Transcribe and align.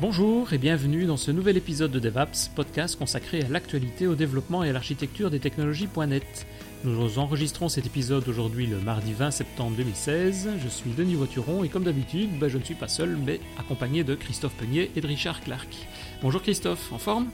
Bonjour 0.00 0.52
et 0.52 0.58
bienvenue 0.58 1.06
dans 1.06 1.16
ce 1.16 1.32
nouvel 1.32 1.56
épisode 1.56 1.90
de 1.90 1.98
DevApps, 1.98 2.52
podcast 2.54 2.96
consacré 2.96 3.42
à 3.42 3.48
l'actualité, 3.48 4.06
au 4.06 4.14
développement 4.14 4.62
et 4.62 4.70
à 4.70 4.72
l'architecture 4.72 5.28
des 5.28 5.40
technologies.net. 5.40 6.46
Nous 6.84 7.18
enregistrons 7.18 7.68
cet 7.68 7.84
épisode 7.84 8.28
aujourd'hui 8.28 8.68
le 8.68 8.78
mardi 8.78 9.12
20 9.12 9.32
septembre 9.32 9.76
2016. 9.76 10.50
Je 10.62 10.68
suis 10.68 10.90
Denis 10.92 11.16
Voituron 11.16 11.64
et 11.64 11.68
comme 11.68 11.82
d'habitude, 11.82 12.30
bah, 12.38 12.46
je 12.48 12.58
ne 12.58 12.62
suis 12.62 12.76
pas 12.76 12.86
seul 12.86 13.16
mais 13.16 13.40
accompagné 13.58 14.04
de 14.04 14.14
Christophe 14.14 14.54
Peignet 14.54 14.88
et 14.94 15.00
de 15.00 15.06
Richard 15.08 15.40
Clark. 15.40 15.88
Bonjour 16.22 16.42
Christophe, 16.42 16.92
en 16.92 16.98
forme? 16.98 17.26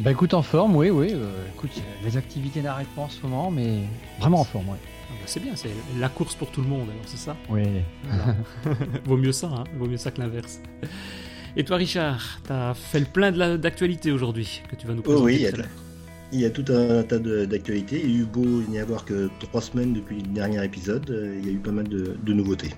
Bah 0.00 0.10
écoute, 0.10 0.34
en 0.34 0.42
forme, 0.42 0.76
oui, 0.76 0.90
oui. 0.90 1.08
Euh, 1.14 1.32
écoute, 1.54 1.82
les 2.04 2.18
activités 2.18 2.60
n'arrêtent 2.60 2.94
pas 2.94 3.02
en 3.02 3.08
ce 3.08 3.22
moment, 3.22 3.50
mais 3.50 3.78
vraiment 4.18 4.40
en 4.40 4.44
forme, 4.44 4.68
oui. 4.68 4.78
Ah 4.82 5.12
bah, 5.12 5.24
c'est 5.24 5.40
bien, 5.40 5.56
c'est 5.56 5.70
la 5.98 6.10
course 6.10 6.34
pour 6.34 6.50
tout 6.50 6.60
le 6.60 6.68
monde, 6.68 6.90
alors 6.90 7.04
c'est 7.06 7.16
ça? 7.16 7.38
Oui. 7.48 7.62
Vaut 9.06 9.16
mieux 9.16 9.32
ça, 9.32 9.46
hein 9.46 9.64
Vaut 9.78 9.86
mieux 9.86 9.96
ça 9.96 10.10
que 10.10 10.20
l'inverse. 10.20 10.60
Et 11.56 11.64
toi, 11.64 11.76
Richard, 11.76 12.40
tu 12.46 12.52
as 12.52 12.74
fait 12.74 13.00
le 13.00 13.06
plein 13.06 13.32
d'actualités 13.56 14.12
aujourd'hui 14.12 14.62
que 14.70 14.76
tu 14.76 14.86
vas 14.86 14.94
nous 14.94 15.02
présenter. 15.02 15.22
Oh 15.22 15.26
oui, 15.26 15.34
il 16.32 16.40
y, 16.40 16.44
a, 16.44 16.50
tout 16.50 16.64
un 16.68 17.02
tas 17.02 17.18
d'actualités. 17.18 18.00
Il 18.04 18.10
y 18.12 18.18
a 18.18 18.20
eu 18.20 18.24
beau 18.24 18.62
n'y 18.68 18.78
avoir 18.78 19.04
que 19.04 19.28
trois 19.40 19.60
semaines 19.60 19.92
depuis 19.92 20.16
le 20.20 20.28
dernier 20.28 20.64
épisode. 20.64 21.10
Euh, 21.10 21.40
il 21.40 21.46
y 21.46 21.50
a 21.50 21.52
eu 21.52 21.58
pas 21.58 21.72
mal 21.72 21.88
de, 21.88 22.32
nouveautés. 22.32 22.70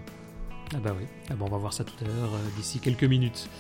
Ah 0.75 0.79
bah 0.83 0.97
oui, 0.99 1.05
ah 1.29 1.35
bah 1.35 1.45
on 1.47 1.51
va 1.51 1.59
voir 1.59 1.75
ça 1.75 1.85
tout 1.85 1.93
à 2.03 2.09
l'heure, 2.09 2.33
euh, 2.33 2.57
d'ici 2.57 2.79
quelques 2.79 3.05
minutes. 3.05 3.51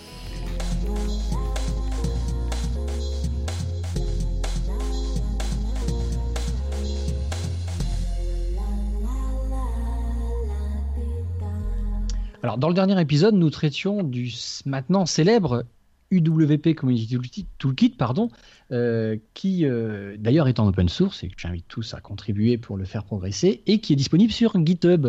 Alors, 12.43 12.59
dans 12.59 12.69
le 12.69 12.75
dernier 12.75 13.01
épisode, 13.01 13.35
nous 13.35 13.51
traitions 13.51 14.03
du 14.03 14.33
maintenant 14.67 15.07
célèbre 15.07 15.65
UWP 16.11 16.75
Community 16.75 17.47
Toolkit, 17.59 17.91
pardon, 17.91 18.31
euh, 18.73 19.17
qui 19.33 19.65
euh, 19.65 20.17
d'ailleurs 20.19 20.49
est 20.49 20.59
en 20.59 20.67
open 20.67 20.89
source 20.89 21.23
et 21.23 21.29
que 21.29 21.35
j'invite 21.39 21.69
tous 21.69 21.95
à 21.95 22.01
contribuer 22.01 22.59
pour 22.59 22.77
le 22.77 22.85
faire 22.85 23.05
progresser 23.05 23.63
et 23.67 23.79
qui 23.81 23.93
est 23.93 23.97
disponible 23.97 24.33
sur 24.33 24.55
GitHub. 24.65 25.09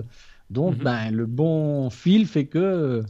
Donc, 0.49 0.77
mhm. 0.77 0.83
ben, 0.83 1.11
le 1.11 1.25
bon 1.25 1.89
fil 1.89 2.27
fait 2.27 2.45
que 2.45 3.03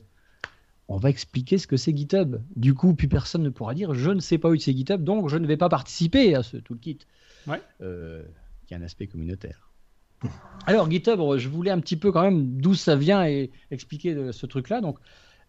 on 0.88 0.98
va 0.98 1.10
expliquer 1.10 1.58
ce 1.58 1.68
que 1.68 1.78
c'est 1.78 1.96
GitHub. 1.96 2.38
Du 2.56 2.74
coup, 2.74 2.94
plus 2.94 3.08
personne 3.08 3.44
ne 3.44 3.50
pourra 3.50 3.74
dire 3.74 3.94
je 3.94 4.12
ne 4.12 4.20
sais 4.20 4.38
pas 4.38 4.50
où 4.50 4.56
c'est 4.56 4.74
GitHub, 4.74 5.04
donc 5.04 5.30
je 5.30 5.38
ne 5.38 5.48
vais 5.48 5.58
pas 5.58 5.70
participer 5.70 6.34
à 6.36 6.44
ce 6.44 6.58
toolkit. 6.58 7.00
Ouais. 7.46 7.62
Euh, 7.82 8.24
qui 8.68 8.74
a 8.74 8.78
un 8.78 8.82
aspect 8.82 9.08
communautaire. 9.08 9.73
Alors 10.66 10.90
GitHub, 10.90 11.20
je 11.38 11.50
voulais 11.50 11.72
un 11.72 11.80
petit 11.80 11.98
peu 11.98 12.12
quand 12.12 12.22
même 12.22 12.58
d'où 12.62 12.74
ça 12.74 12.96
vient 12.96 13.26
et 13.26 13.52
expliquer 13.70 14.32
ce 14.32 14.46
truc-là. 14.46 14.80
Donc, 14.80 14.98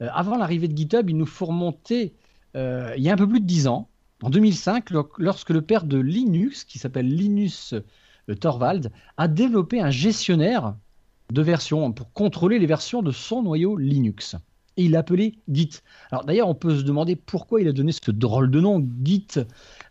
euh, 0.00 0.08
avant 0.12 0.36
l'arrivée 0.36 0.68
de 0.68 0.76
GitHub, 0.76 1.08
il 1.08 1.16
nous 1.16 1.26
faut 1.26 1.46
remonter 1.46 2.14
euh, 2.56 2.94
il 2.96 3.02
y 3.02 3.10
a 3.10 3.12
un 3.12 3.16
peu 3.16 3.28
plus 3.28 3.40
de 3.40 3.46
10 3.46 3.66
ans, 3.66 3.88
en 4.22 4.30
2005, 4.30 4.90
lorsque 5.18 5.50
le 5.50 5.62
père 5.62 5.84
de 5.84 5.98
Linux, 5.98 6.64
qui 6.64 6.78
s'appelle 6.78 7.08
Linus 7.08 7.74
euh, 7.74 8.34
Torvald, 8.34 8.90
a 9.16 9.28
développé 9.28 9.80
un 9.80 9.90
gestionnaire 9.90 10.76
de 11.32 11.42
versions 11.42 11.92
pour 11.92 12.12
contrôler 12.12 12.58
les 12.58 12.66
versions 12.66 13.02
de 13.02 13.10
son 13.10 13.42
noyau 13.42 13.76
Linux. 13.76 14.36
Et 14.76 14.84
il 14.84 14.92
l'a 14.92 15.00
appelé 15.00 15.38
Git. 15.48 15.80
Alors 16.10 16.24
d'ailleurs, 16.24 16.48
on 16.48 16.54
peut 16.54 16.76
se 16.76 16.82
demander 16.82 17.16
pourquoi 17.16 17.60
il 17.60 17.68
a 17.68 17.72
donné 17.72 17.92
ce 17.92 18.10
drôle 18.10 18.50
de 18.50 18.60
nom, 18.60 18.84
Git. 19.04 19.28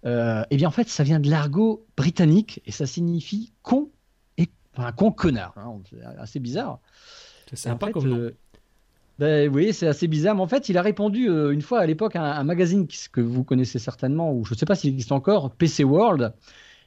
eh 0.05 0.57
bien 0.57 0.67
en 0.67 0.71
fait, 0.71 0.89
ça 0.89 1.03
vient 1.03 1.19
de 1.19 1.29
l'argot 1.29 1.85
britannique 1.95 2.61
et 2.65 2.71
ça 2.71 2.85
signifie 2.85 3.53
con 3.61 3.89
Enfin, 4.75 4.88
un 4.88 4.91
con 4.91 5.11
connard. 5.11 5.53
Hein, 5.57 5.81
assez 6.17 6.39
bizarre. 6.39 6.79
C'est 7.49 7.55
sympa 7.55 7.91
comme 7.91 8.07
nom. 8.07 8.17
Euh, 8.17 8.35
ben, 9.19 9.53
oui, 9.53 9.73
c'est 9.73 9.88
assez 9.88 10.07
bizarre. 10.07 10.35
Mais 10.35 10.41
en 10.41 10.47
fait, 10.47 10.69
il 10.69 10.77
a 10.77 10.81
répondu 10.81 11.29
euh, 11.29 11.52
une 11.52 11.61
fois 11.61 11.79
à 11.79 11.85
l'époque 11.85 12.16
à 12.16 12.38
un, 12.38 12.43
magazine 12.43 12.88
que 13.11 13.21
vous 13.21 13.44
connaissez 13.44 13.79
certainement, 13.79 14.33
ou 14.33 14.45
je 14.45 14.53
ne 14.53 14.57
sais 14.57 14.66
pas 14.66 14.75
s'il 14.75 14.91
existe 14.91 15.11
encore, 15.11 15.51
PC 15.51 15.84
World. 15.84 16.34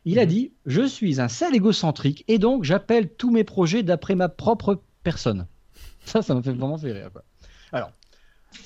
Il 0.04 0.18
a 0.18 0.22
mhm. 0.22 0.28
dit 0.28 0.52
Je 0.66 0.82
suis 0.82 1.20
un 1.20 1.28
sale 1.28 1.54
égocentrique 1.54 2.24
et 2.28 2.38
donc 2.38 2.64
j'appelle 2.64 3.08
tous 3.08 3.30
mes 3.30 3.44
projets 3.44 3.82
d'après 3.82 4.14
ma 4.14 4.28
propre 4.28 4.80
personne. 5.02 5.46
Ça, 6.04 6.22
ça 6.22 6.34
m'a 6.34 6.42
fait 6.42 6.52
vraiment 6.52 6.78
fait 6.78 6.92
rire. 6.92 7.10
Quoi. 7.12 7.24
Alors, 7.72 7.90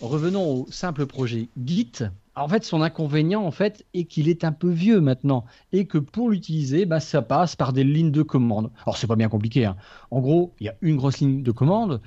revenons 0.02 0.44
au 0.44 0.66
simple 0.70 1.06
projet 1.06 1.48
Git. 1.64 1.92
En 2.40 2.48
fait, 2.48 2.64
son 2.64 2.80
inconvénient, 2.80 3.44
en 3.44 3.50
fait, 3.50 3.84
est 3.92 4.04
qu'il 4.04 4.30
est 4.30 4.44
un 4.44 4.52
peu 4.52 4.70
vieux 4.70 5.02
maintenant 5.02 5.44
et 5.72 5.86
que 5.86 5.98
pour 5.98 6.30
l'utiliser, 6.30 6.86
bah, 6.86 6.98
ça 6.98 7.20
passe 7.20 7.54
par 7.54 7.74
des 7.74 7.84
lignes 7.84 8.10
de 8.10 8.22
commande. 8.22 8.70
Alors, 8.86 8.96
c'est 8.96 9.06
pas 9.06 9.14
bien 9.14 9.28
compliqué. 9.28 9.66
Hein. 9.66 9.76
En 10.10 10.20
gros, 10.20 10.54
il 10.58 10.64
y 10.64 10.70
a 10.70 10.74
une 10.80 10.96
grosse 10.96 11.18
ligne 11.18 11.42
de 11.42 11.52
commande 11.52 12.00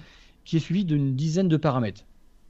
qui 0.44 0.58
est 0.58 0.60
suivie 0.60 0.86
d'une 0.86 1.16
dizaine 1.16 1.50
de 1.50 1.58
paramètres. 1.58 2.04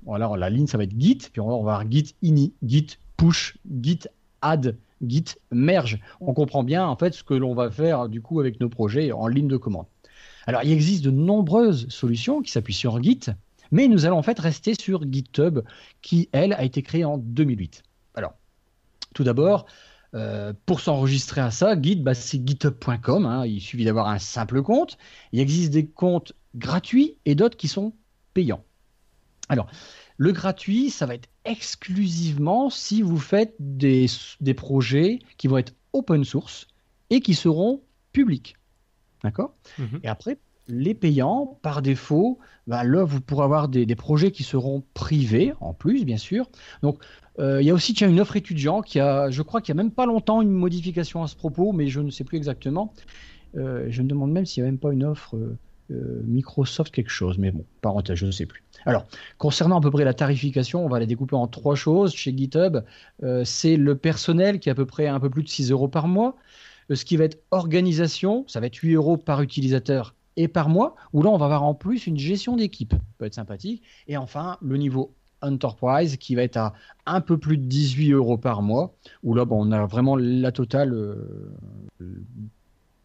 alors, 0.10 0.38
la 0.38 0.50
ligne, 0.50 0.66
ça 0.66 0.78
va 0.78 0.86
être 0.86 0.98
git, 0.98 1.18
puis 1.30 1.42
on 1.42 1.50
va 1.50 1.56
avoir 1.56 1.92
git 1.92 2.16
ini, 2.22 2.54
git 2.66 2.88
push, 3.18 3.58
git 3.82 4.00
add, 4.42 4.78
git 5.06 5.36
merge. 5.52 6.00
On 6.22 6.34
comprend 6.34 6.64
bien, 6.64 6.88
en 6.88 6.96
fait, 6.96 7.14
ce 7.14 7.24
que 7.26 7.34
l'on 7.34 7.54
va 7.54 7.70
faire, 7.70 8.08
du 8.08 8.22
coup, 8.22 8.40
avec 8.40 8.62
nos 8.62 8.70
projets 8.70 9.12
en 9.12 9.28
ligne 9.28 9.50
de 9.50 9.58
commande. 9.58 9.88
Alors, 10.48 10.64
il 10.64 10.72
existe 10.72 11.04
de 11.04 11.12
nombreuses 11.12 11.90
solutions 11.90 12.42
qui 12.42 12.52
s'appuient 12.52 12.74
sur 12.74 13.04
Git, 13.04 13.26
mais 13.74 13.88
nous 13.88 14.06
allons 14.06 14.20
en 14.20 14.24
fait 14.24 14.40
rester 14.40 14.76
sur 14.80 15.04
GitHub, 15.12 15.62
qui, 16.04 16.30
elle, 16.32 16.54
a 16.54 16.64
été 16.64 16.84
créée 16.84 17.06
en 17.06 17.18
2008. 17.18 17.82
Alors, 18.14 18.36
tout 19.16 19.24
d'abord, 19.24 19.66
euh, 20.14 20.54
pour 20.68 20.80
s'enregistrer 20.80 21.42
à 21.42 21.50
ça, 21.50 21.80
Git, 21.82 21.96
bah, 21.96 22.14
c'est 22.14 22.48
github.com. 22.48 23.26
Hein. 23.26 23.48
il 23.48 23.60
suffit 23.60 23.84
d'avoir 23.84 24.10
un 24.10 24.20
simple 24.20 24.62
compte. 24.62 25.00
Il 25.32 25.40
existe 25.40 25.72
des 25.72 25.88
comptes 25.88 26.34
gratuits 26.56 27.18
et 27.26 27.34
d'autres 27.34 27.58
qui 27.58 27.68
sont 27.68 27.94
payants. 28.36 28.64
Alors, 29.50 29.68
le 30.18 30.32
gratuit, 30.32 30.92
ça 30.92 31.08
va 31.08 31.16
être 31.16 31.30
exclusivement 31.44 32.70
si 32.70 33.02
vous 33.02 33.18
faites 33.18 33.56
des, 33.60 34.08
projets 34.56 35.18
qui 35.38 35.48
vont 35.48 35.58
être 35.58 35.74
open 35.94 36.24
source 36.24 36.68
et 37.10 37.22
qui 37.22 37.34
seront 37.34 37.82
publics. 38.12 38.56
D'accord? 39.24 39.56
Mhm. 39.80 40.00
Et 40.04 40.08
après, 40.08 40.38
les 40.68 40.94
payants, 40.94 41.60
par 41.62 41.82
défaut, 41.82 42.40
bah, 42.68 42.84
là, 42.84 43.04
vous 43.04 43.20
pourrez 43.20 43.44
avoir 43.44 43.68
des, 43.68 43.86
projets 43.96 44.32
qui 44.32 44.44
seront 44.44 44.84
privés, 44.94 45.54
en 45.60 45.74
plus, 45.74 46.06
bien 46.06 46.18
sûr. 46.18 46.50
Donc, 46.82 47.00
euh, 47.40 47.62
il 47.62 47.68
y 47.68 47.72
a 47.72 47.74
aussi 47.74 47.94
tiens, 47.94 48.10
une 48.10 48.20
offre 48.20 48.36
étudiant 48.36 48.82
qui 48.82 49.00
a, 49.00 49.30
je 49.30 49.42
crois 49.42 49.62
qu'il 49.62 49.74
n'y 49.74 49.82
a 49.82 49.84
même 49.84 49.92
pas 49.92 50.06
longtemps 50.06 50.42
une 50.42 50.52
modification 50.52 51.24
à 51.24 51.28
ce 51.28 51.36
propos, 51.36 51.74
mais 51.74 51.88
je 51.88 52.00
ne 52.00 52.10
sais 52.10 52.24
plus 52.24 52.38
exactement. 52.38 52.94
Euh, 53.56 53.86
je 53.90 54.02
me 54.02 54.08
demande 54.08 54.32
même 54.32 54.46
s'il 54.46 54.64
n'y 54.64 54.70
a 54.70 54.72
même 54.72 54.80
pas 54.80 54.94
une 54.94 55.04
offre 55.04 55.36
euh, 55.92 56.22
Microsoft 56.26 56.94
quelque 56.94 57.10
chose, 57.10 57.38
mais 57.38 57.52
bon, 57.52 57.66
parenthèse, 57.82 58.18
je 58.18 58.26
ne 58.26 58.32
sais 58.32 58.46
plus. 58.46 58.64
Alors, 58.86 59.06
concernant 59.38 59.80
à 59.80 59.82
peu 59.82 59.92
près 59.92 60.06
la 60.06 60.14
tarification, 60.14 60.86
on 60.86 60.90
va 60.90 61.00
la 61.00 61.06
découper 61.06 61.36
en 61.36 61.48
trois 61.48 61.76
choses 61.76 62.14
chez 62.14 62.36
GitHub. 62.36 62.80
c'est 63.44 63.76
le 63.76 63.96
personnel 63.96 64.60
qui 64.60 64.70
est 64.70 64.72
à 64.72 64.76
peu 64.76 64.86
près 64.86 65.08
un 65.08 65.20
peu 65.20 65.30
plus 65.30 65.44
de 65.44 65.50
6 65.50 65.72
euros 65.72 65.88
par 65.88 66.08
mois. 66.08 66.36
ce 66.92 67.06
qui 67.06 67.18
va 67.18 67.26
être 67.26 67.40
organisation, 67.52 68.46
ça 68.48 68.60
va 68.60 68.68
être 68.68 68.76
8 68.76 68.94
euros 68.94 69.18
par 69.18 69.42
utilisateur 69.42 70.16
et 70.38 70.48
par 70.48 70.70
mois, 70.70 70.96
où 71.14 71.22
là, 71.22 71.30
on 71.30 71.38
va 71.38 71.46
avoir 71.46 71.64
en 71.64 71.74
plus 71.74 72.08
une 72.08 72.18
gestion 72.18 72.56
d'équipe. 72.56 72.94
peut 73.18 73.26
être 73.26 73.34
sympathique. 73.34 73.84
Et 74.08 74.18
enfin, 74.18 74.58
le 74.62 74.78
niveau 74.78 75.14
Enterprise 75.42 76.18
qui 76.18 76.36
va 76.36 76.44
être 76.44 76.58
à 76.58 76.74
un 77.06 77.22
peu 77.22 77.38
plus 77.38 77.58
de 77.58 77.66
18 77.66 78.12
euros 78.12 78.38
par 78.38 78.62
mois, 78.62 78.96
où 79.24 79.36
là, 79.36 79.46
bon, 79.46 79.68
on 79.68 79.72
a 79.72 79.86
vraiment 79.86 80.16
la 80.16 80.52
totale 80.52 80.94
euh, 80.94 81.52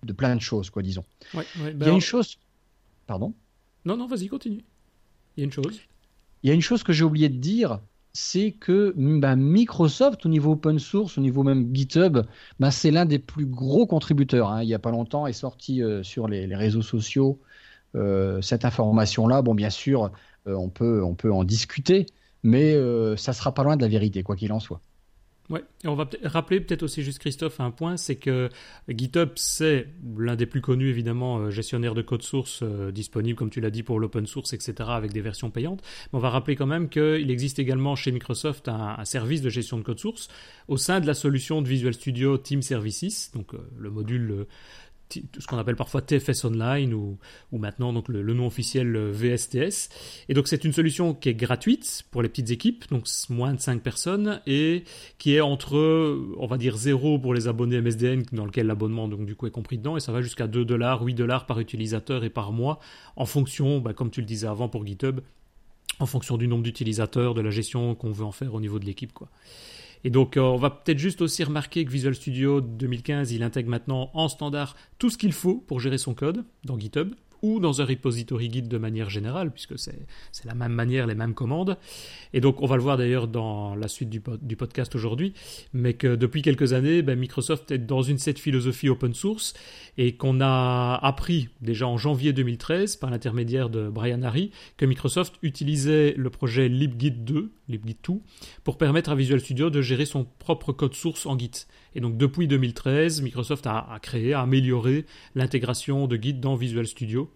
de 0.05 0.13
plein 0.13 0.37
de 0.37 0.41
choses, 0.41 0.71
quoi, 0.71 0.83
disons. 0.83 1.05
Il 1.35 1.41
y 1.41 1.67
a 1.67 1.73
ben 1.73 1.95
une 1.95 2.01
chose. 2.01 2.39
Pardon? 3.07 3.35
Non, 3.85 3.97
non, 3.97 4.07
vas-y, 4.07 4.29
continue. 4.29 4.63
Il 5.37 5.41
y 5.41 5.43
a 5.43 5.45
une 5.45 5.53
chose. 5.53 5.81
Il 6.43 6.49
y 6.49 6.51
a 6.51 6.55
une 6.55 6.63
chose 6.63 6.83
que 6.83 6.93
j'ai 6.93 7.05
oublié 7.05 7.29
de 7.29 7.39
dire, 7.39 7.81
c'est 8.13 8.53
que 8.53 8.95
bah, 8.97 9.37
Microsoft, 9.37 10.27
au 10.27 10.29
niveau 10.29 10.53
open 10.53 10.79
source, 10.79 11.19
au 11.19 11.21
niveau 11.21 11.43
même 11.43 11.75
GitHub, 11.75 12.19
bah, 12.59 12.71
c'est 12.71 12.91
l'un 12.91 13.05
des 13.05 13.19
plus 13.19 13.47
gros 13.47 13.87
contributeurs. 13.87 14.51
Hein. 14.51 14.63
Il 14.63 14.67
n'y 14.67 14.75
a 14.75 14.79
pas 14.79 14.91
longtemps 14.91 15.27
est 15.27 15.33
sorti 15.33 15.83
euh, 15.83 16.03
sur 16.03 16.29
les, 16.29 16.55
réseaux 16.55 16.83
sociaux 16.83 17.41
euh, 17.95 18.41
cette 18.43 18.65
information-là. 18.65 19.43
Bon, 19.43 19.55
bien 19.55 19.71
sûr, 19.71 20.11
euh, 20.47 20.55
on, 20.55 20.69
peut, 20.69 21.03
on 21.03 21.15
peut 21.15 21.33
en 21.33 21.45
discuter, 21.45 22.07
mais 22.43 22.75
ça 23.17 23.33
sera 23.33 23.53
pas 23.55 23.63
loin 23.65 23.77
de 23.77 23.83
la 23.83 23.89
vérité, 23.89 24.23
quoi 24.23 24.37
qu'il 24.37 24.53
en 24.53 24.61
soit. 24.61 24.81
Ouais, 25.51 25.65
et 25.83 25.89
on 25.89 25.95
va 25.95 26.07
rappeler 26.25 26.61
peut-être 26.61 26.83
aussi 26.83 27.03
juste 27.03 27.21
Christophe 27.21 27.59
un 27.61 27.71
point, 27.71 27.97
c'est 27.97 28.17
que 28.17 28.51
GitHub 28.87 29.31
c'est 29.37 29.89
l'un 30.19 30.37
des 30.37 30.45
plus 30.45 30.61
connus 30.61 30.91
évidemment 30.91 31.39
euh, 31.39 31.51
gestionnaire 31.51 31.95
de 31.95 32.03
code 32.03 32.21
source 32.21 32.61
euh, 32.63 32.91
disponible 32.93 33.39
comme 33.39 33.49
tu 33.49 33.63
l'as 33.63 33.71
dit 33.71 33.83
pour 33.83 33.99
l'open 33.99 34.27
source 34.27 34.53
etc 34.53 34.91
avec 34.91 35.15
des 35.15 35.23
versions 35.23 35.51
payantes. 35.51 35.83
Mais 36.13 36.19
on 36.19 36.21
va 36.21 36.29
rappeler 36.29 36.55
quand 36.55 36.67
même 36.67 36.91
qu'il 36.91 37.31
existe 37.31 37.59
également 37.59 37.97
chez 37.97 38.13
Microsoft 38.13 38.69
un, 38.69 39.03
service 39.07 39.41
de 39.41 39.49
gestion 39.49 39.79
de 39.79 39.83
code 39.83 39.99
source 39.99 40.29
au 40.69 40.77
sein 40.77 41.01
de 41.01 41.07
la 41.07 41.15
solution 41.15 41.63
de 41.63 41.69
Visual 41.69 41.95
Studio 41.95 42.37
Team 42.37 42.61
Services, 42.61 43.31
donc 43.35 43.55
euh, 43.55 43.59
le 43.79 43.91
module 43.91 44.47
ce 45.11 45.47
qu'on 45.47 45.59
appelle 45.59 45.77
parfois 45.77 46.03
TFS 46.03 46.45
Online 46.45 46.95
ou, 46.95 47.19
maintenant 47.53 47.93
donc 47.93 48.09
le, 48.09 48.23
nom 48.35 48.47
officiel 48.47 48.95
euh, 48.95 49.13
VSTS. 49.13 49.89
Et 50.29 50.35
donc 50.35 50.49
c'est 50.49 50.65
une 50.65 50.73
solution 50.73 51.15
qui 51.15 51.29
est 51.29 51.35
gratuite 51.35 52.05
pour 52.11 52.23
les 52.23 52.29
petites 52.29 52.51
équipes, 52.51 52.85
donc 52.91 53.07
moins 53.29 53.55
de 53.55 53.61
5 53.61 53.83
personnes, 53.83 54.41
et 54.47 54.85
qui 55.19 55.35
est 55.35 55.41
entre, 55.41 55.77
on 56.39 56.47
va 56.47 56.59
dire, 56.59 56.77
0 56.77 57.19
pour 57.19 57.35
les 57.35 57.49
abonnés 57.49 57.81
MSDN, 57.81 58.25
dans 58.33 58.47
lequel 58.47 58.67
l'abonnement 58.67 59.09
donc 59.09 59.27
du 59.27 59.35
coup 59.35 59.47
est 59.47 59.51
compris 59.51 59.79
dedans, 59.79 59.97
et 59.97 60.01
ça 60.01 60.13
va 60.13 60.23
jusqu'à 60.23 60.47
2 60.47 60.65
dollars, 60.65 61.03
8 61.03 61.15
dollars 61.15 61.47
par 61.47 61.59
utilisateur 61.61 62.25
et 62.25 62.31
par 62.31 62.53
mois, 62.53 62.79
en 63.17 63.27
fonction, 63.27 63.79
bah, 63.81 63.93
comme 63.93 64.11
tu 64.11 64.21
le 64.21 64.27
disais 64.27 64.47
avant 64.47 64.69
pour 64.69 64.87
GitHub, 64.87 65.21
en 66.01 66.07
fonction 66.07 66.37
du 66.37 66.47
nombre 66.47 66.63
d'utilisateurs, 66.63 67.35
de 67.35 67.41
la 67.41 67.51
gestion 67.51 67.95
qu'on 67.95 68.13
veut 68.13 68.25
en 68.25 68.33
faire 68.33 68.55
au 68.55 68.61
niveau 68.61 68.79
de 68.79 68.85
l'équipe. 68.85 69.13
quoi. 69.13 69.29
Et 70.05 70.11
donc, 70.11 70.37
euh, 70.37 70.41
on 70.41 70.57
va 70.57 70.71
peut-être 70.71 70.99
juste 70.99 71.21
aussi 71.23 71.43
remarquer 71.45 71.85
que 71.85 71.91
Visual 71.91 72.15
Studio 72.15 72.61
2015, 72.61 73.33
il 73.33 73.43
intègre 73.43 73.71
maintenant 73.71 74.11
en 74.15 74.29
standard 74.29 74.77
tout 74.99 75.11
ce 75.11 75.19
qu'il 75.19 75.33
faut 75.33 75.57
pour 75.57 75.81
gérer 75.81 75.99
son 75.99 76.15
code 76.15 76.45
dans 76.65 76.79
GitHub 76.79 77.15
ou 77.43 77.61
dans 77.61 77.81
un 77.81 77.85
repository 77.85 78.51
Git 78.51 78.63
de 78.63 78.79
manière 78.79 79.11
générale, 79.11 79.51
puisque 79.51 79.79
c'est 79.79 79.95
la 80.45 80.55
même 80.55 80.73
manière, 80.73 81.07
les 81.07 81.15
mêmes 81.15 81.35
commandes. 81.35 81.77
Et 82.33 82.41
donc, 82.41 82.63
on 82.63 82.67
va 82.67 82.77
le 82.77 82.83
voir 82.83 82.97
d'ailleurs 82.97 83.29
dans 83.29 83.75
la 83.75 83.89
suite 83.89 84.11
du, 84.11 84.57
podcast 84.57 84.95
aujourd'hui, 84.95 85.35
mais 85.73 85.95
que 85.95 86.17
depuis 86.17 86.43
quelques 86.43 86.73
années, 86.73 87.03
ben, 87.03 87.19
Microsoft 87.19 87.71
est 87.71 87.79
dans 87.79 88.03
une 88.03 88.19
cette 88.19 88.39
philosophie 88.39 88.89
open 88.89 89.15
source 89.15 89.55
et 89.97 90.17
qu'on 90.17 90.41
a 90.41 90.99
appris 91.03 91.49
déjà 91.61 91.87
en 91.87 91.97
janvier 91.97 92.33
2013 92.33 92.97
par 92.97 93.11
l'intermédiaire 93.11 93.71
de 93.71 93.89
Brian 93.89 94.23
Harry 94.23 94.51
que 94.77 94.85
Microsoft 94.85 95.35
utilisait 95.43 96.15
le 96.17 96.31
projet 96.31 96.69
LibGit 96.69 97.13
2, 97.13 97.51
LibGit 97.69 97.97
2, 98.07 98.15
pour 98.65 98.79
permettre 98.79 99.11
à 99.11 99.15
Visual 99.15 99.41
Studio 99.41 99.71
de 99.71 99.83
gérer 99.83 100.07
son 100.07 100.27
propre 100.39 100.73
code 100.73 100.95
source 100.95 101.27
en 101.27 101.39
Git. 101.39 101.67
Et 101.95 102.01
donc 102.01 102.17
depuis 102.17 102.47
2013, 102.47 103.23
Microsoft 103.23 103.67
a, 103.67 103.99
créé, 104.03 104.33
a 104.33 104.41
amélioré 104.41 105.07
l'intégration 105.35 106.07
de 106.07 106.17
Git 106.17 106.35
dans 106.35 106.55
Visual 106.55 106.87
Studio. 106.87 107.31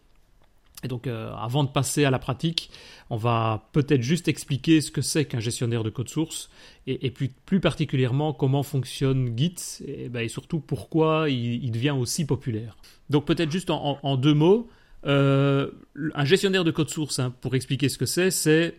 Et 0.84 0.88
donc, 0.88 1.06
euh, 1.06 1.32
avant 1.34 1.62
de 1.62 1.68
passer 1.68 2.04
à 2.04 2.10
la 2.10 2.18
pratique, 2.18 2.70
on 3.08 3.16
va 3.16 3.68
peut-être 3.72 4.02
juste 4.02 4.26
expliquer 4.26 4.80
ce 4.80 4.90
que 4.90 5.00
c'est 5.00 5.24
qu'un 5.24 5.38
gestionnaire 5.38 5.84
de 5.84 5.90
code 5.90 6.08
source 6.08 6.50
et, 6.88 7.10
plus, 7.10 7.28
plus, 7.28 7.60
particulièrement 7.60 8.32
comment 8.32 8.64
fonctionne 8.64 9.32
Git 9.36 9.82
et, 9.86 10.08
ben, 10.08 10.28
surtout 10.28 10.58
pourquoi 10.58 11.30
il, 11.30 11.70
devient 11.70 11.92
aussi 11.92 12.24
populaire. 12.24 12.76
Donc, 13.10 13.26
peut-être 13.26 13.52
juste 13.52 13.70
en, 13.70 14.16
deux 14.16 14.34
mots, 14.34 14.68
euh, 15.06 15.70
un 16.14 16.24
gestionnaire 16.24 16.64
de 16.64 16.72
code 16.72 16.90
source, 16.90 17.20
hein, 17.20 17.32
pour 17.40 17.54
expliquer 17.54 17.88
ce 17.88 17.98
que 17.98 18.06
c'est, 18.06 18.32
c'est 18.32 18.74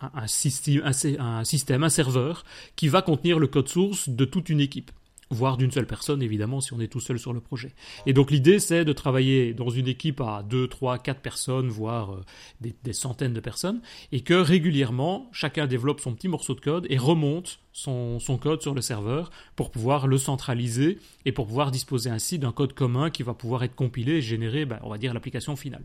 un 0.00 0.26
système, 0.26 1.84
un 1.84 1.88
serveur 1.88 2.44
qui 2.74 2.88
va 2.88 3.00
contenir 3.00 3.38
le 3.38 3.46
code 3.46 3.68
source 3.68 4.08
de 4.08 4.24
toute 4.24 4.48
une 4.48 4.60
équipe 4.60 4.90
voire 5.34 5.56
d'une 5.56 5.70
seule 5.70 5.86
personne, 5.86 6.22
évidemment, 6.22 6.60
si 6.60 6.72
on 6.72 6.80
est 6.80 6.88
tout 6.88 7.00
seul 7.00 7.18
sur 7.18 7.32
le 7.32 7.40
projet. 7.40 7.72
Et 8.06 8.12
donc 8.12 8.30
l'idée, 8.30 8.58
c'est 8.58 8.84
de 8.84 8.92
travailler 8.92 9.52
dans 9.52 9.68
une 9.68 9.88
équipe 9.88 10.20
à 10.20 10.42
2, 10.42 10.68
3, 10.68 10.98
4 10.98 11.20
personnes, 11.20 11.68
voire 11.68 12.14
euh, 12.14 12.70
des, 12.82 12.92
centaines 12.92 13.34
de 13.34 13.40
personnes, 13.40 13.80
et 14.12 14.20
que 14.20 14.34
régulièrement, 14.34 15.28
chacun 15.32 15.66
développe 15.66 16.00
son 16.00 16.14
petit 16.14 16.28
morceau 16.28 16.54
de 16.54 16.60
code 16.60 16.86
et 16.88 16.96
remonte 16.96 17.60
son, 17.72 18.18
code 18.40 18.62
sur 18.62 18.74
le 18.74 18.80
serveur 18.80 19.30
pour 19.56 19.70
pouvoir 19.70 20.06
le 20.06 20.18
centraliser 20.18 20.98
et 21.24 21.32
pour 21.32 21.46
pouvoir 21.46 21.70
disposer 21.70 22.10
ainsi 22.10 22.38
d'un 22.38 22.52
code 22.52 22.72
commun 22.72 23.10
qui 23.10 23.22
va 23.22 23.34
pouvoir 23.34 23.64
être 23.64 23.74
compilé 23.74 24.14
et 24.14 24.22
générer, 24.22 24.64
ben, 24.64 24.78
on 24.82 24.90
va 24.90 24.98
dire, 24.98 25.12
l'application 25.12 25.56
finale. 25.56 25.82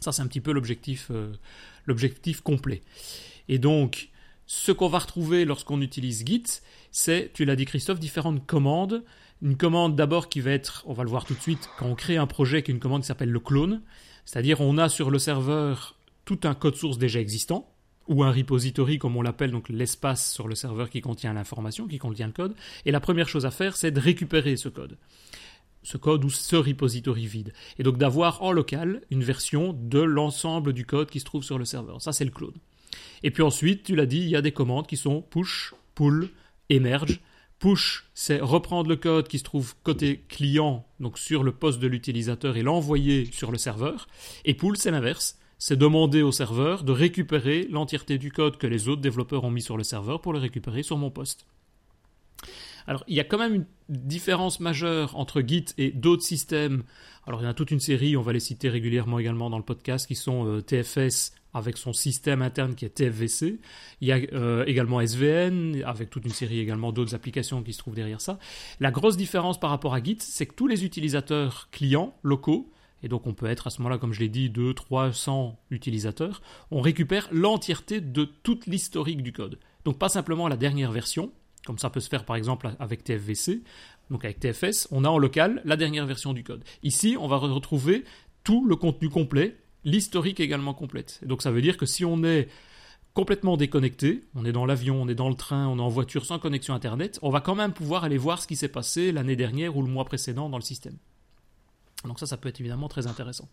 Ça, 0.00 0.12
c'est 0.12 0.22
un 0.22 0.26
petit 0.26 0.40
peu 0.40 0.52
l'objectif, 0.52 1.08
euh, 1.10 1.32
l'objectif 1.86 2.40
complet. 2.40 2.82
Et 3.48 3.58
donc, 3.58 4.08
ce 4.46 4.72
qu'on 4.72 4.88
va 4.88 4.98
retrouver 4.98 5.44
lorsqu'on 5.44 5.80
utilise 5.80 6.24
Git, 6.26 6.60
c'est, 6.92 7.30
tu 7.32 7.46
l'as 7.46 7.56
dit 7.56 7.64
Christophe, 7.64 7.98
différentes 7.98 8.46
commandes. 8.46 9.02
Une 9.40 9.56
commande 9.56 9.96
d'abord 9.96 10.28
qui 10.28 10.40
va 10.40 10.52
être, 10.52 10.84
on 10.86 10.92
va 10.92 11.02
le 11.02 11.08
voir 11.08 11.24
tout 11.24 11.34
de 11.34 11.40
suite, 11.40 11.68
quand 11.78 11.86
on 11.86 11.94
crée 11.94 12.18
un 12.18 12.26
projet, 12.26 12.62
qui 12.62 12.70
est 12.70 12.74
une 12.74 12.80
commande 12.80 13.00
qui 13.00 13.08
s'appelle 13.08 13.30
le 13.30 13.40
clone. 13.40 13.82
C'est-à-dire 14.24 14.60
on 14.60 14.78
a 14.78 14.88
sur 14.88 15.10
le 15.10 15.18
serveur 15.18 15.96
tout 16.24 16.38
un 16.44 16.54
code 16.54 16.76
source 16.76 16.98
déjà 16.98 17.18
existant, 17.18 17.68
ou 18.08 18.22
un 18.22 18.30
repository 18.30 18.98
comme 18.98 19.16
on 19.16 19.22
l'appelle, 19.22 19.50
donc 19.50 19.68
l'espace 19.68 20.32
sur 20.32 20.46
le 20.46 20.54
serveur 20.54 20.90
qui 20.90 21.00
contient 21.00 21.32
l'information, 21.32 21.88
qui 21.88 21.98
contient 21.98 22.26
le 22.26 22.32
code. 22.32 22.54
Et 22.84 22.92
la 22.92 23.00
première 23.00 23.28
chose 23.28 23.46
à 23.46 23.50
faire, 23.50 23.76
c'est 23.76 23.90
de 23.90 23.98
récupérer 23.98 24.56
ce 24.56 24.68
code. 24.68 24.98
Ce 25.82 25.96
code 25.96 26.24
ou 26.24 26.30
ce 26.30 26.54
repository 26.54 27.26
vide. 27.26 27.52
Et 27.78 27.82
donc 27.82 27.96
d'avoir 27.98 28.42
en 28.42 28.52
local 28.52 29.00
une 29.10 29.24
version 29.24 29.72
de 29.72 30.00
l'ensemble 30.00 30.72
du 30.72 30.84
code 30.84 31.10
qui 31.10 31.18
se 31.18 31.24
trouve 31.24 31.42
sur 31.42 31.58
le 31.58 31.64
serveur. 31.64 32.00
Ça, 32.02 32.12
c'est 32.12 32.24
le 32.24 32.30
clone. 32.30 32.54
Et 33.22 33.30
puis 33.30 33.42
ensuite, 33.42 33.82
tu 33.82 33.96
l'as 33.96 34.06
dit, 34.06 34.18
il 34.18 34.28
y 34.28 34.36
a 34.36 34.42
des 34.42 34.52
commandes 34.52 34.86
qui 34.86 34.96
sont 34.96 35.22
push, 35.22 35.74
pull, 35.94 36.28
emerge. 36.74 37.20
Push, 37.58 38.10
c'est 38.12 38.40
reprendre 38.40 38.88
le 38.88 38.96
code 38.96 39.28
qui 39.28 39.38
se 39.38 39.44
trouve 39.44 39.74
côté 39.84 40.24
client, 40.28 40.84
donc 40.98 41.16
sur 41.16 41.44
le 41.44 41.52
poste 41.52 41.78
de 41.78 41.86
l'utilisateur, 41.86 42.56
et 42.56 42.62
l'envoyer 42.62 43.26
sur 43.32 43.52
le 43.52 43.58
serveur. 43.58 44.08
Et 44.44 44.54
pull, 44.54 44.76
c'est 44.76 44.90
l'inverse. 44.90 45.38
C'est 45.58 45.76
demander 45.76 46.22
au 46.22 46.32
serveur 46.32 46.82
de 46.82 46.90
récupérer 46.90 47.68
l'entièreté 47.70 48.18
du 48.18 48.32
code 48.32 48.58
que 48.58 48.66
les 48.66 48.88
autres 48.88 49.00
développeurs 49.00 49.44
ont 49.44 49.50
mis 49.52 49.62
sur 49.62 49.76
le 49.76 49.84
serveur 49.84 50.20
pour 50.20 50.32
le 50.32 50.40
récupérer 50.40 50.82
sur 50.82 50.98
mon 50.98 51.10
poste. 51.10 51.46
Alors, 52.88 53.04
il 53.06 53.14
y 53.14 53.20
a 53.20 53.24
quand 53.24 53.38
même 53.38 53.54
une 53.54 53.66
différence 53.88 54.58
majeure 54.58 55.16
entre 55.16 55.40
Git 55.40 55.66
et 55.78 55.92
d'autres 55.92 56.24
systèmes. 56.24 56.82
Alors, 57.26 57.40
il 57.40 57.44
y 57.44 57.46
en 57.46 57.50
a 57.50 57.54
toute 57.54 57.70
une 57.70 57.80
série, 57.80 58.16
on 58.16 58.22
va 58.22 58.32
les 58.32 58.40
citer 58.40 58.68
régulièrement 58.68 59.18
également 59.20 59.50
dans 59.50 59.58
le 59.58 59.64
podcast, 59.64 60.06
qui 60.08 60.16
sont 60.16 60.46
euh, 60.46 60.60
TFS, 60.60 61.32
avec 61.54 61.76
son 61.76 61.92
système 61.92 62.42
interne 62.42 62.74
qui 62.74 62.84
est 62.84 62.90
TFVC. 62.90 63.60
Il 64.00 64.08
y 64.08 64.12
a 64.12 64.16
euh, 64.32 64.64
également 64.66 65.00
SVN, 65.00 65.82
avec 65.84 66.10
toute 66.10 66.24
une 66.24 66.32
série 66.32 66.60
également 66.60 66.92
d'autres 66.92 67.14
applications 67.14 67.62
qui 67.62 67.72
se 67.72 67.78
trouvent 67.78 67.94
derrière 67.94 68.20
ça. 68.20 68.38
La 68.80 68.90
grosse 68.90 69.16
différence 69.16 69.60
par 69.60 69.70
rapport 69.70 69.94
à 69.94 70.02
Git, 70.02 70.18
c'est 70.20 70.46
que 70.46 70.54
tous 70.54 70.66
les 70.66 70.84
utilisateurs 70.84 71.68
clients 71.70 72.16
locaux, 72.22 72.70
et 73.02 73.08
donc 73.08 73.26
on 73.26 73.34
peut 73.34 73.46
être 73.46 73.66
à 73.66 73.70
ce 73.70 73.78
moment-là, 73.80 73.98
comme 73.98 74.12
je 74.12 74.20
l'ai 74.20 74.28
dit, 74.28 74.48
2, 74.48 74.74
300 74.74 75.58
utilisateurs, 75.70 76.40
on 76.70 76.80
récupère 76.80 77.28
l'entièreté 77.32 78.00
de 78.00 78.24
toute 78.24 78.66
l'historique 78.66 79.22
du 79.22 79.32
code. 79.32 79.58
Donc 79.84 79.98
pas 79.98 80.08
simplement 80.08 80.48
la 80.48 80.56
dernière 80.56 80.92
version, 80.92 81.32
comme 81.66 81.78
ça 81.78 81.90
peut 81.90 82.00
se 82.00 82.08
faire 82.08 82.24
par 82.24 82.36
exemple 82.36 82.70
avec 82.78 83.04
TFVC, 83.04 83.62
donc 84.10 84.24
avec 84.24 84.40
TFS, 84.40 84.88
on 84.90 85.04
a 85.04 85.08
en 85.08 85.18
local 85.18 85.60
la 85.64 85.76
dernière 85.76 86.06
version 86.06 86.32
du 86.32 86.44
code. 86.44 86.64
Ici, 86.82 87.16
on 87.18 87.28
va 87.28 87.36
retrouver 87.36 88.04
tout 88.44 88.66
le 88.66 88.76
contenu 88.76 89.08
complet 89.08 89.56
l'historique 89.84 90.40
également 90.40 90.74
complète. 90.74 91.20
donc 91.24 91.42
ça 91.42 91.50
veut 91.50 91.62
dire 91.62 91.76
que 91.76 91.86
si 91.86 92.04
on 92.04 92.22
est 92.24 92.48
complètement 93.14 93.56
déconnecté, 93.56 94.24
on 94.34 94.44
est 94.44 94.52
dans 94.52 94.64
l'avion, 94.64 95.02
on 95.02 95.08
est 95.08 95.14
dans 95.14 95.28
le 95.28 95.34
train, 95.34 95.66
on 95.68 95.78
est 95.78 95.82
en 95.82 95.88
voiture 95.88 96.24
sans 96.24 96.38
connexion 96.38 96.74
Internet, 96.74 97.18
on 97.22 97.30
va 97.30 97.40
quand 97.40 97.54
même 97.54 97.72
pouvoir 97.72 98.04
aller 98.04 98.18
voir 98.18 98.40
ce 98.40 98.46
qui 98.46 98.56
s'est 98.56 98.68
passé 98.68 99.12
l'année 99.12 99.36
dernière 99.36 99.76
ou 99.76 99.82
le 99.82 99.88
mois 99.88 100.04
précédent 100.04 100.48
dans 100.48 100.58
le 100.58 100.62
système. 100.62 100.96
Donc 102.04 102.18
ça, 102.18 102.26
ça 102.26 102.36
peut 102.36 102.48
être 102.48 102.60
évidemment 102.60 102.88
très 102.88 103.06
intéressant. 103.06 103.48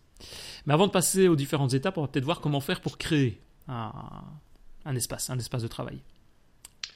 Mais 0.66 0.74
avant 0.74 0.86
de 0.86 0.92
passer 0.92 1.28
aux 1.28 1.36
différentes 1.36 1.74
étapes, 1.74 1.98
on 1.98 2.02
va 2.02 2.08
peut-être 2.08 2.24
voir 2.24 2.40
comment 2.40 2.60
faire 2.60 2.80
pour 2.80 2.98
créer 2.98 3.40
un, 3.68 4.96
espace, 4.96 5.30
un 5.30 5.38
espace 5.38 5.62
de 5.62 5.68
travail. 5.68 6.00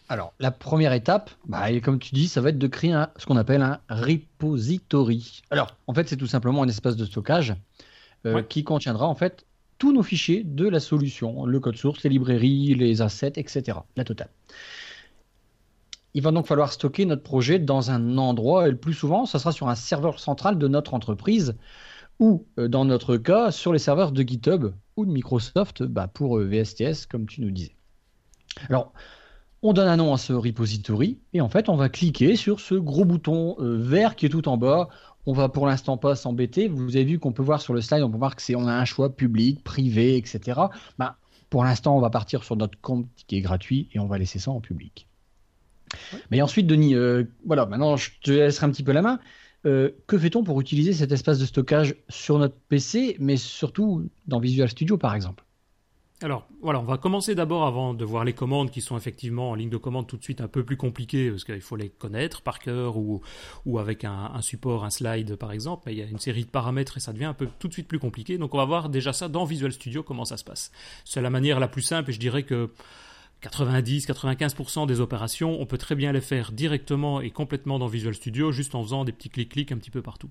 Alors, 0.09 0.35
la 0.39 0.51
première 0.51 0.93
étape, 0.93 1.31
bah, 1.47 1.69
comme 1.81 1.99
tu 1.99 2.15
dis, 2.15 2.29
ça 2.29 2.41
va 2.41 2.51
être 2.51 2.59
de 2.59 2.67
créer 2.67 3.05
ce 3.17 3.25
qu'on 3.25 3.37
appelle 3.37 3.63
un 3.63 3.81
repository. 3.89 5.43
Alors, 5.51 5.77
en 5.87 5.95
fait, 5.95 6.09
c'est 6.09 6.17
tout 6.17 6.27
simplement 6.27 6.63
un 6.63 6.69
espace 6.69 6.97
de 6.97 7.05
stockage 7.05 7.55
euh, 8.27 8.43
qui 8.43 8.65
contiendra 8.65 9.07
en 9.07 9.15
fait 9.15 9.47
tous 9.79 9.93
nos 9.93 10.03
fichiers 10.03 10.45
de 10.45 10.69
la 10.69 10.81
solution, 10.81 11.47
le 11.47 11.61
code 11.61 11.77
source, 11.77 12.03
les 12.05 12.11
librairies, 12.11 12.75
les 12.75 13.03
assets, 13.03 13.35
etc. 13.37 13.79
La 13.97 14.05
totale. 14.05 14.31
Il 16.15 16.23
va 16.23 16.31
donc 16.31 16.47
falloir 16.47 16.73
stocker 16.73 17.07
notre 17.07 17.23
projet 17.23 17.59
dans 17.59 17.91
un 17.91 18.19
endroit, 18.19 18.69
et 18.69 18.71
le 18.71 18.77
plus 18.77 18.95
souvent, 18.95 19.27
ça 19.27 19.39
sera 19.39 19.51
sur 19.51 19.69
un 19.69 19.75
serveur 19.75 20.21
central 20.21 20.59
de 20.59 20.69
notre 20.69 20.95
entreprise, 20.95 21.57
ou 22.21 22.47
euh, 22.59 22.69
dans 22.69 22.85
notre 22.85 23.17
cas, 23.17 23.51
sur 23.51 23.73
les 23.73 23.81
serveurs 23.81 24.13
de 24.13 24.23
GitHub 24.23 24.73
ou 24.97 25.07
de 25.07 25.11
Microsoft 25.11 25.83
bah, 25.83 26.07
pour 26.07 26.39
euh, 26.39 26.45
VSTS, 26.45 27.07
comme 27.07 27.27
tu 27.27 27.41
nous 27.41 27.51
disais. 27.51 27.75
Alors, 28.69 28.93
on 29.65 29.73
donne 29.73 29.89
un 29.89 29.97
nom 29.97 30.15
à 30.15 30.19
ce 30.19 30.33
repository, 30.33 31.19
et 31.33 31.41
en 31.41 31.49
fait, 31.49 31.69
on 31.69 31.77
va 31.77 31.89
cliquer 31.89 32.37
sur 32.37 32.61
ce 32.61 32.75
gros 32.75 33.05
bouton 33.05 33.57
vert 33.59 34.15
qui 34.15 34.27
est 34.27 34.29
tout 34.29 34.49
en 34.49 34.57
bas. 34.57 34.89
On 35.27 35.33
va 35.33 35.49
pour 35.49 35.67
l'instant 35.67 35.97
pas 35.97 36.17
s'embêter. 36.17 36.69
Vous 36.69 36.97
avez 36.97 37.05
vu 37.05 37.19
qu'on 37.19 37.33
peut 37.33 37.43
voir 37.43 37.61
sur 37.63 37.73
le 37.73 37.81
slide, 37.81 38.03
on 38.03 38.11
peut 38.11 38.19
voir 38.19 38.37
que 38.37 38.43
c'est 38.43 38.55
on 38.55 38.67
a 38.67 38.75
un 38.75 38.85
choix 38.85 39.17
public, 39.17 39.65
privé, 39.65 40.17
etc. 40.19 40.61
Bah, 40.99 41.17
pour 41.49 41.65
l'instant, 41.65 41.97
on 41.97 42.01
va 42.01 42.11
partir 42.11 42.45
sur 42.45 42.57
notre 42.57 42.79
compte 42.81 43.07
qui 43.27 43.37
est 43.37 43.41
gratuit 43.41 43.89
et 43.93 43.99
on 43.99 44.07
va 44.07 44.19
laisser 44.19 44.39
ça 44.39 44.51
en 44.51 44.61
public. 44.61 45.07
Mais 46.31 46.43
ensuite, 46.43 46.67
Denis, 46.67 46.95
euh, 46.95 47.25
voilà, 47.47 47.67
maintenant 47.67 47.97
je 47.97 48.11
te 48.23 48.31
laisserai 48.31 48.67
un 48.67 48.71
petit 48.71 48.83
peu 48.83 48.93
la 48.93 49.03
main. 49.03 49.21
Euh, 49.67 49.93
que 50.07 50.19
fait-on 50.19 50.45
pour 50.45 50.61
utiliser 50.61 50.93
cet 50.93 51.11
espace 51.13 51.39
de 51.39 51.47
stockage 51.47 51.95
sur 52.09 52.39
notre 52.39 52.57
PC, 52.69 53.17
mais 53.19 53.37
surtout 53.37 54.11
dans 54.27 54.41
Visual 54.41 54.69
Studio 54.69 54.99
par 54.99 55.15
exemple? 55.15 55.44
Alors 56.25 56.49
voilà, 56.63 56.81
on 56.81 56.85
va 56.85 56.97
commencer 56.97 57.35
d'abord 57.35 57.67
avant 57.67 57.93
de 57.93 58.03
voir 58.03 58.25
les 58.25 58.33
commandes 58.33 58.71
qui 58.71 58.81
sont 58.81 58.97
effectivement 58.97 59.51
en 59.51 59.55
ligne 59.55 59.69
de 59.69 59.77
commande 59.77 60.07
tout 60.07 60.17
de 60.17 60.23
suite 60.23 60.41
un 60.41 60.49
peu 60.49 60.65
plus 60.65 60.79
compliquées 60.79 61.31
parce 61.31 61.45
qu'il 61.45 61.61
faut 61.61 61.77
les 61.77 61.91
connaître 61.91 62.41
par 62.41 62.61
cœur 62.61 62.97
ou, 62.97 63.21
avec 63.79 64.05
un, 64.05 64.41
support, 64.41 64.87
un 64.87 64.91
slide 64.91 65.37
par 65.37 65.53
exemple. 65.53 65.83
Mais 65.85 65.93
il 65.93 65.99
y 65.99 66.03
a 66.03 66.07
une 66.07 66.19
série 66.19 66.47
de 66.47 66.51
paramètres 66.51 66.97
et 66.97 67.01
ça 67.01 67.13
devient 67.13 67.27
un 67.27 67.35
peu 67.35 67.47
tout 67.59 67.69
de 67.69 67.75
suite 67.75 67.87
plus 67.87 67.99
compliqué. 67.99 68.39
Donc 68.39 68.55
on 68.55 68.57
va 68.57 68.65
voir 68.65 68.89
déjà 68.89 69.13
ça 69.13 69.29
dans 69.29 69.45
Visual 69.45 69.71
Studio 69.71 70.03
comment 70.03 70.25
ça 70.25 70.39
se 70.39 70.45
passe. 70.45 70.73
C'est 71.05 71.21
la 71.21 71.29
manière 71.29 71.61
la 71.61 71.69
plus 71.69 71.83
simple 71.83 72.09
et 72.09 72.15
je 72.15 72.21
dirais 72.21 72.45
que 72.45 72.71
90-95% 73.43 74.87
des 74.87 75.01
opérations, 75.01 75.61
on 75.61 75.67
peut 75.67 75.77
très 75.77 75.95
bien 75.95 76.11
les 76.13 76.23
faire 76.23 76.53
directement 76.53 77.21
et 77.21 77.33
complètement 77.33 77.79
dans 77.79 77.87
Visual 77.87 78.15
Studio 78.15 78.51
juste 78.51 78.75
en 78.75 78.83
faisant 78.83 79.05
des 79.05 79.13
petits 79.13 79.29
clics-clics 79.29 79.73
un 79.73 79.77
petit 79.77 79.91
peu 79.91 80.01
partout. 80.01 80.31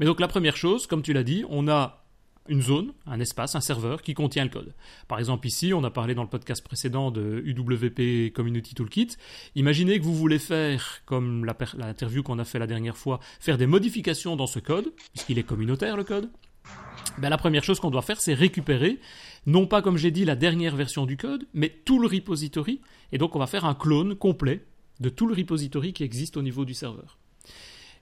Mais 0.00 0.06
donc 0.06 0.18
la 0.18 0.26
première 0.26 0.56
chose, 0.56 0.88
comme 0.88 1.02
tu 1.02 1.12
l'as 1.12 1.22
dit, 1.22 1.44
on 1.48 1.68
a 1.68 2.01
une 2.48 2.62
zone, 2.62 2.92
un 3.06 3.20
espace, 3.20 3.54
un 3.54 3.60
serveur 3.60 4.02
qui 4.02 4.14
contient 4.14 4.44
le 4.44 4.50
code. 4.50 4.74
Par 5.08 5.18
exemple 5.18 5.46
ici, 5.46 5.72
on 5.72 5.84
a 5.84 5.90
parlé 5.90 6.14
dans 6.14 6.22
le 6.22 6.28
podcast 6.28 6.62
précédent 6.64 7.10
de 7.10 7.42
UWP 7.44 8.32
Community 8.32 8.74
Toolkit. 8.74 9.16
Imaginez 9.54 9.98
que 9.98 10.04
vous 10.04 10.14
voulez 10.14 10.38
faire, 10.38 11.02
comme 11.06 11.44
l'interview 11.44 12.22
qu'on 12.22 12.38
a 12.38 12.44
fait 12.44 12.58
la 12.58 12.66
dernière 12.66 12.96
fois, 12.96 13.20
faire 13.40 13.58
des 13.58 13.66
modifications 13.66 14.36
dans 14.36 14.46
ce 14.46 14.58
code, 14.58 14.92
puisqu'il 15.12 15.38
est 15.38 15.44
communautaire 15.44 15.96
le 15.96 16.04
code. 16.04 16.30
ben, 17.18 17.28
la 17.28 17.38
première 17.38 17.64
chose 17.64 17.80
qu'on 17.80 17.90
doit 17.90 18.02
faire, 18.02 18.20
c'est 18.20 18.34
récupérer, 18.34 18.98
non 19.46 19.66
pas 19.66 19.82
comme 19.82 19.96
j'ai 19.96 20.10
dit 20.10 20.24
la 20.24 20.36
dernière 20.36 20.76
version 20.76 21.06
du 21.06 21.16
code, 21.16 21.46
mais 21.54 21.68
tout 21.68 21.98
le 21.98 22.08
repository. 22.08 22.80
Et 23.12 23.18
donc 23.18 23.36
on 23.36 23.38
va 23.38 23.46
faire 23.46 23.64
un 23.64 23.74
clone 23.74 24.14
complet 24.14 24.64
de 25.00 25.08
tout 25.08 25.26
le 25.26 25.34
repository 25.34 25.92
qui 25.92 26.04
existe 26.04 26.36
au 26.36 26.42
niveau 26.42 26.64
du 26.64 26.74
serveur. 26.74 27.18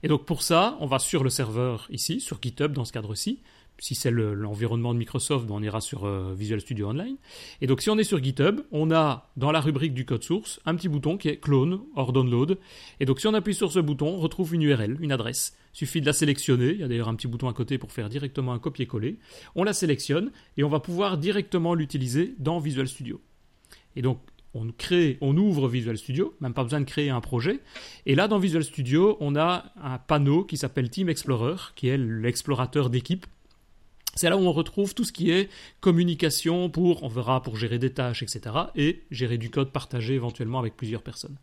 Et 0.02 0.08
donc 0.08 0.24
pour 0.24 0.42
ça, 0.42 0.76
on 0.80 0.86
va 0.86 0.98
sur 0.98 1.24
le 1.24 1.30
serveur 1.30 1.86
ici, 1.90 2.20
sur 2.20 2.40
GitHub 2.40 2.72
dans 2.72 2.84
ce 2.84 2.92
cadre-ci. 2.92 3.40
Si 3.80 3.94
c'est 3.94 4.10
l'environnement 4.10 4.92
de 4.94 4.98
Microsoft, 4.98 5.46
ben, 5.46 5.54
on 5.54 5.62
ira 5.62 5.80
sur 5.80 6.04
euh, 6.04 6.34
Visual 6.36 6.60
Studio 6.60 6.88
Online. 6.88 7.16
Et 7.60 7.66
donc 7.66 7.80
si 7.80 7.90
on 7.90 7.98
est 7.98 8.04
sur 8.04 8.22
GitHub, 8.22 8.60
on 8.70 8.90
a 8.90 9.30
dans 9.36 9.50
la 9.50 9.60
rubrique 9.60 9.94
du 9.94 10.04
code 10.04 10.22
source 10.22 10.60
un 10.66 10.74
petit 10.74 10.88
bouton 10.88 11.16
qui 11.16 11.28
est 11.28 11.38
clone 11.38 11.80
or 11.96 12.12
download. 12.12 12.58
Et 13.00 13.06
donc 13.06 13.20
si 13.20 13.26
on 13.26 13.34
appuie 13.34 13.54
sur 13.54 13.72
ce 13.72 13.78
bouton, 13.80 14.08
on 14.08 14.18
retrouve 14.18 14.54
une 14.54 14.62
URL, 14.62 14.98
une 15.00 15.12
adresse. 15.12 15.56
Il 15.74 15.78
suffit 15.78 16.00
de 16.00 16.06
la 16.06 16.12
sélectionner. 16.12 16.70
Il 16.72 16.80
y 16.80 16.82
a 16.82 16.88
d'ailleurs 16.88 17.08
un 17.08 17.14
petit 17.14 17.28
bouton 17.28 17.48
à 17.48 17.52
côté 17.52 17.78
pour 17.78 17.92
faire 17.92 18.08
directement 18.08 18.52
un 18.52 18.58
copier-coller. 18.58 19.18
On 19.54 19.64
la 19.64 19.72
sélectionne 19.72 20.30
et 20.56 20.64
on 20.64 20.68
va 20.68 20.80
pouvoir 20.80 21.16
directement 21.16 21.74
l'utiliser 21.74 22.34
dans 22.38 22.58
Visual 22.58 22.86
Studio. 22.86 23.20
Et 23.96 24.02
donc 24.02 24.20
on 24.54 24.72
crée, 24.72 25.16
on 25.20 25.36
ouvre 25.36 25.68
Visual 25.68 25.96
Studio, 25.96 26.34
même 26.40 26.54
pas 26.54 26.64
besoin 26.64 26.80
de 26.80 26.84
créer 26.84 27.10
un 27.10 27.20
projet. 27.20 27.60
Et 28.06 28.14
là, 28.14 28.26
dans 28.26 28.38
Visual 28.38 28.64
Studio, 28.64 29.16
on 29.20 29.36
a 29.36 29.72
un 29.80 29.98
panneau 29.98 30.44
qui 30.44 30.56
s'appelle 30.56 30.90
Team 30.90 31.08
Explorer, 31.08 31.56
qui 31.76 31.88
est 31.88 31.98
l'explorateur 31.98 32.90
d'équipe. 32.90 33.26
C'est 34.20 34.28
là 34.28 34.36
où 34.36 34.42
on 34.42 34.52
retrouve 34.52 34.94
tout 34.94 35.04
ce 35.04 35.12
qui 35.12 35.30
est 35.30 35.48
communication 35.80 36.68
pour, 36.68 37.04
on 37.04 37.08
verra, 37.08 37.42
pour 37.42 37.56
gérer 37.56 37.78
des 37.78 37.88
tâches, 37.88 38.22
etc. 38.22 38.54
et 38.76 39.00
gérer 39.10 39.38
du 39.38 39.48
code 39.48 39.70
partagé 39.72 40.12
éventuellement 40.12 40.58
avec 40.58 40.76
plusieurs 40.76 41.00
personnes. 41.00 41.38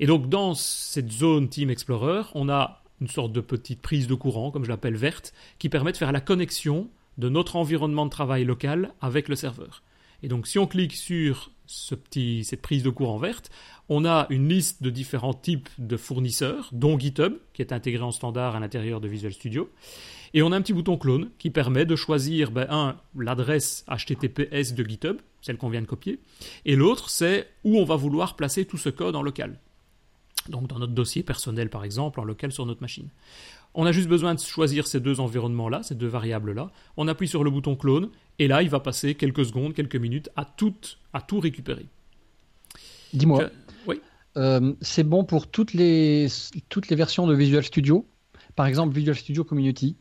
Et 0.00 0.06
donc, 0.06 0.30
dans 0.30 0.54
cette 0.54 1.12
zone 1.12 1.50
Team 1.50 1.68
Explorer, 1.68 2.22
on 2.34 2.48
a 2.48 2.82
une 3.02 3.08
sorte 3.08 3.32
de 3.32 3.42
petite 3.42 3.82
prise 3.82 4.06
de 4.06 4.14
courant, 4.14 4.50
comme 4.50 4.64
je 4.64 4.70
l'appelle 4.70 4.96
verte, 4.96 5.34
qui 5.58 5.68
permet 5.68 5.92
de 5.92 5.98
faire 5.98 6.12
la 6.12 6.22
connexion 6.22 6.88
de 7.18 7.28
notre 7.28 7.56
environnement 7.56 8.06
de 8.06 8.10
travail 8.10 8.46
local 8.46 8.94
avec 9.02 9.28
le 9.28 9.36
serveur. 9.36 9.82
Et 10.22 10.28
donc, 10.28 10.46
si 10.46 10.58
on 10.58 10.66
clique 10.66 10.94
sur 10.94 11.50
ce 11.66 11.94
petit, 11.94 12.44
cette 12.44 12.62
prise 12.62 12.82
de 12.82 12.90
courant 12.90 13.18
verte, 13.18 13.50
on 13.88 14.04
a 14.04 14.26
une 14.30 14.48
liste 14.48 14.82
de 14.82 14.90
différents 14.90 15.34
types 15.34 15.68
de 15.78 15.96
fournisseurs, 15.96 16.68
dont 16.72 16.98
GitHub, 16.98 17.34
qui 17.52 17.62
est 17.62 17.72
intégré 17.72 18.02
en 18.02 18.12
standard 18.12 18.56
à 18.56 18.60
l'intérieur 18.60 19.00
de 19.00 19.08
Visual 19.08 19.32
Studio. 19.32 19.70
Et 20.34 20.42
on 20.42 20.52
a 20.52 20.56
un 20.56 20.62
petit 20.62 20.72
bouton 20.72 20.96
clone 20.96 21.30
qui 21.38 21.50
permet 21.50 21.84
de 21.84 21.96
choisir, 21.96 22.50
ben, 22.50 22.66
un, 22.70 22.96
l'adresse 23.16 23.84
HTTPS 23.88 24.74
de 24.74 24.84
GitHub, 24.84 25.18
celle 25.42 25.58
qu'on 25.58 25.68
vient 25.68 25.82
de 25.82 25.86
copier, 25.86 26.20
et 26.64 26.76
l'autre, 26.76 27.10
c'est 27.10 27.48
où 27.64 27.78
on 27.78 27.84
va 27.84 27.96
vouloir 27.96 28.36
placer 28.36 28.64
tout 28.64 28.78
ce 28.78 28.88
code 28.88 29.16
en 29.16 29.22
local. 29.22 29.58
Donc 30.48 30.66
dans 30.66 30.78
notre 30.78 30.92
dossier 30.92 31.22
personnel, 31.22 31.68
par 31.68 31.84
exemple, 31.84 32.20
en 32.20 32.24
local 32.24 32.52
sur 32.52 32.66
notre 32.66 32.80
machine. 32.80 33.08
On 33.74 33.86
a 33.86 33.92
juste 33.92 34.08
besoin 34.08 34.34
de 34.34 34.40
choisir 34.40 34.86
ces 34.86 35.00
deux 35.00 35.20
environnements-là, 35.20 35.82
ces 35.82 35.94
deux 35.94 36.06
variables-là. 36.06 36.70
On 36.96 37.08
appuie 37.08 37.28
sur 37.28 37.42
le 37.42 37.50
bouton 37.50 37.74
clone 37.74 38.10
et 38.38 38.48
là, 38.48 38.62
il 38.62 38.68
va 38.68 38.80
passer 38.80 39.14
quelques 39.14 39.46
secondes, 39.46 39.74
quelques 39.74 39.96
minutes 39.96 40.30
à 40.36 40.44
tout, 40.44 40.74
à 41.12 41.20
tout 41.20 41.40
récupérer. 41.40 41.86
Dis-moi. 43.14 43.50
Oui. 43.86 44.00
Euh, 44.36 44.74
c'est 44.80 45.04
bon 45.04 45.24
pour 45.24 45.46
toutes 45.46 45.74
les, 45.74 46.26
toutes 46.68 46.88
les 46.88 46.96
versions 46.96 47.26
de 47.26 47.34
Visual 47.34 47.64
Studio? 47.64 48.06
Par 48.56 48.66
exemple, 48.66 48.94
Visual 48.94 49.16
Studio 49.16 49.44
Community. 49.44 49.96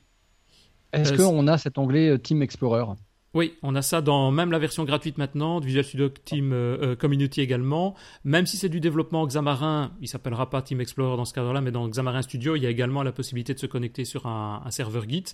Est-ce 0.94 1.14
euh, 1.14 1.18
qu'on 1.18 1.48
a 1.48 1.58
cet 1.58 1.78
onglet 1.78 2.10
euh, 2.10 2.18
Team 2.18 2.42
Explorer? 2.42 2.86
Oui, 3.34 3.54
on 3.62 3.76
a 3.76 3.82
ça 3.82 4.02
dans 4.02 4.32
même 4.32 4.52
la 4.52 4.60
version 4.60 4.84
gratuite 4.84 5.18
maintenant, 5.18 5.60
Visual 5.60 5.84
Studio 5.86 6.10
Team 6.10 6.54
Community 7.00 7.42
également. 7.42 7.96
Même 8.24 8.46
si 8.46 8.58
c'est 8.58 8.70
du 8.70 8.80
développement 8.80 9.26
Xamarin, 9.26 9.94
il 10.02 10.08
s'appellera 10.08 10.50
pas 10.50 10.62
Team 10.62 10.82
Explorer 10.82 11.16
dans 11.16 11.26
ce 11.26 11.34
cadre-là, 11.34 11.62
mais 11.62 11.72
dans 11.72 11.88
Xamarin 11.88 12.22
Studio, 12.22 12.56
il 12.56 12.64
y 12.64 12.66
a 12.66 12.70
également 12.70 13.04
la 13.04 13.12
possibilité 13.12 13.54
de 13.54 13.60
se 13.60 13.68
connecter 13.68 14.04
sur 14.04 14.26
un 14.28 14.70
serveur 14.70 15.08
Git. 15.08 15.34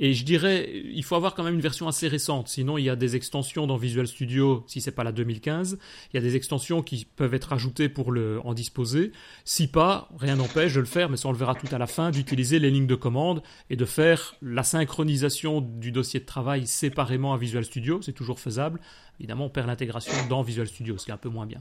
Et 0.00 0.14
je 0.14 0.24
dirais, 0.24 0.70
il 0.72 1.02
faut 1.02 1.16
avoir 1.16 1.34
quand 1.34 1.42
même 1.42 1.54
une 1.54 1.60
version 1.60 1.88
assez 1.88 2.06
récente. 2.06 2.48
Sinon, 2.48 2.78
il 2.78 2.84
y 2.84 2.90
a 2.90 2.94
des 2.94 3.16
extensions 3.16 3.66
dans 3.66 3.76
Visual 3.76 4.06
Studio, 4.06 4.64
si 4.68 4.80
c'est 4.80 4.92
pas 4.92 5.02
la 5.02 5.10
2015. 5.10 5.76
Il 6.12 6.16
y 6.16 6.18
a 6.18 6.22
des 6.22 6.36
extensions 6.36 6.82
qui 6.82 7.04
peuvent 7.04 7.34
être 7.34 7.52
ajoutées 7.52 7.88
pour 7.88 8.12
le, 8.12 8.40
en 8.44 8.54
disposer. 8.54 9.10
Si 9.44 9.66
pas, 9.66 10.08
rien 10.16 10.36
n'empêche 10.36 10.74
de 10.74 10.80
le 10.80 10.86
faire, 10.86 11.10
mais 11.10 11.16
ça 11.16 11.28
on 11.28 11.32
le 11.32 11.38
verra 11.38 11.56
tout 11.56 11.66
à 11.72 11.78
la 11.78 11.88
fin, 11.88 12.12
d'utiliser 12.12 12.60
les 12.60 12.70
lignes 12.70 12.86
de 12.86 12.94
commande 12.94 13.42
et 13.70 13.76
de 13.76 13.84
faire 13.84 14.36
la 14.40 14.62
synchronisation 14.62 15.60
du 15.60 15.90
dossier 15.90 16.20
de 16.20 16.26
travail 16.26 16.66
séparément 16.68 17.34
à 17.34 17.36
Visual 17.36 17.64
Studio. 17.64 18.00
C'est 18.00 18.12
toujours 18.12 18.38
faisable. 18.38 18.80
Évidemment, 19.18 19.46
on 19.46 19.50
perd 19.50 19.66
l'intégration 19.66 20.12
dans 20.28 20.42
Visual 20.42 20.68
Studio, 20.68 20.96
ce 20.96 21.06
qui 21.06 21.10
est 21.10 21.14
un 21.14 21.18
peu 21.18 21.28
moins 21.28 21.46
bien. 21.46 21.60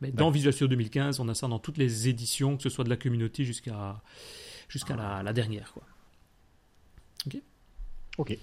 Mais 0.00 0.10
dans 0.10 0.30
Visual 0.30 0.54
Studio 0.54 0.68
2015, 0.68 1.20
on 1.20 1.28
a 1.28 1.34
ça 1.34 1.48
dans 1.48 1.58
toutes 1.58 1.76
les 1.76 2.08
éditions, 2.08 2.56
que 2.56 2.62
ce 2.62 2.70
soit 2.70 2.84
de 2.84 2.90
la 2.90 2.96
communauté 2.96 3.44
jusqu'à 3.44 4.02
jusqu'à 4.68 4.96
la, 4.96 5.22
la 5.22 5.32
dernière. 5.34 5.72
Quoi. 5.74 5.82
Ok 7.26 7.40
Ok. 8.18 8.36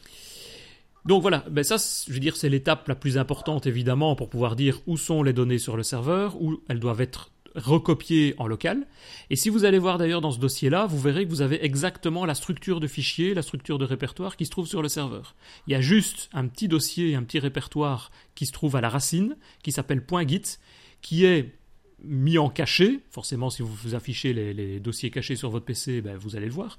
Donc 1.05 1.21
voilà, 1.21 1.43
ben 1.49 1.63
ça, 1.63 1.77
je 2.07 2.13
veux 2.13 2.19
dire, 2.19 2.35
c'est 2.35 2.49
l'étape 2.49 2.87
la 2.87 2.95
plus 2.95 3.17
importante 3.17 3.65
évidemment 3.65 4.15
pour 4.15 4.29
pouvoir 4.29 4.55
dire 4.55 4.81
où 4.85 4.97
sont 4.97 5.23
les 5.23 5.33
données 5.33 5.57
sur 5.57 5.75
le 5.75 5.83
serveur, 5.83 6.39
où 6.39 6.61
elles 6.69 6.79
doivent 6.79 7.01
être 7.01 7.31
recopiées 7.55 8.35
en 8.37 8.47
local. 8.47 8.85
Et 9.29 9.35
si 9.35 9.49
vous 9.49 9.65
allez 9.65 9.79
voir 9.79 9.97
d'ailleurs 9.97 10.21
dans 10.21 10.31
ce 10.31 10.39
dossier-là, 10.39 10.85
vous 10.85 10.99
verrez 10.99 11.25
que 11.25 11.29
vous 11.29 11.41
avez 11.41 11.65
exactement 11.65 12.25
la 12.25 12.35
structure 12.35 12.79
de 12.79 12.87
fichier, 12.87 13.33
la 13.33 13.41
structure 13.41 13.77
de 13.77 13.85
répertoire 13.85 14.37
qui 14.37 14.45
se 14.45 14.51
trouve 14.51 14.67
sur 14.67 14.81
le 14.81 14.87
serveur. 14.87 15.35
Il 15.67 15.73
y 15.73 15.75
a 15.75 15.81
juste 15.81 16.29
un 16.33 16.47
petit 16.47 16.67
dossier, 16.67 17.15
un 17.15 17.23
petit 17.23 17.39
répertoire 17.39 18.11
qui 18.35 18.45
se 18.45 18.51
trouve 18.51 18.75
à 18.75 18.81
la 18.81 18.89
racine, 18.89 19.35
qui 19.63 19.71
s'appelle 19.71 20.03
.git, 20.27 20.57
qui 21.01 21.25
est 21.25 21.55
mis 22.03 22.37
en 22.37 22.49
cachet, 22.49 22.99
forcément 23.09 23.49
si 23.49 23.61
vous, 23.61 23.95
affichez 23.95 24.33
les, 24.33 24.79
dossiers 24.79 25.11
cachés 25.11 25.35
sur 25.35 25.49
votre 25.49 25.65
PC, 25.65 26.01
ben, 26.01 26.17
vous 26.17 26.35
allez 26.35 26.47
le 26.47 26.51
voir, 26.51 26.77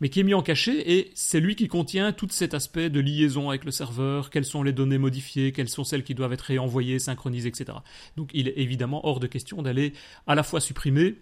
mais 0.00 0.08
qui 0.08 0.20
est 0.20 0.22
mis 0.22 0.34
en 0.34 0.42
cachet 0.42 0.90
et 0.90 1.10
c'est 1.14 1.40
lui 1.40 1.56
qui 1.56 1.68
contient 1.68 2.12
tout 2.12 2.28
cet 2.30 2.54
aspect 2.54 2.90
de 2.90 3.00
liaison 3.00 3.50
avec 3.50 3.64
le 3.64 3.70
serveur, 3.70 4.30
quelles 4.30 4.44
sont 4.44 4.62
les 4.62 4.72
données 4.72 4.98
modifiées, 4.98 5.52
quelles 5.52 5.68
sont 5.68 5.84
celles 5.84 6.04
qui 6.04 6.14
doivent 6.14 6.32
être 6.32 6.42
réenvoyées, 6.42 6.98
synchronisées, 6.98 7.48
etc. 7.48 7.78
Donc 8.16 8.30
il 8.32 8.48
est 8.48 8.58
évidemment 8.58 9.06
hors 9.06 9.20
de 9.20 9.26
question 9.26 9.62
d'aller 9.62 9.92
à 10.26 10.34
la 10.34 10.42
fois 10.42 10.60
supprimer 10.60 11.16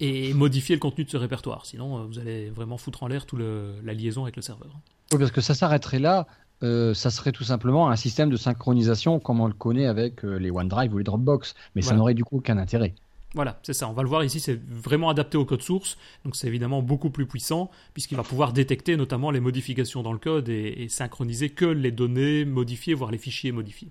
et 0.00 0.32
modifier 0.32 0.74
le 0.74 0.80
contenu 0.80 1.04
de 1.04 1.10
ce 1.10 1.18
répertoire, 1.18 1.66
sinon 1.66 1.98
euh, 1.98 2.04
vous 2.04 2.18
allez 2.18 2.48
vraiment 2.50 2.78
foutre 2.78 3.02
en 3.02 3.08
l'air 3.08 3.26
toute 3.26 3.40
la 3.40 3.92
liaison 3.92 4.22
avec 4.22 4.36
le 4.36 4.42
serveur. 4.42 4.80
Oui, 5.12 5.18
parce 5.18 5.30
que 5.30 5.42
ça 5.42 5.54
s'arrêterait 5.54 5.98
là. 5.98 6.26
Euh, 6.62 6.94
ça 6.94 7.10
serait 7.10 7.32
tout 7.32 7.44
simplement 7.44 7.88
un 7.88 7.96
système 7.96 8.30
de 8.30 8.36
synchronisation 8.36 9.18
comme 9.18 9.40
on 9.40 9.46
le 9.46 9.52
connaît 9.52 9.86
avec 9.86 10.24
euh, 10.24 10.36
les 10.36 10.50
OneDrive 10.50 10.94
ou 10.94 10.98
les 10.98 11.04
Dropbox, 11.04 11.54
mais 11.74 11.82
ça 11.82 11.94
n'aurait 11.94 12.14
du 12.14 12.24
coup 12.24 12.38
aucun 12.38 12.58
intérêt. 12.58 12.94
Voilà, 13.34 13.58
c'est 13.62 13.72
ça. 13.72 13.88
On 13.88 13.94
va 13.94 14.02
le 14.02 14.08
voir 14.08 14.22
ici, 14.22 14.40
c'est 14.40 14.60
vraiment 14.68 15.08
adapté 15.08 15.38
au 15.38 15.46
code 15.46 15.62
source, 15.62 15.96
donc 16.24 16.36
c'est 16.36 16.46
évidemment 16.46 16.82
beaucoup 16.82 17.08
plus 17.08 17.26
puissant 17.26 17.70
puisqu'il 17.94 18.16
va 18.16 18.22
pouvoir 18.22 18.52
détecter 18.52 18.96
notamment 18.96 19.30
les 19.30 19.40
modifications 19.40 20.02
dans 20.02 20.12
le 20.12 20.18
code 20.18 20.48
et 20.50 20.86
synchroniser 20.88 21.48
que 21.48 21.64
les 21.64 21.92
données 21.92 22.44
modifiées, 22.44 22.94
voire 22.94 23.10
les 23.10 23.18
fichiers 23.18 23.52
modifiés. 23.52 23.88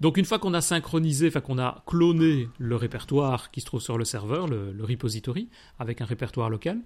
Donc 0.00 0.16
une 0.16 0.24
fois 0.24 0.38
qu'on 0.38 0.54
a 0.54 0.62
synchronisé, 0.62 1.28
enfin 1.28 1.42
qu'on 1.42 1.58
a 1.58 1.82
cloné 1.86 2.48
le 2.58 2.74
répertoire 2.76 3.50
qui 3.50 3.60
se 3.60 3.66
trouve 3.66 3.82
sur 3.82 3.98
le 3.98 4.06
serveur, 4.06 4.48
le, 4.48 4.74
repository, 4.82 5.48
avec 5.78 6.00
un 6.00 6.06
répertoire 6.06 6.48
local, 6.48 6.78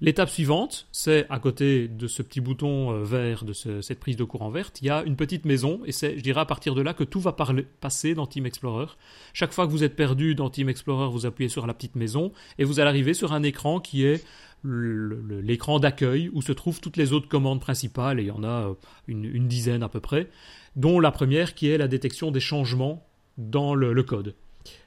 l'étape 0.00 0.28
suivante, 0.28 0.88
c'est 0.90 1.26
à 1.30 1.38
côté 1.38 1.86
de 1.86 2.08
ce 2.08 2.22
petit 2.22 2.40
bouton 2.40 2.90
euh, 2.90 3.04
vert, 3.04 3.44
de 3.44 3.52
cette 3.52 4.00
prise 4.00 4.16
de 4.16 4.24
courant 4.24 4.50
verte, 4.50 4.82
il 4.82 4.86
y 4.86 4.90
a 4.90 5.04
une 5.04 5.14
petite 5.14 5.44
maison, 5.44 5.80
et 5.86 5.92
c'est, 5.92 6.18
je 6.18 6.22
dirais, 6.22 6.40
à 6.40 6.44
partir 6.44 6.74
de 6.74 6.82
là 6.82 6.92
que 6.92 7.04
tout 7.04 7.20
va 7.20 7.36
passer 7.80 8.14
dans 8.14 8.26
Team 8.26 8.46
Explorer. 8.46 8.86
Chaque 9.32 9.52
fois 9.52 9.66
que 9.66 9.70
vous 9.70 9.84
êtes 9.84 9.94
perdu 9.94 10.34
dans 10.34 10.50
Team 10.50 10.68
Explorer, 10.68 11.08
vous 11.08 11.24
appuyez 11.24 11.48
sur 11.48 11.68
la 11.68 11.74
petite 11.74 11.94
maison, 11.94 12.32
et 12.58 12.64
vous 12.64 12.80
allez 12.80 12.88
arriver 12.88 13.14
sur 13.14 13.32
un 13.32 13.44
écran 13.44 13.78
qui 13.78 14.04
est 14.04 14.24
l'écran 14.64 15.78
d'accueil 15.78 16.28
où 16.32 16.42
se 16.42 16.50
trouvent 16.50 16.80
toutes 16.80 16.96
les 16.96 17.12
autres 17.12 17.28
commandes 17.28 17.60
principales, 17.60 18.18
et 18.18 18.24
il 18.24 18.28
y 18.28 18.32
en 18.32 18.42
a 18.42 18.70
euh, 18.70 18.74
une 19.06 19.46
dizaine 19.46 19.84
à 19.84 19.88
peu 19.88 20.00
près 20.00 20.28
dont 20.76 21.00
la 21.00 21.10
première 21.10 21.54
qui 21.54 21.68
est 21.68 21.78
la 21.78 21.88
détection 21.88 22.30
des 22.30 22.40
changements 22.40 23.06
dans 23.38 23.74
le, 23.74 24.02
code. 24.02 24.34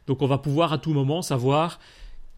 Donc 0.07 0.21
on 0.21 0.27
va 0.27 0.37
pouvoir 0.37 0.71
à 0.71 0.77
tout 0.77 0.93
moment 0.93 1.21
savoir 1.21 1.79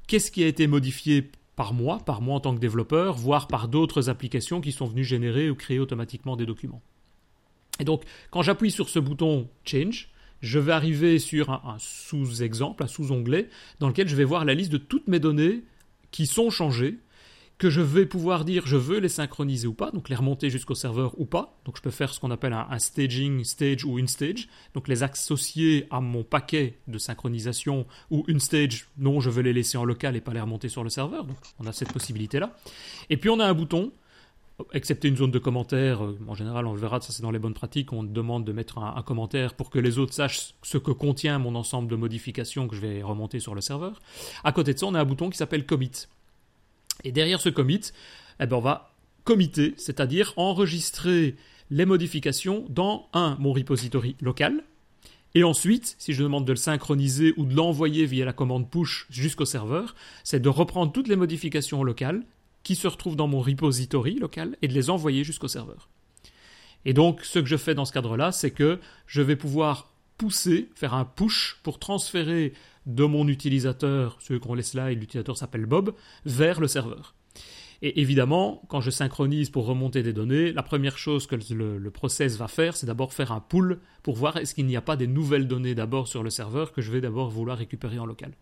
qu'est-ce 0.07 0.31
qui 0.31 0.43
a 0.43 0.47
été 0.47 0.67
modifié 0.67 1.29
par 1.55 1.73
moi, 1.73 1.99
par 1.99 2.21
moi 2.21 2.35
en 2.35 2.39
tant 2.39 2.55
que 2.55 2.59
développeur, 2.59 3.15
voire 3.15 3.47
par 3.47 3.67
d'autres 3.67 4.09
applications 4.09 4.61
qui 4.61 4.71
sont 4.71 4.85
venues 4.85 5.03
générer 5.03 5.49
ou 5.49 5.55
créer 5.55 5.79
automatiquement 5.79 6.35
des 6.35 6.45
documents. 6.45 6.81
Et 7.79 7.83
donc 7.83 8.03
quand 8.29 8.41
j'appuie 8.41 8.71
sur 8.71 8.89
ce 8.89 8.99
bouton 8.99 9.47
Change, 9.65 10.09
je 10.41 10.57
vais 10.57 10.71
arriver 10.71 11.19
sur 11.19 11.51
un 11.51 11.77
sous-exemple, 11.77 12.83
un 12.83 12.87
sous-onglet, 12.87 13.49
dans 13.79 13.89
lequel 13.89 14.07
je 14.07 14.15
vais 14.15 14.23
voir 14.23 14.43
la 14.43 14.55
liste 14.55 14.71
de 14.71 14.77
toutes 14.77 15.07
mes 15.07 15.19
données 15.19 15.61
qui 16.09 16.25
sont 16.25 16.49
changées 16.49 16.97
que 17.61 17.69
je 17.69 17.81
vais 17.81 18.07
pouvoir 18.07 18.43
dire 18.43 18.63
je 18.65 18.75
veux 18.75 18.97
les 18.97 19.07
synchroniser 19.07 19.67
ou 19.67 19.75
pas, 19.75 19.91
donc 19.91 20.09
les 20.09 20.15
remonter 20.15 20.49
jusqu'au 20.49 20.73
serveur 20.73 21.13
ou 21.19 21.25
pas. 21.25 21.59
Donc 21.63 21.77
je 21.77 21.81
peux 21.83 21.91
faire 21.91 22.11
ce 22.11 22.19
qu'on 22.19 22.31
appelle 22.31 22.53
un, 22.53 22.79
staging, 22.79 23.43
stage 23.43 23.85
ou 23.85 23.99
une 23.99 24.07
stage, 24.07 24.49
donc 24.73 24.87
les 24.87 25.03
associer 25.03 25.85
à 25.91 26.01
mon 26.01 26.23
paquet 26.23 26.79
de 26.87 26.97
synchronisation 26.97 27.85
ou 28.09 28.23
une 28.27 28.39
stage, 28.39 28.87
non, 28.97 29.19
je 29.19 29.29
veux 29.29 29.43
les 29.43 29.53
laisser 29.53 29.77
en 29.77 29.85
local 29.85 30.15
et 30.15 30.21
pas 30.21 30.33
les 30.33 30.41
remonter 30.41 30.69
sur 30.69 30.83
le 30.83 30.89
serveur. 30.89 31.23
Donc 31.23 31.37
on 31.59 31.67
a 31.67 31.71
cette 31.71 31.93
possibilité-là. 31.93 32.57
Et 33.11 33.17
puis 33.17 33.29
on 33.29 33.39
a 33.39 33.45
un 33.45 33.53
bouton, 33.53 33.91
excepté 34.73 35.09
une 35.09 35.17
zone 35.17 35.29
de 35.29 35.37
commentaires, 35.37 36.03
euh, 36.03 36.17
en 36.27 36.33
général 36.33 36.65
on 36.65 36.73
le 36.73 36.79
verra, 36.79 36.99
ça 36.99 37.13
c'est 37.13 37.21
dans 37.21 37.29
les 37.29 37.37
bonnes 37.37 37.53
pratiques, 37.53 37.93
on 37.93 38.01
demande 38.01 38.43
de 38.43 38.53
mettre 38.53 38.79
un, 38.79 38.95
un, 38.95 39.03
commentaire 39.03 39.53
pour 39.53 39.69
que 39.69 39.77
les 39.77 39.99
autres 39.99 40.15
sachent 40.15 40.55
ce 40.63 40.79
que 40.79 40.89
contient 40.89 41.37
mon 41.37 41.53
ensemble 41.53 41.91
de 41.91 41.95
modifications 41.95 42.67
que 42.67 42.75
je 42.75 42.81
vais 42.81 43.03
remonter 43.03 43.39
sur 43.39 43.53
le 43.53 43.61
serveur. 43.61 43.99
À 44.43 44.51
côté 44.51 44.73
de 44.73 44.79
ça, 44.79 44.87
on 44.87 44.95
a 44.95 44.99
un 44.99 45.05
bouton 45.05 45.29
qui 45.29 45.37
s'appelle 45.37 45.67
commit. 45.67 46.07
Et 47.03 47.11
derrière 47.11 47.41
ce 47.41 47.49
commit, 47.49 47.91
eh 48.39 48.45
ben 48.45 48.57
on 48.57 48.61
va 48.61 48.93
commiter, 49.23 49.73
c'est-à-dire 49.77 50.33
enregistrer 50.35 51.35
les 51.69 51.85
modifications 51.85 52.65
dans 52.69 53.07
un 53.13 53.37
mon 53.39 53.53
repository 53.53 54.15
local. 54.21 54.63
Et 55.33 55.43
ensuite, 55.43 55.95
si 55.97 56.13
je 56.13 56.23
demande 56.23 56.45
de 56.45 56.51
le 56.51 56.57
synchroniser 56.57 57.33
ou 57.37 57.45
de 57.45 57.55
l'envoyer 57.55 58.05
via 58.05 58.25
la 58.25 58.33
commande 58.33 58.69
push 58.69 59.07
jusqu'au 59.09 59.45
serveur, 59.45 59.95
c'est 60.23 60.41
de 60.41 60.49
reprendre 60.49 60.91
toutes 60.91 61.07
les 61.07 61.15
modifications 61.15 61.83
locales 61.83 62.23
qui 62.63 62.75
se 62.75 62.87
retrouvent 62.87 63.15
dans 63.15 63.27
mon 63.27 63.39
repository 63.39 64.15
local 64.15 64.57
et 64.61 64.67
de 64.67 64.73
les 64.73 64.89
envoyer 64.89 65.23
jusqu'au 65.23 65.47
serveur. 65.47 65.87
Et 66.83 66.93
donc, 66.93 67.23
ce 67.23 67.39
que 67.39 67.45
je 67.45 67.57
fais 67.57 67.75
dans 67.75 67.85
ce 67.85 67.93
cadre-là, 67.93 68.31
c'est 68.31 68.51
que 68.51 68.79
je 69.07 69.21
vais 69.21 69.35
pouvoir 69.35 69.93
pousser, 70.17 70.69
faire 70.75 70.93
un 70.93 71.05
push 71.05 71.59
pour 71.63 71.79
transférer 71.79 72.53
de 72.85 73.03
mon 73.03 73.27
utilisateur, 73.27 74.17
celui 74.21 74.39
qu'on 74.39 74.53
laisse 74.53 74.73
là, 74.73 74.91
et 74.91 74.95
l'utilisateur 74.95 75.37
s'appelle 75.37 75.65
Bob, 75.65 75.93
vers 76.25 76.59
le 76.59 76.67
serveur. 76.67 77.15
Et 77.83 77.99
évidemment, 77.99 78.61
quand 78.67 78.81
je 78.81 78.91
synchronise 78.91 79.49
pour 79.49 79.65
remonter 79.65 80.03
des 80.03 80.13
données, 80.13 80.51
la 80.53 80.61
première 80.61 80.99
chose 80.99 81.25
que 81.25 81.35
le, 81.35 81.89
process 81.89 82.37
va 82.37 82.47
faire, 82.47 82.75
c'est 82.75 82.85
d'abord 82.85 83.13
faire 83.13 83.31
un 83.31 83.39
pull 83.39 83.79
pour 84.03 84.15
voir 84.15 84.37
est-ce 84.37 84.53
qu'il 84.53 84.67
n'y 84.67 84.75
a 84.75 84.81
pas 84.81 84.95
des 84.95 85.07
nouvelles 85.07 85.47
données 85.47 85.73
d'abord 85.73 86.07
sur 86.07 86.21
le 86.21 86.29
serveur 86.29 86.73
que 86.73 86.81
je 86.81 86.91
vais 86.91 87.01
d'abord 87.01 87.31
vouloir 87.31 87.57
récupérer 87.57 87.97
en 87.97 88.05
local. 88.05 88.33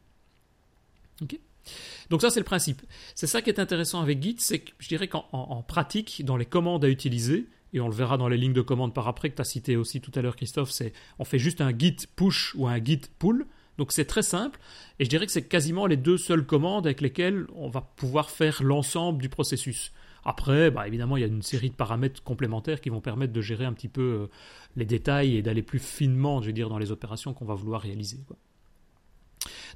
Donc 2.09 2.21
ça, 2.21 2.29
c'est 2.29 2.39
le 2.39 2.45
principe. 2.45 2.81
C'est 3.15 3.27
ça 3.27 3.41
qui 3.41 3.49
est 3.49 3.59
intéressant 3.59 4.01
avec 4.01 4.21
Git, 4.21 4.35
c'est 4.39 4.59
que 4.59 4.71
je 4.77 4.89
dirais 4.89 5.07
qu'en 5.07 5.63
pratique, 5.67 6.25
dans 6.25 6.37
les 6.37 6.45
commandes 6.45 6.83
à 6.83 6.89
utiliser, 6.89 7.47
et 7.71 7.79
on 7.79 7.87
le 7.87 7.95
verra 7.95 8.17
dans 8.17 8.27
les 8.27 8.37
lignes 8.37 8.53
de 8.53 8.61
commande 8.61 8.93
par 8.93 9.07
après 9.07 9.29
que 9.29 9.35
tu 9.35 9.41
as 9.41 9.45
cité 9.45 9.77
aussi 9.77 10.01
tout 10.01 10.11
à 10.15 10.21
l'heure 10.21 10.35
Christophe, 10.35 10.71
c'est 10.71 10.91
on 11.19 11.23
fait 11.23 11.39
juste 11.39 11.61
un 11.61 11.77
git 11.77 11.95
push 12.15 12.55
ou 12.55 12.67
un 12.67 12.83
git 12.83 13.01
pull. 13.19 13.45
Donc 13.79 13.93
c'est 13.93 14.03
très 14.03 14.23
simple 14.23 14.59
et 14.99 15.05
je 15.05 15.09
dirais 15.09 15.25
que 15.25 15.31
c'est 15.31 15.47
quasiment 15.47 15.87
les 15.87 15.95
deux 15.95 16.17
seules 16.17 16.45
commandes 16.45 16.85
avec 16.85 16.99
lesquelles 16.99 17.47
on 17.55 17.69
va 17.69 17.79
pouvoir 17.79 18.29
faire 18.29 18.61
l'ensemble 18.61 19.21
du 19.21 19.29
processus. 19.29 19.93
Après, 20.25 20.69
bah, 20.69 20.85
évidemment, 20.85 21.15
il 21.15 21.21
y 21.21 21.23
a 21.23 21.27
une 21.27 21.41
série 21.41 21.69
de 21.69 21.75
paramètres 21.75 22.21
complémentaires 22.21 22.81
qui 22.81 22.89
vont 22.89 22.99
permettre 22.99 23.31
de 23.31 23.39
gérer 23.39 23.63
un 23.63 23.71
petit 23.71 23.87
peu 23.87 24.01
euh, 24.01 24.27
les 24.75 24.83
détails 24.83 25.37
et 25.37 25.41
d'aller 25.41 25.61
plus 25.61 25.79
finement, 25.79 26.41
dans 26.41 26.77
les 26.77 26.91
opérations 26.91 27.33
qu'on 27.33 27.45
va 27.45 27.53
vouloir 27.53 27.79
réaliser. 27.79 28.17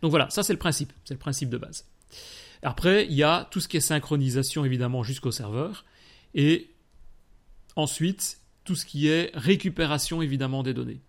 Donc 0.01 0.11
voilà, 0.11 0.29
ça 0.29 0.43
c'est 0.43 0.51
le 0.51 0.59
principe, 0.59 0.91
c'est 1.05 1.13
le 1.13 1.19
principe 1.19 1.49
de 1.49 1.57
base. 1.57 1.87
Après, 2.61 3.05
il 3.05 3.13
y 3.13 3.23
a 3.23 3.47
tout 3.51 3.61
ce 3.61 3.69
qui 3.69 3.77
est 3.77 3.81
synchronisation 3.81 4.65
évidemment 4.65 5.03
jusqu'au 5.03 5.31
serveur 5.31 5.85
et 6.35 6.71
ensuite 7.77 8.41
tout 8.65 8.75
ce 8.75 8.85
qui 8.85 9.07
est 9.07 9.31
récupération 9.33 10.21
évidemment 10.21 10.61
des 10.61 10.73
données. 10.73 10.99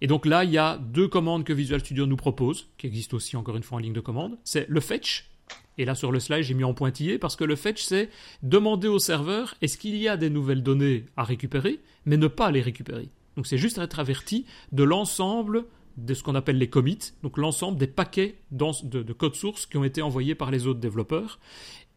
Et 0.00 0.06
donc 0.06 0.26
là, 0.26 0.44
il 0.44 0.50
y 0.50 0.58
a 0.58 0.78
deux 0.78 1.08
commandes 1.08 1.44
que 1.44 1.52
Visual 1.52 1.80
Studio 1.80 2.06
nous 2.06 2.16
propose, 2.16 2.68
qui 2.78 2.86
existent 2.86 3.16
aussi 3.16 3.36
encore 3.36 3.56
une 3.56 3.62
fois 3.62 3.78
en 3.78 3.80
ligne 3.80 3.92
de 3.92 4.00
commande. 4.00 4.38
C'est 4.44 4.66
le 4.68 4.80
fetch, 4.80 5.30
et 5.78 5.84
là 5.84 5.94
sur 5.94 6.12
le 6.12 6.20
slide 6.20 6.42
j'ai 6.42 6.54
mis 6.54 6.64
en 6.64 6.74
pointillé, 6.74 7.18
parce 7.18 7.36
que 7.36 7.44
le 7.44 7.56
fetch 7.56 7.82
c'est 7.82 8.10
demander 8.42 8.88
au 8.88 8.98
serveur 8.98 9.54
est-ce 9.60 9.78
qu'il 9.78 9.96
y 9.96 10.08
a 10.08 10.16
des 10.16 10.30
nouvelles 10.30 10.62
données 10.62 11.06
à 11.16 11.24
récupérer, 11.24 11.80
mais 12.06 12.16
ne 12.16 12.28
pas 12.28 12.50
les 12.50 12.62
récupérer. 12.62 13.08
Donc 13.36 13.46
c'est 13.46 13.58
juste 13.58 13.78
être 13.78 13.98
averti 13.98 14.46
de 14.72 14.84
l'ensemble 14.84 15.64
de 15.96 16.14
ce 16.14 16.22
qu'on 16.22 16.34
appelle 16.34 16.58
les 16.58 16.68
commits, 16.68 17.12
donc 17.22 17.38
l'ensemble 17.38 17.78
des 17.78 17.86
paquets 17.86 18.36
de, 18.50 19.02
de 19.02 19.12
code 19.12 19.34
source 19.34 19.66
qui 19.66 19.76
ont 19.76 19.84
été 19.84 20.02
envoyés 20.02 20.34
par 20.34 20.50
les 20.50 20.66
autres 20.66 20.80
développeurs 20.80 21.38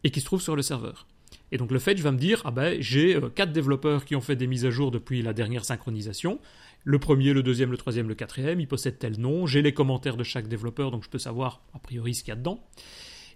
et 0.04 0.10
qui 0.10 0.20
se 0.20 0.24
trouvent 0.24 0.42
sur 0.42 0.54
le 0.54 0.62
serveur. 0.62 1.06
Et 1.50 1.56
donc 1.56 1.70
le 1.70 1.78
fetch 1.78 2.00
va 2.00 2.12
me 2.12 2.18
dire, 2.18 2.42
ah 2.44 2.50
ben 2.50 2.80
j'ai 2.80 3.16
euh, 3.16 3.28
quatre 3.28 3.52
développeurs 3.52 4.04
qui 4.04 4.14
ont 4.16 4.20
fait 4.20 4.36
des 4.36 4.46
mises 4.46 4.66
à 4.66 4.70
jour 4.70 4.90
depuis 4.90 5.22
la 5.22 5.32
dernière 5.32 5.64
synchronisation. 5.64 6.40
Le 6.84 6.98
premier, 6.98 7.32
le 7.32 7.42
deuxième, 7.42 7.70
le 7.70 7.76
troisième, 7.76 8.08
le 8.08 8.14
quatrième, 8.14 8.60
ils 8.60 8.68
possèdent 8.68 8.98
tel 8.98 9.18
nom. 9.18 9.46
J'ai 9.46 9.62
les 9.62 9.74
commentaires 9.74 10.16
de 10.16 10.24
chaque 10.24 10.48
développeur, 10.48 10.90
donc 10.90 11.04
je 11.04 11.10
peux 11.10 11.18
savoir 11.18 11.62
a 11.74 11.78
priori 11.78 12.14
ce 12.14 12.22
qu'il 12.22 12.30
y 12.30 12.32
a 12.32 12.36
dedans. 12.36 12.60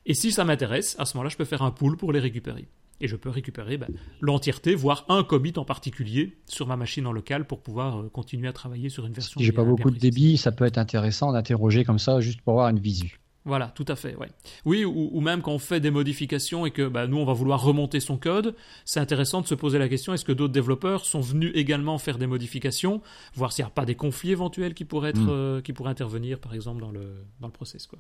Et 0.07 0.15
si 0.15 0.33
ça 0.33 0.45
m'intéresse, 0.45 0.97
à 0.99 1.05
ce 1.05 1.17
moment-là, 1.17 1.31
je 1.31 1.37
peux 1.37 1.45
faire 1.45 1.63
un 1.63 1.71
pool 1.71 1.97
pour 1.97 2.13
les 2.13 2.21
récupérer. 2.21 2.67
Et 3.01 3.09
je 3.09 3.17
peux 3.17 3.31
récupérer 3.31 3.79
ben, 3.79 3.89
l'entièreté, 4.21 4.75
voire 4.75 5.05
un 5.09 5.25
commit 5.25 5.53
en 5.57 5.65
particulier 5.65 6.39
sur 6.47 6.67
ma 6.69 6.77
machine 6.77 7.07
en 7.07 7.13
local 7.13 7.47
pour 7.47 7.61
pouvoir 7.61 7.99
euh, 7.99 8.09
continuer 8.09 8.49
à 8.49 8.53
travailler 8.53 8.89
sur 8.89 9.07
une 9.07 9.13
version. 9.13 9.41
Si 9.41 9.45
j'ai 9.45 9.53
pas 9.53 9.65
beaucoup 9.65 9.91
de 9.91 9.99
débit, 9.99 10.37
ça 10.37 10.53
peut 10.53 10.65
être 10.65 10.79
intéressant 10.79 11.33
d'interroger 11.33 11.85
comme 11.85 11.99
ça, 11.99 12.21
juste 12.21 12.41
pour 12.43 12.55
avoir 12.55 12.69
une 12.69 12.79
visu. 12.79 13.22
Voilà, 13.45 13.73
tout 13.75 13.85
à 13.89 13.97
fait, 13.97 14.15
ouais. 14.15 14.29
Oui, 14.65 14.85
ou, 14.85 15.21
même 15.21 15.43
quand 15.43 15.53
on 15.53 15.59
fait 15.59 15.81
des 15.81 15.91
modifications 15.91 16.65
et 16.65 16.71
que 16.71 16.87
bah, 16.87 17.09
nous, 17.09 17.17
on 17.17 17.25
va 17.25 17.33
vouloir 17.33 17.61
remonter 17.61 17.99
son 17.99 18.17
code, 18.17 18.55
c'est 18.85 19.01
intéressant 19.01 19.41
de 19.41 19.49
se 19.49 19.55
poser 19.55 19.79
la 19.79 19.89
question, 19.89 20.15
est-ce 20.15 20.25
que 20.25 20.33
d'autres 20.33 20.53
développeurs 20.53 21.05
sont 21.05 21.21
venus 21.21 21.51
également 21.55 21.99
faire 21.99 22.19
des 22.19 22.29
modifications, 22.29 23.03
voir 23.35 23.53
s'il 23.53 23.65
n'y 23.65 23.69
a 23.69 23.73
pas 23.73 23.85
des 23.85 23.97
conflits 23.97 24.31
éventuels 24.31 24.75
qui 24.75 24.85
pourraient, 24.85 25.11
être, 25.11 25.21
mm. 25.21 25.29
euh, 25.31 25.61
qui 25.61 25.73
pourraient 25.73 25.91
intervenir, 25.91 26.39
par 26.39 26.55
exemple, 26.55 26.81
dans 26.81 26.93
le, 26.93 27.25
dans 27.41 27.49
le 27.49 27.53
process. 27.53 27.89
Quoi. 27.89 27.99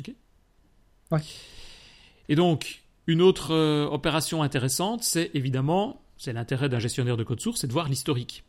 Ok? 0.00 0.14
Ouais. 1.10 1.20
Et 2.28 2.34
donc, 2.34 2.82
une 3.06 3.22
autre 3.22 3.54
euh, 3.54 3.86
opération 3.86 4.42
intéressante, 4.42 5.02
c'est 5.02 5.30
évidemment, 5.32 6.02
c'est 6.18 6.34
l'intérêt 6.34 6.68
d'un 6.68 6.80
gestionnaire 6.80 7.16
de 7.16 7.24
code 7.24 7.40
source, 7.40 7.60
c'est 7.60 7.66
de 7.66 7.72
voir 7.72 7.88
l'historique. 7.88 8.44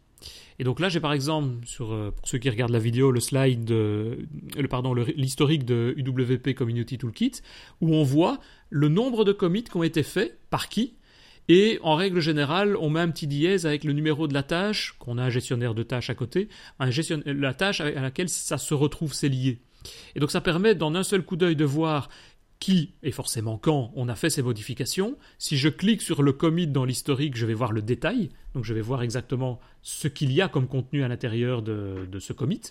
Et 0.59 0.63
donc 0.63 0.79
là, 0.79 0.89
j'ai 0.89 0.99
par 0.99 1.13
exemple, 1.13 1.65
sur, 1.65 1.93
euh, 1.93 2.11
pour 2.11 2.27
ceux 2.27 2.37
qui 2.37 2.49
regardent 2.49 2.71
la 2.71 2.79
vidéo, 2.79 3.11
le 3.11 3.19
slide, 3.19 3.69
le, 3.69 4.67
pardon, 4.69 4.93
l'historique 4.93 5.65
de 5.65 5.93
UWP 5.97 6.53
Community 6.55 6.97
Toolkit, 6.97 7.41
où 7.81 7.93
on 7.93 8.03
voit 8.03 8.39
le 8.69 8.89
nombre 8.89 9.23
de 9.23 9.31
commits 9.31 9.63
qui 9.63 9.77
ont 9.77 9.83
été 9.83 10.03
faits, 10.03 10.39
par 10.49 10.69
qui, 10.69 10.95
et 11.49 11.79
en 11.81 11.95
règle 11.95 12.19
générale, 12.19 12.75
on 12.75 12.89
met 12.89 12.99
un 12.99 13.09
petit 13.09 13.27
dièse 13.27 13.65
avec 13.65 13.83
le 13.83 13.93
numéro 13.93 14.27
de 14.27 14.33
la 14.33 14.43
tâche, 14.43 14.95
qu'on 14.99 15.17
a 15.17 15.23
un 15.23 15.29
gestionnaire 15.29 15.73
de 15.73 15.83
tâches 15.83 16.09
à 16.09 16.15
côté, 16.15 16.49
la 16.79 17.53
tâche 17.53 17.79
à 17.79 17.91
laquelle 17.91 18.27
ça 18.27 18.57
se 18.57 18.73
retrouve, 18.73 19.13
c'est 19.13 19.29
lié. 19.29 19.59
Et 20.15 20.19
donc 20.19 20.31
ça 20.31 20.41
permet, 20.41 20.75
dans 20.75 20.93
un 20.93 21.03
seul 21.03 21.23
coup 21.23 21.37
d'œil, 21.37 21.55
de 21.55 21.63
voir 21.63 22.09
qui 22.59 22.93
et 23.03 23.11
forcément 23.11 23.57
quand 23.57 23.91
on 23.95 24.09
a 24.09 24.15
fait 24.15 24.29
ces 24.29 24.41
modifications. 24.41 25.17
Si 25.37 25.57
je 25.57 25.69
clique 25.69 26.01
sur 26.01 26.23
le 26.23 26.33
commit 26.33 26.67
dans 26.67 26.85
l'historique, 26.85 27.35
je 27.35 27.45
vais 27.45 27.53
voir 27.53 27.71
le 27.71 27.81
détail, 27.81 28.29
donc 28.55 28.65
je 28.65 28.73
vais 28.73 28.81
voir 28.81 29.03
exactement 29.03 29.59
ce 29.81 30.07
qu'il 30.07 30.31
y 30.31 30.41
a 30.41 30.47
comme 30.47 30.67
contenu 30.67 31.03
à 31.03 31.07
l'intérieur 31.07 31.61
de, 31.61 32.19
ce 32.19 32.33
commit. 32.33 32.61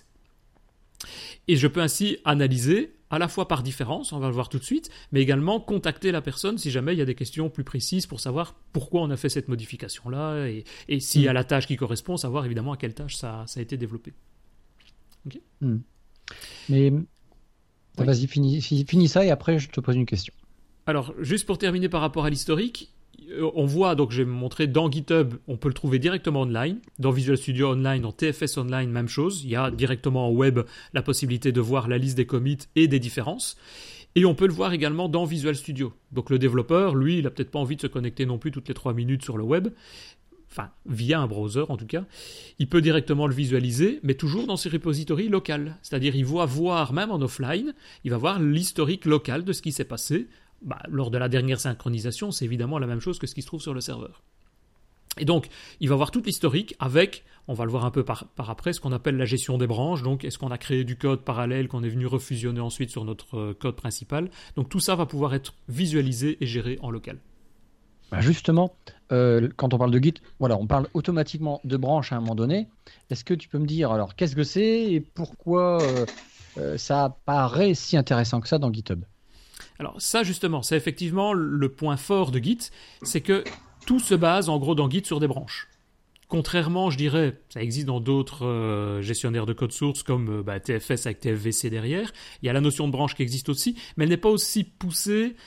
Et 1.47 1.55
je 1.55 1.67
peux 1.67 1.81
ainsi 1.81 2.17
analyser 2.25 2.93
à 3.09 3.19
la 3.19 3.29
fois 3.29 3.47
par 3.47 3.63
différence, 3.63 4.11
on 4.11 4.19
va 4.19 4.27
le 4.27 4.33
voir 4.33 4.49
tout 4.49 4.59
de 4.59 4.63
suite, 4.63 4.89
mais 5.13 5.21
également 5.21 5.61
contacter 5.61 6.11
la 6.11 6.21
personne 6.21 6.57
si 6.57 6.71
jamais 6.71 6.91
il 6.93 6.99
y 6.99 7.01
a 7.01 7.05
des 7.05 7.15
questions 7.15 7.49
plus 7.49 7.63
précises 7.63 8.05
pour 8.05 8.19
savoir 8.19 8.55
pourquoi 8.73 9.01
on 9.01 9.09
a 9.11 9.15
fait 9.15 9.29
cette 9.29 9.47
modification-là 9.47 10.47
et, 10.47 10.99
s'il 10.99 11.21
y 11.21 11.27
a 11.29 11.31
mm. 11.31 11.35
la 11.35 11.43
tâche 11.45 11.67
qui 11.67 11.77
correspond, 11.77 12.17
savoir 12.17 12.45
évidemment 12.45 12.73
à 12.73 12.77
quelle 12.77 12.93
tâche 12.93 13.15
ça, 13.15 13.45
a 13.55 13.61
été 13.61 13.77
développé. 13.77 14.11
Mm. 15.61 15.77
Mais 16.67 16.91
Vas-y, 17.97 18.27
finis, 18.27 19.07
ça 19.07 19.25
et 19.25 19.31
après 19.31 19.59
je 19.59 19.69
te 19.69 19.79
pose 19.79 19.95
une 19.95 20.05
question. 20.05 20.33
Alors, 20.85 21.13
juste 21.19 21.45
pour 21.45 21.57
terminer 21.57 21.89
par 21.89 22.01
rapport 22.01 22.25
à 22.25 22.29
l'historique, 22.29 22.93
euh, 23.31 23.49
on 23.55 23.65
voit, 23.65 23.95
donc 23.95 24.11
j'ai 24.11 24.25
montré 24.25 24.67
dans 24.67 24.89
GitHub, 24.89 25.33
on 25.47 25.57
peut 25.57 25.67
le 25.67 25.73
trouver 25.73 25.99
directement 25.99 26.41
online. 26.41 26.79
Dans 26.99 27.11
Visual 27.11 27.37
Studio 27.37 27.71
Online, 27.71 28.01
dans 28.01 28.11
TFS 28.11 28.57
Online, 28.57 28.89
même 28.89 29.09
chose. 29.09 29.41
Il 29.43 29.49
y 29.49 29.55
a 29.55 29.71
directement 29.71 30.27
en 30.27 30.31
web 30.31 30.59
la 30.93 31.01
possibilité 31.01 31.51
de 31.51 31.61
voir 31.61 31.87
la 31.87 31.97
liste 31.97 32.15
des 32.15 32.25
commits 32.25 32.59
et 32.75 32.87
des 32.87 32.99
différences. 32.99 33.57
Et 34.15 34.25
on 34.25 34.33
peut 34.33 34.47
le 34.47 34.53
voir 34.53 34.73
également 34.73 35.09
dans 35.09 35.25
Visual 35.25 35.55
Studio. 35.55 35.93
Donc 36.11 36.29
le 36.29 36.39
développeur, 36.39 36.95
lui, 36.95 37.17
il 37.17 37.25
n'a 37.25 37.29
peut-être 37.29 37.51
pas 37.51 37.59
envie 37.59 37.75
de 37.75 37.81
se 37.81 37.87
connecter 37.87 38.25
non 38.25 38.39
plus 38.39 38.51
toutes 38.51 38.67
les 38.67 38.73
3 38.73 38.93
minutes 38.93 39.23
sur 39.23 39.37
le 39.37 39.43
web 39.43 39.67
enfin 40.57 40.71
via 40.85 41.19
un 41.19 41.27
browser 41.27 41.65
en 41.69 41.77
tout 41.77 41.85
cas, 41.85 42.05
il 42.59 42.67
peut 42.67 42.81
directement 42.81 43.27
le 43.27 43.33
visualiser, 43.33 43.99
mais 44.03 44.15
toujours 44.15 44.47
dans 44.47 44.57
ses 44.57 44.69
repositories 44.69 45.29
locales. 45.29 45.77
C'est-à-dire 45.81 46.15
il 46.15 46.25
va 46.25 46.45
voir, 46.45 46.93
même 46.93 47.11
en 47.11 47.21
offline, 47.21 47.73
il 48.03 48.11
va 48.11 48.17
voir 48.17 48.39
l'historique 48.39 49.05
local 49.05 49.43
de 49.43 49.53
ce 49.53 49.61
qui 49.61 49.71
s'est 49.71 49.85
passé. 49.85 50.27
Bah, 50.63 50.79
lors 50.89 51.11
de 51.11 51.19
la 51.19 51.29
dernière 51.29 51.59
synchronisation, 51.59 52.31
c'est 52.31 52.45
évidemment 52.45 52.79
la 52.79 52.87
même 52.87 52.99
chose 52.99 53.19
que 53.19 53.27
ce 53.27 53.35
qui 53.35 53.43
se 53.43 53.47
trouve 53.47 53.61
sur 53.61 53.75
le 53.75 53.81
serveur. 53.81 54.23
Et 55.19 55.25
donc, 55.25 55.47
il 55.79 55.89
va 55.89 55.95
voir 55.95 56.11
toute 56.11 56.25
l'historique 56.25 56.75
avec, 56.79 57.23
on 57.47 57.53
va 57.53 57.65
le 57.65 57.71
voir 57.71 57.85
un 57.85 57.91
peu 57.91 58.03
par, 58.03 58.27
après, 58.37 58.73
ce 58.73 58.79
qu'on 58.79 58.91
appelle 58.91 59.17
la 59.17 59.25
gestion 59.25 59.57
des 59.57 59.67
branches. 59.67 60.03
Donc, 60.03 60.23
est-ce 60.23 60.37
qu'on 60.37 60.51
a 60.51 60.57
créé 60.57 60.83
du 60.83 60.95
code 60.95 61.23
parallèle 61.23 61.67
qu'on 61.67 61.83
est 61.83 61.89
venu 61.89 62.05
refusionner 62.05 62.59
ensuite 62.59 62.91
sur 62.91 63.03
notre 63.03 63.37
euh, 63.37 63.53
code 63.53 63.75
principal? 63.75 64.29
Donc, 64.55 64.69
tout 64.69 64.79
ça 64.79 64.95
va 64.95 65.05
pouvoir 65.05 65.33
être 65.33 65.53
visualisé 65.69 66.37
et 66.41 66.45
géré 66.45 66.77
en 66.81 66.91
local. 66.91 67.19
Bah, 68.11 68.21
justement, 68.21 68.73
euh, 69.11 69.49
quand 69.55 69.73
on 69.73 69.77
parle 69.77 69.91
de 69.91 69.99
Git, 69.99 70.15
on 70.39 70.67
parle 70.67 70.87
automatiquement 70.93 71.59
de 71.63 71.77
branches 71.77 72.13
à 72.13 72.17
un 72.17 72.19
moment 72.19 72.35
donné. 72.35 72.67
Est-ce 73.09 73.23
que 73.23 73.33
tu 73.33 73.49
peux 73.49 73.59
me 73.59 73.65
dire 73.65 73.91
alors 73.91 74.15
qu'est-ce 74.15 74.35
que 74.35 74.43
c'est 74.43 74.91
et 74.91 75.01
pourquoi 75.01 75.81
euh, 75.81 76.05
euh, 76.57 76.77
ça 76.77 77.17
paraît 77.25 77.73
si 77.73 77.97
intéressant 77.97 78.39
que 78.39 78.47
ça 78.47 78.59
dans 78.59 78.71
GitHub? 78.71 79.03
Alors 79.79 80.01
ça 80.01 80.23
justement, 80.23 80.61
c'est 80.61 80.77
effectivement 80.77 81.33
le 81.33 81.69
point 81.69 81.97
fort 81.97 82.31
de 82.31 82.39
Git, 82.39 82.69
c'est 83.03 83.21
que 83.21 83.43
tout 83.85 83.99
se 83.99 84.15
base 84.15 84.49
en 84.49 84.57
gros 84.57 84.75
dans 84.75 84.89
Git 84.89 85.05
sur 85.05 85.19
des 85.19 85.27
branches. 85.27 85.67
Contrairement, 86.29 86.89
je 86.89 86.97
dirais, 86.97 87.39
ça 87.47 87.61
existe 87.61 87.87
dans 87.87 88.01
d'autres 88.01 88.99
gestionnaires 89.01 89.45
de 89.45 89.53
code 89.53 89.71
source 89.71 90.03
comme 90.03 90.41
bah, 90.41 90.59
TFS 90.59 91.05
avec 91.05 91.21
TFVC 91.21 91.69
derrière. 91.69 92.11
Il 92.41 92.47
y 92.47 92.49
a 92.49 92.53
la 92.53 92.59
notion 92.59 92.85
de 92.87 92.91
branche 92.91 93.15
qui 93.15 93.21
existe 93.21 93.47
aussi, 93.47 93.77
mais 93.95 94.03
elle 94.03 94.09
n'est 94.09 94.17
pas 94.17 94.29
aussi 94.29 94.65
poussée 94.65 95.37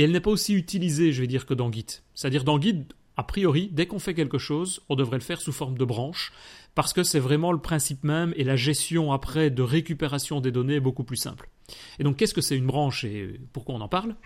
et 0.00 0.04
elle 0.04 0.12
n'est 0.12 0.20
pas 0.20 0.30
aussi 0.30 0.54
utilisée, 0.54 1.12
je 1.12 1.20
vais 1.20 1.26
dire, 1.26 1.44
que 1.44 1.52
dans 1.52 1.70
Git. 1.70 2.00
C'est-à-dire 2.14 2.42
dans 2.42 2.58
Git, 2.58 2.86
a 3.18 3.22
priori, 3.22 3.68
dès 3.70 3.84
qu'on 3.84 3.98
fait 3.98 4.14
quelque 4.14 4.38
chose, 4.38 4.80
on 4.88 4.96
devrait 4.96 5.18
le 5.18 5.22
faire 5.22 5.42
sous 5.42 5.52
forme 5.52 5.76
de 5.76 5.84
branche, 5.84 6.32
parce 6.74 6.94
que 6.94 7.02
c'est 7.02 7.18
vraiment 7.18 7.52
le 7.52 7.58
principe 7.58 8.02
même 8.02 8.32
et 8.34 8.44
la 8.44 8.56
gestion 8.56 9.12
après 9.12 9.50
de 9.50 9.60
récupération 9.60 10.40
des 10.40 10.52
données 10.52 10.76
est 10.76 10.80
beaucoup 10.80 11.04
plus 11.04 11.18
simple. 11.18 11.50
Et 11.98 12.02
donc 12.02 12.16
qu'est-ce 12.16 12.32
que 12.32 12.40
c'est 12.40 12.56
une 12.56 12.64
branche 12.66 13.04
et 13.04 13.38
pourquoi 13.52 13.74
on 13.74 13.82
en 13.82 13.88
parle? 13.88 14.16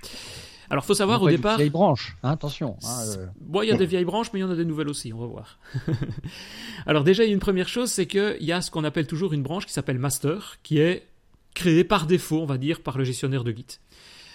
Alors, 0.71 0.85
faut 0.85 0.95
savoir 0.95 1.21
au 1.21 1.29
départ. 1.29 1.57
Vieille 1.57 1.71
branche, 1.71 2.17
hein, 2.23 2.31
attention. 2.31 2.77
hein, 2.85 3.05
euh. 3.19 3.27
Bon, 3.41 3.63
il 3.63 3.69
y 3.69 3.73
a 3.73 3.77
des 3.77 3.85
vieilles 3.85 4.05
branches, 4.05 4.29
mais 4.33 4.39
il 4.39 4.43
y 4.43 4.45
en 4.45 4.51
a 4.51 4.57
des 4.57 4.65
nouvelles 4.65 4.89
aussi, 4.89 5.13
on 5.13 5.19
va 5.19 5.27
voir. 5.27 5.59
Alors 6.87 7.03
déjà, 7.03 7.25
il 7.25 7.27
y 7.27 7.31
a 7.31 7.35
une 7.35 7.41
première 7.41 7.69
chose, 7.69 7.91
c'est 7.91 8.07
qu'il 8.07 8.37
y 8.43 8.53
a 8.53 8.61
ce 8.61 8.71
qu'on 8.71 8.85
appelle 8.85 9.09
toujours 9.09 9.33
une 9.33 9.43
branche 9.43 9.67
qui 9.67 9.73
s'appelle 9.73 9.99
master, 9.99 10.59
qui 10.63 10.79
est 10.79 11.09
créée 11.55 11.85
par 11.85 12.07
défaut, 12.07 12.41
on 12.41 12.47
va 12.47 12.59
dire, 12.59 12.81
par 12.81 12.97
le 12.97 13.05
gestionnaire 13.05 13.45
de 13.45 13.53
Git. 13.53 13.79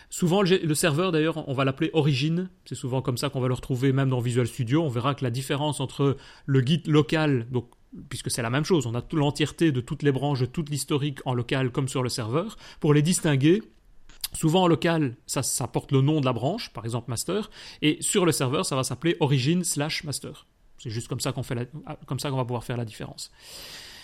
Souvent, 0.10 0.42
le, 0.42 0.74
serveur, 0.74 1.12
d'ailleurs, 1.12 1.48
on 1.48 1.54
va 1.54 1.66
l'appeler 1.66 1.92
origine. 1.94 2.50
C'est 2.66 2.76
souvent 2.76 3.02
comme 3.02 3.18
ça 3.18 3.30
qu'on 3.30 3.40
va 3.40 3.48
le 3.48 3.54
retrouver 3.54 3.92
même 3.92 4.10
dans 4.10 4.20
Visual 4.20 4.48
Studio. 4.48 4.84
On 4.84 4.90
verra 4.90 5.14
que 5.14 5.24
la 5.24 5.30
différence 5.30 5.80
entre 5.80 6.18
le 6.46 6.62
Git 6.62 6.82
local, 6.88 7.46
donc 7.52 7.70
puisque 8.10 8.32
c'est 8.32 8.42
la 8.42 8.50
même 8.50 8.66
chose, 8.66 8.86
on 8.86 8.96
a 8.96 9.04
l'entièreté 9.14 9.72
de 9.72 9.82
toutes 9.82 10.04
les 10.04 10.12
branches, 10.12 10.42
de 10.42 10.46
toute 10.46 10.70
l'historique 10.70 11.20
en 11.26 11.34
local 11.34 11.72
comme 11.72 11.88
sur 11.88 12.04
le 12.04 12.10
serveur. 12.10 12.58
Pour 12.80 12.94
les 12.94 13.02
distinguer, 13.02 13.62
souvent 14.34 14.64
en 14.64 14.68
local, 14.68 15.16
ça, 15.28 15.68
porte 15.68 15.92
le 15.92 16.02
nom 16.02 16.20
de 16.20 16.26
la 16.26 16.34
branche, 16.34 16.72
par 16.74 16.86
exemple 16.86 17.10
master, 17.10 17.50
et 17.82 17.98
sur 18.02 18.26
le 18.26 18.32
serveur, 18.32 18.66
ça 18.66 18.76
va 18.76 18.84
s'appeler 18.84 19.16
origin 19.20 19.64
slash 19.64 20.04
master. 20.04 20.48
C'est 20.78 20.90
juste 20.90 21.08
comme 21.08 21.20
ça 21.20 21.34
qu'on 21.34 21.44
comme 22.06 22.20
ça 22.20 22.30
qu'on 22.30 22.38
va 22.38 22.46
pouvoir 22.46 22.64
faire 22.64 22.78
la 22.78 22.86
différence. 22.86 23.32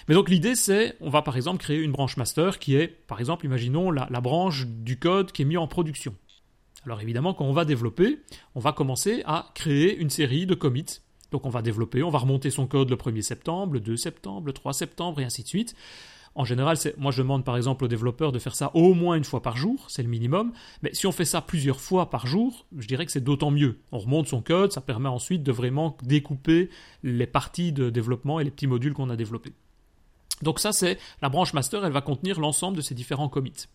Mais 0.08 0.14
donc 0.14 0.30
l'idée 0.30 0.56
c'est, 0.56 0.96
on 1.02 1.10
va 1.10 1.22
par 1.22 1.36
exemple 1.36 1.60
créer 1.60 1.80
une 1.80 1.92
branche 1.92 2.18
master 2.18 2.60
qui 2.60 2.76
est, 2.76 2.88
par 2.88 3.20
exemple, 3.20 3.46
imaginons 3.46 3.92
la, 3.92 4.06
branche 4.22 4.68
du 4.68 5.00
code 5.00 5.32
qui 5.32 5.42
est 5.42 5.46
mis 5.46 5.58
en 5.58 5.68
production. 5.68 6.16
Alors 6.86 7.02
évidemment, 7.02 7.34
quand 7.34 7.46
on 7.46 7.54
va 7.54 7.66
développer, 7.66 8.20
on 8.54 8.60
va 8.60 8.72
commencer 8.72 9.24
à 9.26 9.48
créer 9.56 9.98
une 9.98 10.12
série 10.12 10.46
de 10.46 10.54
commits. 10.54 11.02
Donc 11.32 11.46
on 11.46 11.50
va 11.50 11.64
développer, 11.64 12.04
on 12.04 12.12
va 12.12 12.20
remonter 12.20 12.52
son 12.52 12.68
code 12.68 12.90
le 12.90 12.96
1er 12.96 13.24
septembre, 13.24 13.74
le 13.74 13.80
2 13.80 13.98
septembre, 13.98 14.46
le 14.48 14.54
3 14.54 14.74
septembre 14.74 15.22
et 15.22 15.24
ainsi 15.24 15.42
de 15.42 15.48
suite. 15.48 15.76
En 16.36 16.44
général, 16.44 16.78
moi 16.98 17.12
je 17.12 17.22
demande 17.22 17.46
par 17.46 17.56
exemple 17.56 17.86
aux 17.86 17.88
développeurs 17.88 18.34
de 18.34 18.40
faire 18.40 18.56
ça 18.56 18.70
au 18.76 18.94
moins 18.94 19.16
une 19.16 19.24
fois 19.24 19.42
par 19.42 19.56
jour, 19.56 19.86
c'est 19.88 20.04
le 20.04 20.10
minimum. 20.10 20.52
Mais 20.84 20.94
si 20.94 21.08
on 21.08 21.14
fait 21.14 21.26
ça 21.26 21.42
plusieurs 21.42 21.80
fois 21.80 22.10
par 22.10 22.28
jour, 22.28 22.68
je 22.78 22.88
dirais 22.88 23.06
que 23.06 23.12
c'est 23.12 23.24
d'autant 23.24 23.52
mieux. 23.52 23.80
On 23.94 24.00
remonte 24.00 24.28
son 24.28 24.42
code, 24.42 24.74
ça 24.74 24.82
permet 24.82 25.10
ensuite 25.10 25.44
de 25.44 25.52
vraiment 25.54 25.98
découper 26.04 26.70
les 27.04 27.26
parties 27.26 27.72
de 27.72 27.90
développement 27.90 28.42
et 28.42 28.44
les 28.44 28.52
petits 28.52 28.68
modules 28.68 28.94
qu'on 28.94 29.10
a 29.10 29.16
développés. 29.16 29.54
Donc 30.42 30.60
ça, 30.60 30.72
c'est 30.72 30.98
la 31.22 31.30
branche 31.30 31.54
master, 31.54 31.86
elle 31.86 31.92
va 31.92 32.02
contenir 32.02 32.40
l'ensemble 32.40 32.78
de 32.78 32.82
ces 32.82 32.94
différents 32.94 33.30
commits. 33.30 33.68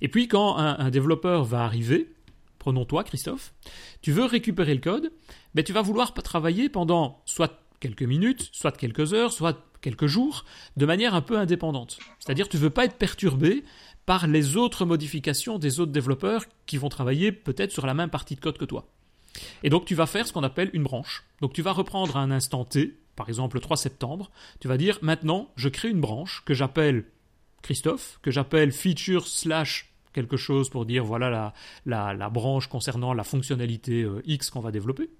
Et 0.00 0.08
puis 0.08 0.28
quand 0.28 0.56
un, 0.56 0.90
développeur 0.90 1.44
va 1.44 1.64
arriver, 1.64 2.12
prenons 2.58 2.84
toi 2.84 3.04
Christophe, 3.04 3.52
tu 4.00 4.12
veux 4.12 4.24
récupérer 4.24 4.74
le 4.74 4.80
code, 4.80 5.12
mais 5.54 5.62
tu 5.62 5.72
vas 5.72 5.82
vouloir 5.82 6.14
travailler 6.14 6.68
pendant 6.68 7.22
soit 7.26 7.60
quelques 7.80 8.02
minutes, 8.02 8.48
soit 8.52 8.76
quelques 8.76 9.12
heures, 9.14 9.32
soit 9.32 9.58
quelques 9.80 10.06
jours, 10.06 10.44
de 10.76 10.86
manière 10.86 11.14
un 11.14 11.22
peu 11.22 11.38
indépendante. 11.38 11.98
C'est-à-dire 12.18 12.48
tu 12.48 12.56
veux 12.56 12.70
pas 12.70 12.84
être 12.84 12.96
perturbé 12.96 13.64
par 14.06 14.26
les 14.26 14.56
autres 14.56 14.84
modifications 14.84 15.58
des 15.58 15.80
autres 15.80 15.92
développeurs 15.92 16.44
qui 16.66 16.78
vont 16.78 16.88
travailler 16.88 17.32
peut-être 17.32 17.72
sur 17.72 17.86
la 17.86 17.94
même 17.94 18.10
partie 18.10 18.34
de 18.34 18.40
code 18.40 18.58
que 18.58 18.64
toi. 18.64 18.86
Et 19.62 19.70
donc 19.70 19.84
tu 19.84 19.94
vas 19.94 20.06
faire 20.06 20.26
ce 20.26 20.32
qu'on 20.32 20.42
appelle 20.42 20.70
une 20.72 20.82
branche. 20.82 21.24
Donc 21.40 21.52
tu 21.52 21.62
vas 21.62 21.72
reprendre 21.72 22.16
à 22.16 22.20
un 22.20 22.30
instant 22.30 22.64
T, 22.64 22.96
par 23.16 23.28
exemple 23.28 23.56
le 23.56 23.60
3 23.60 23.76
septembre, 23.76 24.30
tu 24.60 24.68
vas 24.68 24.76
dire 24.76 24.98
maintenant 25.02 25.50
je 25.56 25.68
crée 25.68 25.90
une 25.90 26.00
branche 26.00 26.42
que 26.44 26.54
j'appelle 26.54 27.04
Christophe, 27.62 28.18
que 28.22 28.30
j'appelle 28.30 28.72
feature 28.72 29.26
slash 29.26 29.92
quelque 30.12 30.36
chose 30.36 30.70
pour 30.70 30.86
dire 30.86 31.04
voilà 31.04 31.52
la, 31.86 32.14
la, 32.14 32.30
branche 32.30 32.66
concernant 32.66 33.12
la 33.12 33.24
fonctionnalité 33.24 34.02
euh, 34.02 34.22
X 34.26 34.50
qu'on 34.50 34.60
va 34.60 34.72
développer. 34.72 35.10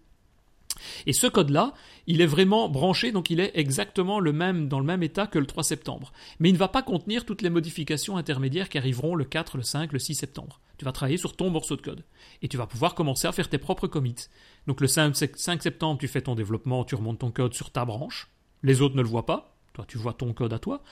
Et 1.07 1.13
ce 1.13 1.27
code-là, 1.27 1.75
il 2.07 2.21
est 2.21 2.27
vraiment 2.27 2.69
branché, 2.69 3.13
donc 3.13 3.31
il 3.31 3.41
est 3.41 3.51
exactement 3.55 4.21
le 4.21 4.33
même, 4.33 4.69
dans 4.69 4.79
le 4.79 4.87
même 4.87 5.03
état 5.03 5.27
que 5.27 5.39
le 5.39 5.47
3 5.47 5.63
septembre. 5.65 6.13
Mais 6.39 6.49
il 6.49 6.53
ne 6.53 6.59
va 6.59 6.69
pas 6.69 6.83
contenir 6.83 7.25
toutes 7.25 7.43
les 7.43 7.51
modifications 7.51 8.17
intermédiaires 8.17 8.69
qui 8.69 8.79
arriveront 8.79 9.15
le 9.15 9.25
4, 9.25 9.57
le 9.57 9.63
5, 9.63 9.93
le 9.93 9.99
6 9.99 10.15
septembre. 10.15 10.61
Tu 10.81 10.87
vas 10.87 10.93
travailler 10.93 11.19
sur 11.19 11.37
ton 11.37 11.51
morceau 11.51 11.77
de 11.77 11.83
code. 11.83 12.07
Et 12.41 12.49
tu 12.49 12.57
vas 12.57 12.67
pouvoir 12.67 12.95
commencer 12.95 13.29
à 13.29 13.33
faire 13.33 13.51
tes 13.51 13.59
propres 13.59 13.87
commits. 13.87 14.29
Donc 14.67 14.81
le 14.81 14.87
5, 14.87 15.15
5 15.15 15.63
septembre, 15.63 16.01
tu 16.01 16.09
fais 16.09 16.23
ton 16.23 16.35
développement, 16.35 16.85
tu 16.85 16.95
remontes 16.95 17.19
ton 17.19 17.31
code 17.31 17.53
sur 17.53 17.71
ta 17.71 17.85
branche. 17.85 18.31
Les 18.63 18.81
autres 18.81 18.97
ne 18.97 19.03
le 19.03 19.09
voient 19.09 19.27
pas. 19.27 19.59
Toi, 19.75 19.85
tu 19.87 19.99
vois 19.99 20.15
ton 20.15 20.33
code 20.33 20.55
à 20.55 20.59
toi. 20.59 20.83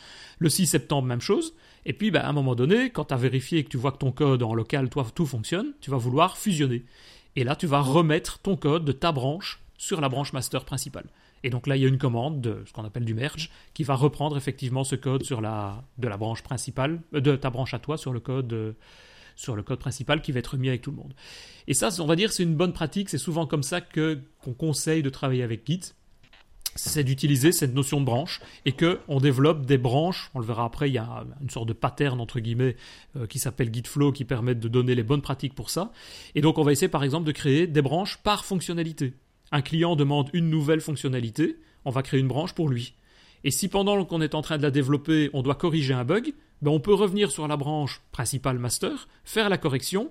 Le 0.40 0.50
6 0.50 0.66
septembre, 0.66 1.08
même 1.08 1.22
chose. 1.22 1.54
Et 1.86 1.94
puis, 1.94 2.10
bah, 2.10 2.20
à 2.20 2.28
un 2.28 2.34
moment 2.34 2.54
donné, 2.54 2.90
quand 2.90 3.06
tu 3.06 3.14
as 3.14 3.16
vérifié 3.16 3.64
que 3.64 3.70
tu 3.70 3.78
vois 3.78 3.92
que 3.92 3.96
ton 3.96 4.12
code 4.12 4.42
en 4.42 4.52
local, 4.52 4.90
toi, 4.90 5.06
tout 5.14 5.24
fonctionne, 5.24 5.72
tu 5.80 5.90
vas 5.90 5.96
vouloir 5.96 6.36
fusionner. 6.36 6.84
Et 7.34 7.42
là, 7.42 7.56
tu 7.56 7.66
vas 7.66 7.80
remettre 7.80 8.40
ton 8.40 8.56
code 8.56 8.84
de 8.84 8.92
ta 8.92 9.10
branche 9.10 9.64
sur 9.78 10.02
la 10.02 10.10
branche 10.10 10.34
master 10.34 10.66
principale. 10.66 11.06
Et 11.44 11.48
donc 11.48 11.66
là, 11.66 11.76
il 11.76 11.82
y 11.82 11.86
a 11.86 11.88
une 11.88 11.96
commande 11.96 12.42
de 12.42 12.62
ce 12.66 12.74
qu'on 12.74 12.84
appelle 12.84 13.06
du 13.06 13.14
merge 13.14 13.50
qui 13.72 13.84
va 13.84 13.94
reprendre 13.94 14.36
effectivement 14.36 14.84
ce 14.84 14.96
code 14.96 15.22
sur 15.22 15.40
la, 15.40 15.82
de 15.96 16.08
la 16.08 16.18
branche 16.18 16.42
principale, 16.42 17.00
euh, 17.14 17.20
de 17.20 17.36
ta 17.36 17.48
branche 17.48 17.72
à 17.72 17.78
toi 17.78 17.96
sur 17.96 18.12
le 18.12 18.20
code, 18.20 18.52
euh, 18.52 18.72
sur 19.38 19.54
le 19.54 19.62
code 19.62 19.78
principal 19.78 20.20
qui 20.20 20.32
va 20.32 20.40
être 20.40 20.56
mis 20.56 20.68
avec 20.68 20.82
tout 20.82 20.90
le 20.90 20.96
monde. 20.96 21.14
Et 21.68 21.74
ça, 21.74 21.90
on 22.00 22.06
va 22.06 22.16
dire, 22.16 22.32
c'est 22.32 22.42
une 22.42 22.56
bonne 22.56 22.72
pratique. 22.72 23.08
C'est 23.08 23.18
souvent 23.18 23.46
comme 23.46 23.62
ça 23.62 23.80
que 23.80 24.18
qu'on 24.42 24.52
conseille 24.52 25.02
de 25.02 25.10
travailler 25.10 25.44
avec 25.44 25.64
Git. 25.64 25.92
C'est 26.74 27.04
d'utiliser 27.04 27.52
cette 27.52 27.72
notion 27.72 28.00
de 28.00 28.04
branche 28.04 28.40
et 28.66 28.72
que 28.72 28.98
on 29.06 29.20
développe 29.20 29.64
des 29.64 29.78
branches. 29.78 30.30
On 30.34 30.40
le 30.40 30.44
verra 30.44 30.64
après. 30.64 30.90
Il 30.90 30.94
y 30.94 30.98
a 30.98 31.24
une 31.40 31.50
sorte 31.50 31.68
de 31.68 31.72
pattern 31.72 32.20
entre 32.20 32.40
guillemets 32.40 32.76
euh, 33.16 33.26
qui 33.26 33.38
s'appelle 33.38 33.72
Gitflow 33.72 34.10
qui 34.10 34.24
permettent 34.24 34.60
de 34.60 34.68
donner 34.68 34.96
les 34.96 35.04
bonnes 35.04 35.22
pratiques 35.22 35.54
pour 35.54 35.70
ça. 35.70 35.92
Et 36.34 36.40
donc, 36.40 36.58
on 36.58 36.64
va 36.64 36.72
essayer 36.72 36.88
par 36.88 37.04
exemple 37.04 37.26
de 37.26 37.32
créer 37.32 37.68
des 37.68 37.82
branches 37.82 38.18
par 38.18 38.44
fonctionnalité. 38.44 39.14
Un 39.52 39.62
client 39.62 39.94
demande 39.94 40.30
une 40.32 40.50
nouvelle 40.50 40.80
fonctionnalité, 40.80 41.58
on 41.84 41.90
va 41.90 42.02
créer 42.02 42.20
une 42.20 42.28
branche 42.28 42.54
pour 42.54 42.68
lui. 42.68 42.94
Et 43.44 43.52
si 43.52 43.68
pendant 43.68 44.04
qu'on 44.04 44.20
est 44.20 44.34
en 44.34 44.42
train 44.42 44.58
de 44.58 44.62
la 44.62 44.72
développer, 44.72 45.30
on 45.32 45.42
doit 45.42 45.54
corriger 45.54 45.94
un 45.94 46.04
bug, 46.04 46.34
ben 46.62 46.70
on 46.70 46.80
peut 46.80 46.94
revenir 46.94 47.30
sur 47.30 47.46
la 47.48 47.56
branche 47.56 48.02
principale 48.12 48.58
master, 48.58 49.08
faire 49.24 49.48
la 49.48 49.58
correction, 49.58 50.10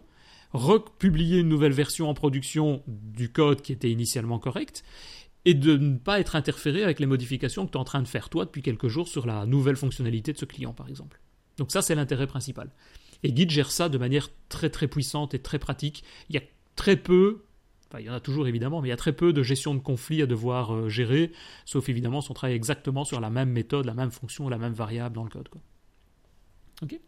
republier 0.54 1.40
une 1.40 1.50
nouvelle 1.50 1.74
version 1.74 2.10
en 2.10 2.14
production 2.14 2.84
du 2.88 3.32
code 3.32 3.62
qui 3.62 3.74
était 3.74 3.92
initialement 3.92 4.40
correct, 4.40 4.84
et 5.46 5.54
de 5.54 5.78
ne 5.78 5.98
pas 5.98 6.20
être 6.20 6.36
interféré 6.36 6.84
avec 6.84 7.00
les 7.00 7.06
modifications 7.06 7.66
que 7.66 7.72
tu 7.72 7.78
es 7.78 7.82
en 7.82 7.86
train 7.86 8.02
de 8.02 8.08
faire 8.08 8.30
toi 8.30 8.46
depuis 8.46 8.62
quelques 8.62 8.88
jours 8.88 9.08
sur 9.08 9.26
la 9.26 9.46
nouvelle 9.46 9.78
fonctionnalité 9.78 10.34
de 10.34 10.38
ce 10.38 10.46
client, 10.46 10.74
par 10.74 10.90
exemple. 10.90 11.22
Donc 11.58 11.72
ça, 11.72 11.82
c'est 11.82 11.96
l'intérêt 11.96 12.28
principal. 12.28 12.70
Et 13.24 13.36
Git 13.36 13.50
gère 13.50 13.72
ça 13.72 13.90
de 13.90 13.98
manière 13.98 14.30
très 14.50 14.70
très 14.70 14.88
puissante 14.88 15.34
et 15.34 15.40
très 15.40 15.58
pratique. 15.60 16.04
Il 16.30 16.36
y 16.36 16.38
a 16.38 16.44
très 16.76 16.98
peu, 16.98 17.44
Enfin, 17.90 18.02
il 18.02 18.06
y 18.06 18.10
en 18.10 18.14
a 18.14 18.20
toujours 18.20 18.48
évidemment, 18.48 18.82
mais 18.82 18.90
il 18.90 18.92
y 18.92 18.94
a 18.94 18.98
très 18.98 19.14
peu 19.14 19.32
de 19.32 19.42
gestion 19.44 19.74
de 19.74 19.80
conflits 19.80 20.22
à 20.22 20.26
devoir 20.26 20.74
euh, 20.74 20.90
gérer, 20.90 21.32
sauf 21.64 21.88
évidemment 21.88 22.20
si 22.20 22.30
on 22.30 22.34
travaille 22.34 22.56
exactement 22.56 23.06
sur 23.06 23.22
la 23.22 23.30
même 23.30 23.50
méthode, 23.50 23.86
la 23.86 23.94
même 23.94 24.12
fonction, 24.12 24.50
la 24.50 24.58
même 24.58 24.74
variable 24.74 25.16
dans 25.16 25.24
le 25.24 25.30
code. 25.30 25.48
Ok 26.82 27.00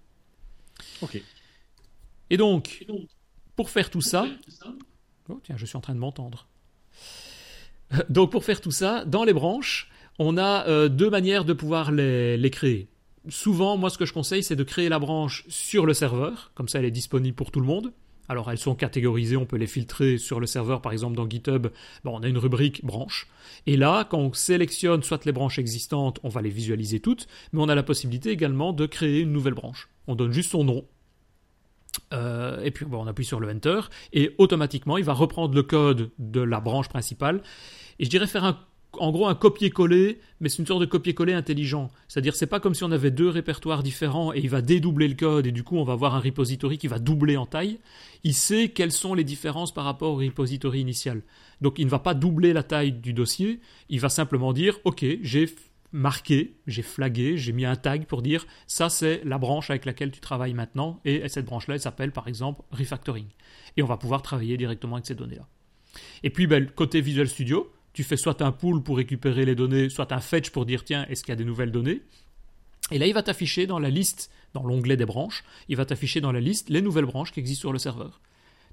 Ok. 1.02 1.22
Et 2.30 2.38
donc, 2.38 2.86
pour 3.56 3.70
faire 3.70 3.90
tout 3.90 4.02
ça. 4.02 4.26
Oh, 5.30 5.40
tiens, 5.44 5.58
je 5.58 5.66
suis 5.66 5.78
en 5.78 5.82
train 5.82 5.94
de 5.94 6.00
m'entendre. 6.00 6.48
Donc, 8.10 8.32
pour 8.32 8.44
faire 8.44 8.62
tout 8.62 8.72
ça, 8.72 9.06
dans 9.06 9.24
les 9.24 9.34
branches, 9.34 9.90
on 10.18 10.38
a 10.38 10.68
euh, 10.68 10.90
deux 10.90 11.10
manières 11.10 11.46
de 11.46 11.54
pouvoir 11.54 11.92
les, 11.92 12.38
les 12.38 12.50
créer. 12.50 12.88
Souvent, 13.30 13.78
moi, 13.78 13.90
ce 13.90 13.98
que 13.98 14.06
je 14.06 14.14
conseille, 14.14 14.44
c'est 14.44 14.56
de 14.56 14.64
créer 14.64 14.90
la 14.90 15.00
branche 15.00 15.46
sur 15.50 15.86
le 15.86 15.94
serveur, 15.94 16.52
comme 16.56 16.68
ça, 16.68 16.80
elle 16.80 16.86
est 16.86 16.92
disponible 16.92 17.36
pour 17.36 17.52
tout 17.52 17.60
le 17.60 17.66
monde. 17.66 17.92
Alors 18.30 18.52
elles 18.52 18.60
sont 18.60 18.76
catégorisées, 18.76 19.36
on 19.36 19.46
peut 19.46 19.58
les 19.58 19.68
filtrer 19.68 20.20
sur 20.20 20.40
le 20.40 20.46
serveur, 20.46 20.82
par 20.82 20.92
exemple 20.92 21.16
dans 21.16 21.28
GitHub, 21.28 21.68
bon, 22.04 22.18
on 22.18 22.24
a 22.24 22.28
une 22.28 22.38
rubrique 22.38 22.86
branche. 22.86 23.28
Et 23.66 23.76
là, 23.76 24.08
quand 24.10 24.20
on 24.20 24.34
sélectionne 24.34 25.02
soit 25.02 25.26
les 25.26 25.32
branches 25.32 25.58
existantes, 25.58 26.20
on 26.24 26.30
va 26.30 26.42
les 26.42 26.52
visualiser 26.52 27.00
toutes, 27.00 27.28
mais 27.52 27.62
on 27.62 27.70
a 27.70 27.76
la 27.76 27.84
possibilité 27.84 28.30
également 28.30 28.72
de 28.72 28.86
créer 28.86 29.22
une 29.22 29.34
nouvelle 29.34 29.56
branche. 29.56 29.90
On 30.08 30.16
donne 30.16 30.32
juste 30.32 30.52
son 30.52 30.64
nom. 30.64 30.86
Euh, 32.14 32.64
et 32.64 32.70
puis 32.70 32.86
on 32.92 33.08
appuie 33.08 33.26
sur 33.26 33.40
le 33.40 33.50
Enter, 33.50 33.82
et 34.14 34.36
automatiquement 34.38 34.98
il 34.98 35.04
va 35.04 35.14
reprendre 35.14 35.56
le 35.56 35.64
code 35.64 36.12
de 36.20 36.40
la 36.40 36.60
branche 36.60 36.88
principale. 36.88 37.42
Et 37.98 38.06
je 38.06 38.10
dirais 38.12 38.28
faire 38.28 38.44
un 38.44 38.60
en 38.94 39.12
gros 39.12 39.28
un 39.28 39.36
copier-coller, 39.36 40.20
mais 40.40 40.50
c'est 40.50 40.60
une 40.60 40.66
sorte 40.66 40.82
de 40.82 40.86
copier-coller 40.86 41.34
intelligent. 41.34 41.92
C'est-à-dire 42.08 42.36
c'est 42.36 42.48
pas 42.48 42.60
comme 42.60 42.74
si 42.74 42.84
on 42.84 42.92
avait 42.92 43.12
deux 43.12 43.30
répertoires 43.30 43.84
différents 43.84 44.34
et 44.34 44.40
il 44.40 44.50
va 44.50 44.62
dédoubler 44.62 45.08
le 45.08 45.16
code 45.16 45.48
et 45.48 45.52
du 45.52 45.64
coup 45.64 45.78
on 45.78 45.84
va 45.84 45.94
avoir 45.94 46.16
un 46.16 46.20
repository 46.20 46.78
qui 46.78 46.88
va 46.88 47.00
doubler 47.00 47.38
en 47.38 47.46
taille. 47.46 47.80
Il 48.24 48.34
sait 48.34 48.70
quelles 48.70 48.92
sont 48.92 49.14
les 49.14 49.24
différences 49.24 49.74
par 49.74 49.86
rapport 49.86 50.14
au 50.14 50.18
repository 50.18 50.82
initial. 50.82 51.22
Donc 51.62 51.78
il 51.78 51.86
ne 51.86 51.92
va 51.92 52.00
pas 52.00 52.14
doubler 52.14 52.54
la 52.54 52.64
taille 52.64 52.94
du 52.94 53.14
dossier, 53.14 53.60
il 53.90 54.00
va 54.00 54.10
simplement 54.10 54.54
dire 54.54 54.80
OK, 54.86 55.06
j'ai 55.22 55.54
marqué, 55.92 56.56
j'ai 56.68 56.84
flagué, 56.84 57.38
j'ai 57.38 57.52
mis 57.52 57.66
un 57.66 57.76
tag 57.76 58.06
pour 58.06 58.22
dire 58.22 58.46
ça 58.68 58.90
c'est 58.90 59.22
la 59.24 59.38
branche 59.38 59.70
avec 59.70 59.86
laquelle 59.86 60.12
tu 60.12 60.20
travailles 60.20 60.54
maintenant 60.54 61.00
et 61.06 61.28
cette 61.30 61.46
branche-là 61.46 61.76
elle 61.76 61.82
s'appelle 61.82 62.12
par 62.12 62.28
exemple 62.28 62.64
refactoring. 62.72 63.28
Et 63.78 63.84
on 63.84 63.88
va 63.88 63.98
pouvoir 63.98 64.24
travailler 64.24 64.58
directement 64.58 64.96
avec 64.96 65.06
ces 65.06 65.16
données-là. 65.16 65.48
Et 66.24 66.30
puis 66.30 66.48
ben, 66.48 66.68
côté 66.68 67.02
Visual 67.02 67.28
Studio, 67.28 67.72
tu 67.94 68.04
fais 68.04 68.18
soit 68.18 68.42
un 68.42 68.52
pool 68.52 68.84
pour 68.84 68.98
récupérer 68.98 69.46
les 69.46 69.56
données, 69.56 69.90
soit 69.90 70.12
un 70.12 70.20
fetch 70.20 70.52
pour 70.52 70.66
dire 70.66 70.84
tiens, 70.84 71.06
est-ce 71.10 71.24
qu'il 71.24 71.32
y 71.32 71.34
a 71.34 71.36
des 71.38 71.46
nouvelles 71.46 71.72
données? 71.72 72.02
Et 72.92 72.98
là, 72.98 73.08
il 73.08 73.14
va 73.14 73.24
t'afficher 73.24 73.68
dans 73.68 73.80
la 73.80 73.90
liste, 73.90 74.32
dans 74.54 74.64
l'onglet 74.64 74.98
des 74.98 75.06
branches, 75.06 75.44
il 75.68 75.76
va 75.76 75.86
t'afficher 75.86 76.22
dans 76.22 76.32
la 76.32 76.40
liste 76.40 76.70
les 76.70 76.82
nouvelles 76.82 77.06
branches 77.06 77.32
qui 77.32 77.40
existent 77.40 77.62
sur 77.62 77.74
le 77.74 77.80
serveur. 77.80 78.20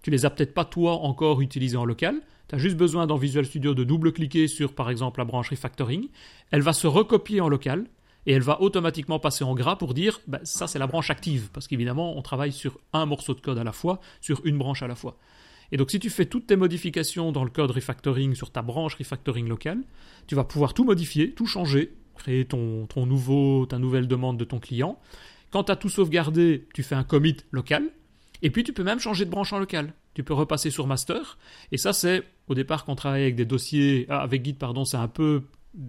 Tu 0.02 0.10
les 0.10 0.24
as 0.24 0.30
peut-être 0.30 0.54
pas 0.54 0.64
toi 0.64 1.00
encore 1.00 1.40
utilisées 1.40 1.76
en 1.76 1.84
local, 1.84 2.20
tu 2.48 2.54
as 2.54 2.58
juste 2.58 2.76
besoin 2.76 3.06
dans 3.06 3.16
Visual 3.16 3.44
Studio 3.44 3.74
de 3.74 3.84
double-cliquer 3.84 4.46
sur 4.46 4.72
par 4.72 4.88
exemple 4.90 5.18
la 5.18 5.24
branche 5.24 5.50
refactoring, 5.50 6.08
elle 6.50 6.62
va 6.62 6.72
se 6.72 6.86
recopier 6.86 7.40
en 7.40 7.48
local 7.48 7.86
et 8.26 8.32
elle 8.32 8.42
va 8.42 8.60
automatiquement 8.60 9.18
passer 9.18 9.44
en 9.44 9.54
gras 9.54 9.76
pour 9.76 9.94
dire 9.94 10.20
bah, 10.26 10.40
ça 10.44 10.66
c'est 10.66 10.78
la 10.78 10.86
branche 10.86 11.10
active 11.10 11.50
parce 11.52 11.66
qu'évidemment 11.66 12.16
on 12.16 12.22
travaille 12.22 12.52
sur 12.52 12.78
un 12.92 13.06
morceau 13.06 13.34
de 13.34 13.40
code 13.40 13.58
à 13.58 13.64
la 13.64 13.72
fois, 13.72 14.00
sur 14.20 14.40
une 14.44 14.58
branche 14.58 14.82
à 14.82 14.86
la 14.86 14.94
fois. 14.94 15.16
Et 15.72 15.76
donc 15.76 15.90
si 15.90 15.98
tu 15.98 16.10
fais 16.10 16.26
toutes 16.26 16.46
tes 16.46 16.56
modifications 16.56 17.32
dans 17.32 17.44
le 17.44 17.50
code 17.50 17.70
refactoring 17.70 18.34
sur 18.34 18.50
ta 18.50 18.62
branche 18.62 18.94
refactoring 18.94 19.48
locale, 19.48 19.82
tu 20.26 20.34
vas 20.34 20.44
pouvoir 20.44 20.74
tout 20.74 20.84
modifier, 20.84 21.32
tout 21.32 21.46
changer, 21.46 21.92
créer 22.16 22.44
ton, 22.44 22.86
ton 22.86 23.06
nouveau, 23.06 23.66
ta 23.66 23.78
nouvelle 23.78 24.08
demande 24.08 24.38
de 24.38 24.44
ton 24.44 24.58
client. 24.58 24.98
Quand 25.50 25.64
tu 25.64 25.72
as 25.72 25.76
tout 25.76 25.88
sauvegardé, 25.88 26.66
tu 26.74 26.82
fais 26.82 26.94
un 26.94 27.04
commit 27.04 27.36
local, 27.50 27.90
et 28.42 28.50
puis 28.50 28.64
tu 28.64 28.72
peux 28.72 28.82
même 28.82 29.00
changer 29.00 29.24
de 29.24 29.30
branche 29.30 29.52
en 29.52 29.58
local. 29.58 29.92
Tu 30.14 30.24
peux 30.24 30.34
repasser 30.34 30.70
sur 30.70 30.86
master, 30.86 31.38
et 31.72 31.76
ça 31.76 31.92
c'est 31.92 32.22
au 32.48 32.54
départ 32.54 32.84
quand 32.84 32.92
on 32.92 32.96
travaille 32.96 33.22
avec 33.22 33.36
des 33.36 33.44
dossiers, 33.44 34.06
ah, 34.08 34.22
avec 34.22 34.44
Git 34.44 34.54
pardon, 34.54 34.84
c'est 34.84 34.96
un 34.96 35.08
peu 35.08 35.42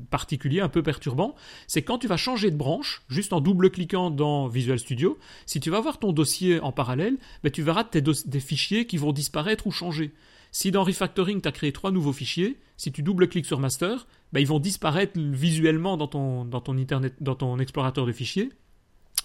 particulier, 0.10 0.60
un 0.60 0.70
peu 0.70 0.84
perturbant, 0.84 1.36
c'est 1.68 1.82
quand 1.82 1.98
tu 1.98 2.08
vas 2.08 2.18
changer 2.18 2.52
de 2.52 2.56
branche, 2.56 3.04
juste 3.08 3.34
en 3.34 3.42
double-cliquant 3.42 4.12
dans 4.12 4.48
Visual 4.48 4.80
Studio, 4.80 5.18
si 5.46 5.60
tu 5.60 5.70
vas 5.70 5.80
voir 5.80 6.00
ton 6.00 6.12
dossier 6.12 6.60
en 6.60 6.72
parallèle, 6.72 7.18
ben, 7.44 7.52
tu 7.52 7.62
verras 7.62 7.84
tes 7.84 8.02
des 8.02 8.40
fichiers 8.40 8.86
qui 8.86 8.98
vont 8.98 9.12
disparaître 9.12 9.68
ou 9.68 9.72
changer. 9.72 10.14
Si 10.52 10.72
dans 10.72 10.84
Refactoring, 10.84 11.42
tu 11.42 11.48
as 11.48 11.52
créé 11.52 11.72
trois 11.72 11.92
nouveaux 11.92 12.14
fichiers, 12.14 12.60
si 12.78 12.92
tu 12.92 13.04
double-cliques 13.04 13.46
sur 13.46 13.60
Master, 13.60 14.08
ben, 14.34 14.40
ils 14.40 14.48
vont 14.48 14.60
disparaître 14.60 15.20
visuellement 15.20 15.98
dans 15.98 16.08
ton, 16.08 16.46
dans 16.46 16.62
ton, 16.62 16.78
internet, 16.78 17.16
dans 17.22 17.36
ton 17.36 17.60
explorateur 17.60 18.06
de 18.06 18.12
fichiers, 18.12 18.52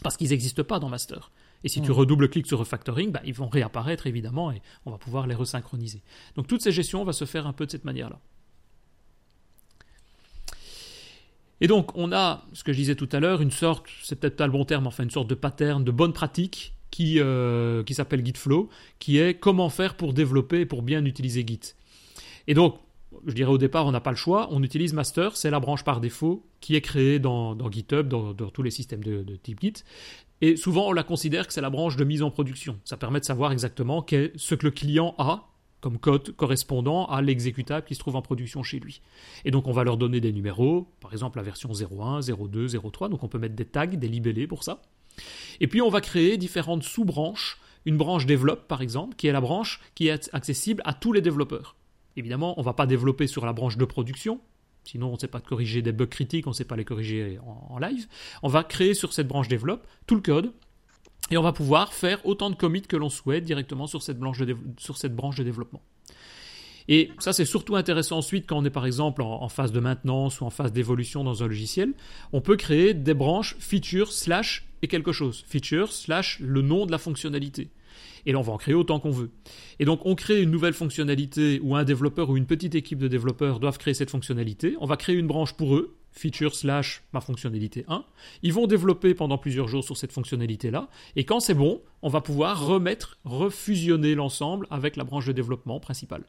parce 0.02 0.16
qu'ils 0.16 0.30
n'existent 0.30 0.64
pas 0.64 0.78
dans 0.78 0.88
Master. 0.88 1.30
Et 1.64 1.68
si 1.68 1.80
tu 1.80 1.90
hmm. 1.90 1.94
redouble-cliques 1.94 2.46
sur 2.46 2.58
Refactoring, 2.58 3.12
ben, 3.12 3.20
ils 3.24 3.34
vont 3.34 3.48
réapparaître 3.48 4.06
évidemment 4.06 4.50
et 4.50 4.60
on 4.84 4.90
va 4.90 4.98
pouvoir 4.98 5.26
les 5.26 5.34
resynchroniser. 5.34 6.02
Donc 6.34 6.48
toute 6.48 6.62
ces 6.62 6.72
gestions 6.72 7.04
va 7.04 7.12
se 7.12 7.24
faire 7.24 7.46
un 7.46 7.52
peu 7.52 7.66
de 7.66 7.70
cette 7.70 7.84
manière-là. 7.84 8.18
Et 11.62 11.68
donc, 11.68 11.96
on 11.96 12.10
a, 12.10 12.44
ce 12.54 12.64
que 12.64 12.72
je 12.72 12.78
disais 12.78 12.96
tout 12.96 13.08
à 13.12 13.20
l'heure, 13.20 13.40
une 13.40 13.52
sorte, 13.52 13.86
c'est 14.02 14.18
peut-être 14.18 14.34
pas 14.34 14.46
le 14.46 14.52
bon 14.52 14.64
terme, 14.64 14.88
enfin 14.88 15.04
une 15.04 15.12
sorte 15.12 15.28
de 15.28 15.36
pattern, 15.36 15.84
de 15.84 15.92
bonne 15.92 16.12
pratique 16.12 16.74
qui, 16.90 17.20
euh, 17.20 17.84
qui 17.84 17.94
s'appelle 17.94 18.26
Gitflow, 18.26 18.68
qui 18.98 19.18
est 19.18 19.34
comment 19.34 19.68
faire 19.68 19.94
pour 19.94 20.12
développer 20.12 20.62
et 20.62 20.66
pour 20.66 20.82
bien 20.82 21.04
utiliser 21.04 21.46
Git. 21.46 21.76
Et 22.48 22.54
donc, 22.54 22.80
je 23.28 23.32
dirais 23.32 23.52
au 23.52 23.58
départ, 23.58 23.86
on 23.86 23.92
n'a 23.92 24.00
pas 24.00 24.10
le 24.10 24.16
choix, 24.16 24.48
on 24.50 24.60
utilise 24.64 24.92
Master, 24.92 25.36
c'est 25.36 25.50
la 25.50 25.60
branche 25.60 25.84
par 25.84 26.00
défaut 26.00 26.44
qui 26.60 26.74
est 26.74 26.80
créée 26.80 27.20
dans, 27.20 27.56
GitHub, 27.70 28.08
dans, 28.08 28.34
tous 28.34 28.64
les 28.64 28.72
systèmes 28.72 29.04
de, 29.04 29.22
de, 29.22 29.36
type 29.36 29.60
Git. 29.60 29.84
Et 30.40 30.56
souvent, 30.56 30.88
on 30.88 30.92
la 30.92 31.04
considère 31.04 31.46
que 31.46 31.52
c'est 31.52 31.60
la 31.60 31.70
branche 31.70 31.94
de 31.94 32.02
mise 32.02 32.24
en 32.24 32.32
production. 32.32 32.80
Ça 32.84 32.96
permet 32.96 33.20
de 33.20 33.24
savoir 33.24 33.52
exactement 33.52 34.04
ce 34.08 34.54
que 34.56 34.66
le 34.66 34.72
client 34.72 35.14
a 35.16 35.51
comme 35.82 35.98
code 35.98 36.34
correspondant 36.36 37.04
à 37.06 37.20
l'exécutable 37.20 37.84
qui 37.84 37.94
se 37.94 37.98
trouve 37.98 38.16
en 38.16 38.22
production 38.22 38.62
chez 38.62 38.78
lui. 38.78 39.02
Et 39.44 39.50
donc 39.50 39.66
on 39.66 39.72
va 39.72 39.84
leur 39.84 39.98
donner 39.98 40.20
des 40.20 40.32
numéros, 40.32 40.88
par 41.00 41.12
exemple 41.12 41.36
la 41.36 41.42
version 41.42 41.70
01, 41.72 42.20
02, 42.20 42.68
03, 42.68 43.10
donc 43.10 43.22
on 43.22 43.28
peut 43.28 43.38
mettre 43.38 43.56
des 43.56 43.66
tags, 43.66 43.86
des 43.86 44.08
libellés 44.08 44.46
pour 44.46 44.62
ça. 44.62 44.80
Et 45.60 45.66
puis 45.66 45.82
on 45.82 45.90
va 45.90 46.00
créer 46.00 46.38
différentes 46.38 46.84
sous-branches, 46.84 47.58
une 47.84 47.96
branche 47.96 48.26
développe 48.26 48.68
par 48.68 48.80
exemple, 48.80 49.16
qui 49.16 49.26
est 49.26 49.32
la 49.32 49.40
branche 49.40 49.80
qui 49.96 50.06
est 50.06 50.30
accessible 50.32 50.82
à 50.86 50.94
tous 50.94 51.12
les 51.12 51.20
développeurs. 51.20 51.74
Évidemment, 52.16 52.54
on 52.58 52.60
ne 52.60 52.66
va 52.66 52.74
pas 52.74 52.86
développer 52.86 53.26
sur 53.26 53.44
la 53.44 53.52
branche 53.52 53.76
de 53.76 53.84
production, 53.84 54.40
sinon 54.84 55.08
on 55.08 55.14
ne 55.14 55.18
sait 55.18 55.26
pas 55.26 55.40
corriger 55.40 55.82
des 55.82 55.92
bugs 55.92 56.06
critiques, 56.06 56.46
on 56.46 56.50
ne 56.50 56.54
sait 56.54 56.64
pas 56.64 56.76
les 56.76 56.84
corriger 56.84 57.40
en, 57.68 57.78
live. 57.78 58.06
On 58.44 58.48
va 58.48 58.62
créer 58.62 58.94
sur 58.94 59.12
cette 59.12 59.26
branche 59.26 59.48
développe 59.48 59.84
tout 60.06 60.14
le 60.14 60.20
code 60.20 60.52
et 61.30 61.36
on 61.36 61.42
va 61.42 61.52
pouvoir 61.52 61.92
faire 61.92 62.24
autant 62.26 62.50
de 62.50 62.56
commits 62.56 62.82
que 62.82 62.96
l'on 62.96 63.08
souhaite 63.08 63.44
directement 63.44 63.86
sur 63.86 64.02
cette, 64.02 64.18
branche 64.18 64.38
de, 64.38 65.42
développement. 65.42 65.82
Et 66.88 67.10
ça, 67.18 67.32
c'est 67.32 67.44
surtout 67.44 67.76
intéressant 67.76 68.18
ensuite 68.18 68.46
quand 68.46 68.58
on 68.58 68.64
est 68.64 68.70
par 68.70 68.86
exemple 68.86 69.22
en, 69.22 69.48
phase 69.48 69.72
de 69.72 69.80
maintenance 69.80 70.40
ou 70.40 70.44
en 70.44 70.50
phase 70.50 70.72
d'évolution 70.72 71.24
dans 71.24 71.42
un 71.42 71.46
logiciel. 71.46 71.94
On 72.32 72.40
peut 72.40 72.56
créer 72.56 72.92
des 72.92 73.14
branches 73.14 73.56
feature 73.60 74.12
slash 74.12 74.66
et 74.82 74.88
quelque 74.88 75.12
chose. 75.12 75.44
Feature 75.46 75.92
slash 75.92 76.40
le 76.40 76.60
nom 76.60 76.86
de 76.86 76.90
la 76.90 76.98
fonctionnalité. 76.98 77.70
Et 78.26 78.32
là, 78.32 78.38
on 78.38 78.42
va 78.42 78.52
en 78.52 78.58
créer 78.58 78.74
autant 78.74 79.00
qu'on 79.00 79.10
veut. 79.10 79.30
Et 79.78 79.84
donc, 79.84 80.04
on 80.04 80.14
crée 80.14 80.42
une 80.42 80.50
nouvelle 80.50 80.74
fonctionnalité 80.74 81.60
où 81.62 81.76
un 81.76 81.84
développeur 81.84 82.30
ou 82.30 82.36
une 82.36 82.46
petite 82.46 82.74
équipe 82.74 82.98
de 82.98 83.08
développeurs 83.08 83.58
doivent 83.60 83.78
créer 83.78 83.94
cette 83.94 84.10
fonctionnalité. 84.10 84.76
On 84.80 84.86
va 84.86 84.96
créer 84.96 85.16
une 85.16 85.26
branche 85.26 85.54
pour 85.54 85.76
eux 85.76 85.96
feature 86.12 86.54
slash 86.54 87.02
ma 87.12 87.20
fonctionnalité 87.20 87.84
1. 87.88 88.04
Ils 88.42 88.52
vont 88.52 88.66
développer 88.66 89.14
pendant 89.14 89.38
plusieurs 89.38 89.68
jours 89.68 89.84
sur 89.84 89.96
cette 89.96 90.12
fonctionnalité-là. 90.12 90.88
Et 91.16 91.24
quand 91.24 91.40
c'est 91.40 91.54
bon, 91.54 91.80
on 92.02 92.08
va 92.08 92.20
pouvoir 92.20 92.64
remettre, 92.64 93.18
refusionner 93.24 94.14
l'ensemble 94.14 94.66
avec 94.70 94.96
la 94.96 95.04
branche 95.04 95.26
de 95.26 95.32
développement 95.32 95.80
principale. 95.80 96.24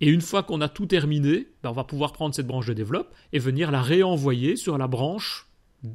Et 0.00 0.08
une 0.08 0.22
fois 0.22 0.42
qu'on 0.42 0.60
a 0.60 0.68
tout 0.68 0.86
terminé, 0.86 1.46
ben, 1.62 1.70
on 1.70 1.74
va 1.74 1.84
pouvoir 1.84 2.12
prendre 2.12 2.34
cette 2.34 2.46
branche 2.46 2.66
de 2.66 2.72
développement 2.72 3.14
et 3.32 3.38
venir 3.38 3.70
la 3.70 3.82
réenvoyer 3.82 4.56
sur 4.56 4.76
la 4.76 4.88
branche 4.88 5.46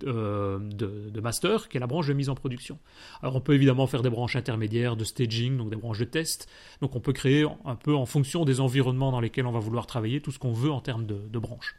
euh, 0.06 0.60
de, 0.60 1.20
master, 1.20 1.68
qui 1.68 1.78
est 1.78 1.80
la 1.80 1.88
branche 1.88 2.08
de 2.08 2.14
mise 2.14 2.30
en 2.30 2.36
production. 2.36 2.78
Alors 3.22 3.36
on 3.36 3.42
peut 3.42 3.54
évidemment 3.54 3.88
faire 3.88 4.04
des 4.04 4.10
branches 4.10 4.36
intermédiaires 4.36 4.96
de 4.96 5.04
staging, 5.04 5.58
donc 5.58 5.70
des 5.70 5.76
branches 5.76 6.00
de 6.00 6.06
test. 6.06 6.48
Donc 6.82 6.96
on 6.96 7.00
peut 7.02 7.12
créer 7.12 7.46
un 7.66 7.76
peu 7.76 7.94
en 7.96 8.06
fonction 8.06 8.46
des 8.46 8.62
environnements 8.62 9.12
dans 9.12 9.20
lesquels 9.20 9.46
on 9.46 9.52
va 9.52 9.60
vouloir 9.60 9.86
travailler 9.86 10.22
tout 10.22 10.32
ce 10.32 10.40
qu'on 10.40 10.54
veut 10.54 10.72
en 10.72 10.80
termes 10.80 11.06
de 11.06 11.40
branches. 11.40 11.76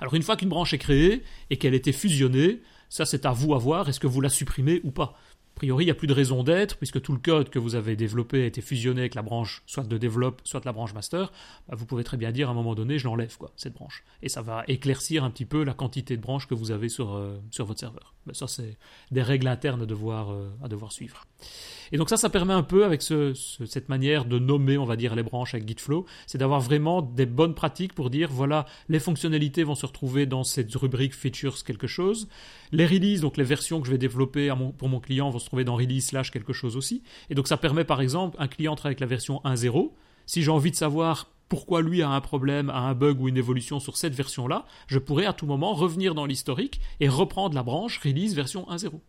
Alors 0.00 0.14
une 0.14 0.22
fois 0.22 0.36
qu'une 0.36 0.48
branche 0.48 0.72
est 0.72 0.78
créée 0.78 1.22
et 1.50 1.56
qu'elle 1.56 1.74
a 1.74 1.76
été 1.76 1.92
fusionnée, 1.92 2.60
ça 2.88 3.06
c'est 3.06 3.26
à 3.26 3.32
vous 3.32 3.54
à 3.54 3.58
voir, 3.58 3.88
est-ce 3.88 4.00
que 4.00 4.06
vous 4.06 4.20
la 4.20 4.28
supprimez 4.28 4.80
ou 4.84 4.90
pas 4.90 5.18
a 5.54 5.58
priori, 5.62 5.84
il 5.84 5.86
n'y 5.86 5.90
a 5.92 5.94
plus 5.94 6.08
de 6.08 6.12
raison 6.12 6.42
d'être, 6.42 6.76
puisque 6.76 7.00
tout 7.00 7.12
le 7.12 7.18
code 7.18 7.50
que 7.50 7.58
vous 7.58 7.74
avez 7.74 7.94
développé 7.94 8.42
a 8.42 8.46
été 8.46 8.60
fusionné 8.60 9.02
avec 9.02 9.14
la 9.14 9.22
branche, 9.22 9.62
soit 9.66 9.86
de 9.86 9.98
développe, 9.98 10.40
soit 10.44 10.64
la 10.64 10.72
branche 10.72 10.94
master. 10.94 11.30
Bah, 11.68 11.76
vous 11.76 11.86
pouvez 11.86 12.04
très 12.04 12.16
bien 12.16 12.32
dire 12.32 12.48
à 12.48 12.52
un 12.52 12.54
moment 12.54 12.74
donné, 12.74 12.98
je 12.98 13.04
l'enlève, 13.04 13.36
quoi, 13.36 13.52
cette 13.56 13.74
branche. 13.74 14.02
Et 14.22 14.28
ça 14.28 14.42
va 14.42 14.64
éclaircir 14.66 15.24
un 15.24 15.30
petit 15.30 15.44
peu 15.44 15.62
la 15.62 15.74
quantité 15.74 16.16
de 16.16 16.22
branches 16.22 16.48
que 16.48 16.54
vous 16.54 16.70
avez 16.70 16.88
sur, 16.88 17.14
euh, 17.14 17.38
sur 17.50 17.66
votre 17.66 17.80
serveur. 17.80 18.14
Mais 18.26 18.34
ça, 18.34 18.46
c'est 18.48 18.76
des 19.10 19.22
règles 19.22 19.46
internes 19.46 19.82
à 19.82 19.86
devoir, 19.86 20.32
euh, 20.32 20.48
à 20.64 20.68
devoir 20.68 20.90
suivre. 20.90 21.26
Et 21.92 21.98
donc 21.98 22.08
ça, 22.08 22.16
ça 22.16 22.30
permet 22.30 22.54
un 22.54 22.62
peu, 22.62 22.84
avec 22.84 23.02
cette 23.02 23.88
manière 23.90 24.24
de 24.24 24.38
nommer, 24.38 24.78
on 24.78 24.86
va 24.86 24.96
dire, 24.96 25.14
les 25.14 25.22
branches 25.22 25.54
avec 25.54 25.68
Gitflow, 25.68 26.06
c'est 26.26 26.38
d'avoir 26.38 26.60
vraiment 26.60 27.02
des 27.02 27.26
bonnes 27.26 27.54
pratiques 27.54 27.92
pour 27.92 28.08
dire, 28.08 28.30
voilà, 28.32 28.64
les 28.88 29.00
fonctionnalités 29.00 29.64
vont 29.64 29.74
se 29.74 29.84
retrouver 29.84 30.24
dans 30.24 30.44
cette 30.44 30.74
rubrique 30.74 31.14
features 31.14 31.62
quelque 31.64 31.86
chose. 31.86 32.28
Les 32.70 32.86
releases, 32.86 33.20
donc 33.20 33.36
les 33.36 33.44
versions 33.44 33.80
que 33.80 33.86
je 33.86 33.92
vais 33.92 33.98
développer 33.98 34.52
pour 34.78 34.88
mon 34.88 35.00
client, 35.00 35.28
vont 35.28 35.38
se 35.42 35.46
trouver 35.46 35.64
dans 35.64 35.76
release 35.76 36.06
slash 36.06 36.30
quelque 36.30 36.54
chose 36.54 36.76
aussi. 36.76 37.02
Et 37.28 37.34
donc 37.34 37.48
ça 37.48 37.58
permet, 37.58 37.84
par 37.84 38.00
exemple, 38.00 38.36
un 38.40 38.48
client 38.48 38.74
travaille 38.74 38.92
avec 38.92 39.00
la 39.00 39.06
version 39.06 39.42
1.0. 39.44 39.92
Si 40.24 40.42
j'ai 40.42 40.50
envie 40.50 40.70
de 40.70 40.76
savoir 40.76 41.30
pourquoi 41.48 41.82
lui 41.82 42.00
a 42.00 42.08
un 42.08 42.20
problème, 42.22 42.70
a 42.70 42.78
un 42.78 42.94
bug 42.94 43.20
ou 43.20 43.28
une 43.28 43.36
évolution 43.36 43.78
sur 43.78 43.98
cette 43.98 44.14
version-là, 44.14 44.64
je 44.86 44.98
pourrais 44.98 45.26
à 45.26 45.34
tout 45.34 45.44
moment 45.44 45.74
revenir 45.74 46.14
dans 46.14 46.24
l'historique 46.24 46.80
et 47.00 47.08
reprendre 47.10 47.54
la 47.54 47.62
branche 47.62 47.98
release 47.98 48.34
version 48.34 48.66
1.0. 48.70 49.00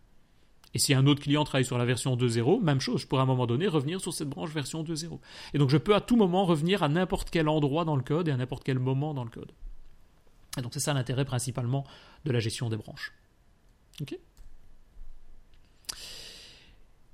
Et 0.74 0.78
si 0.78 0.92
un 0.92 1.06
autre 1.06 1.22
client 1.22 1.44
travaille 1.44 1.64
sur 1.64 1.78
la 1.78 1.84
version 1.84 2.16
2.0, 2.16 2.62
même 2.62 2.80
chose, 2.80 3.00
je 3.00 3.06
pourrais 3.06 3.20
à 3.20 3.22
un 3.22 3.26
moment 3.26 3.46
donné 3.46 3.68
revenir 3.68 4.00
sur 4.00 4.12
cette 4.12 4.28
branche 4.28 4.50
version 4.50 4.82
2.0. 4.82 5.18
Et 5.54 5.58
donc 5.58 5.70
je 5.70 5.78
peux 5.78 5.94
à 5.94 6.00
tout 6.00 6.16
moment 6.16 6.44
revenir 6.44 6.82
à 6.82 6.88
n'importe 6.88 7.30
quel 7.30 7.48
endroit 7.48 7.84
dans 7.84 7.96
le 7.96 8.02
code 8.02 8.28
et 8.28 8.32
à 8.32 8.36
n'importe 8.36 8.64
quel 8.64 8.78
moment 8.78 9.14
dans 9.14 9.24
le 9.24 9.30
code. 9.30 9.52
Et 10.58 10.62
donc 10.62 10.74
c'est 10.74 10.80
ça 10.80 10.92
l'intérêt 10.92 11.24
principalement 11.24 11.84
de 12.24 12.32
la 12.32 12.40
gestion 12.40 12.68
des 12.68 12.76
branches. 12.76 13.12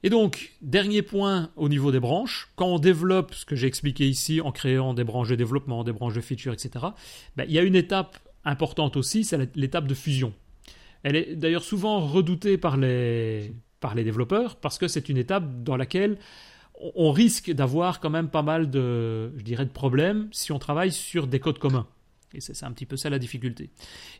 Et 0.02 0.08
donc, 0.08 0.52
dernier 0.62 1.02
point 1.02 1.50
au 1.56 1.68
niveau 1.68 1.92
des 1.92 2.00
branches, 2.00 2.48
quand 2.56 2.66
on 2.66 2.78
développe 2.78 3.34
ce 3.34 3.44
que 3.44 3.54
j'ai 3.54 3.66
expliqué 3.66 4.08
ici 4.08 4.40
en 4.40 4.50
créant 4.50 4.94
des 4.94 5.04
branches 5.04 5.28
de 5.28 5.34
développement, 5.34 5.84
des 5.84 5.92
branches 5.92 6.14
de 6.14 6.20
features, 6.20 6.54
etc., 6.54 6.86
ben, 7.36 7.44
il 7.48 7.52
y 7.52 7.58
a 7.58 7.62
une 7.62 7.76
étape 7.76 8.18
importante 8.44 8.96
aussi, 8.96 9.24
c'est 9.24 9.54
l'étape 9.56 9.86
de 9.86 9.94
fusion. 9.94 10.32
Elle 11.02 11.16
est 11.16 11.36
d'ailleurs 11.36 11.64
souvent 11.64 12.00
redoutée 12.00 12.56
par 12.56 12.76
les, 12.76 13.52
développeurs 13.94 14.56
parce 14.56 14.78
que 14.78 14.88
c'est 14.88 15.08
une 15.08 15.16
étape 15.18 15.62
dans 15.62 15.76
laquelle 15.76 16.18
on 16.94 17.12
risque 17.12 17.50
d'avoir 17.50 18.00
quand 18.00 18.10
même 18.10 18.28
pas 18.28 18.42
mal 18.42 18.70
de 18.70 19.30
problèmes 19.72 20.28
si 20.32 20.52
on 20.52 20.58
travaille 20.58 20.92
sur 20.92 21.26
des 21.26 21.40
codes 21.40 21.58
communs. 21.58 21.86
Et 22.32 22.40
c'est 22.40 22.64
un 22.64 22.70
petit 22.72 22.86
peu 22.86 22.96
ça 22.96 23.10
la 23.10 23.18
difficulté. 23.18 23.70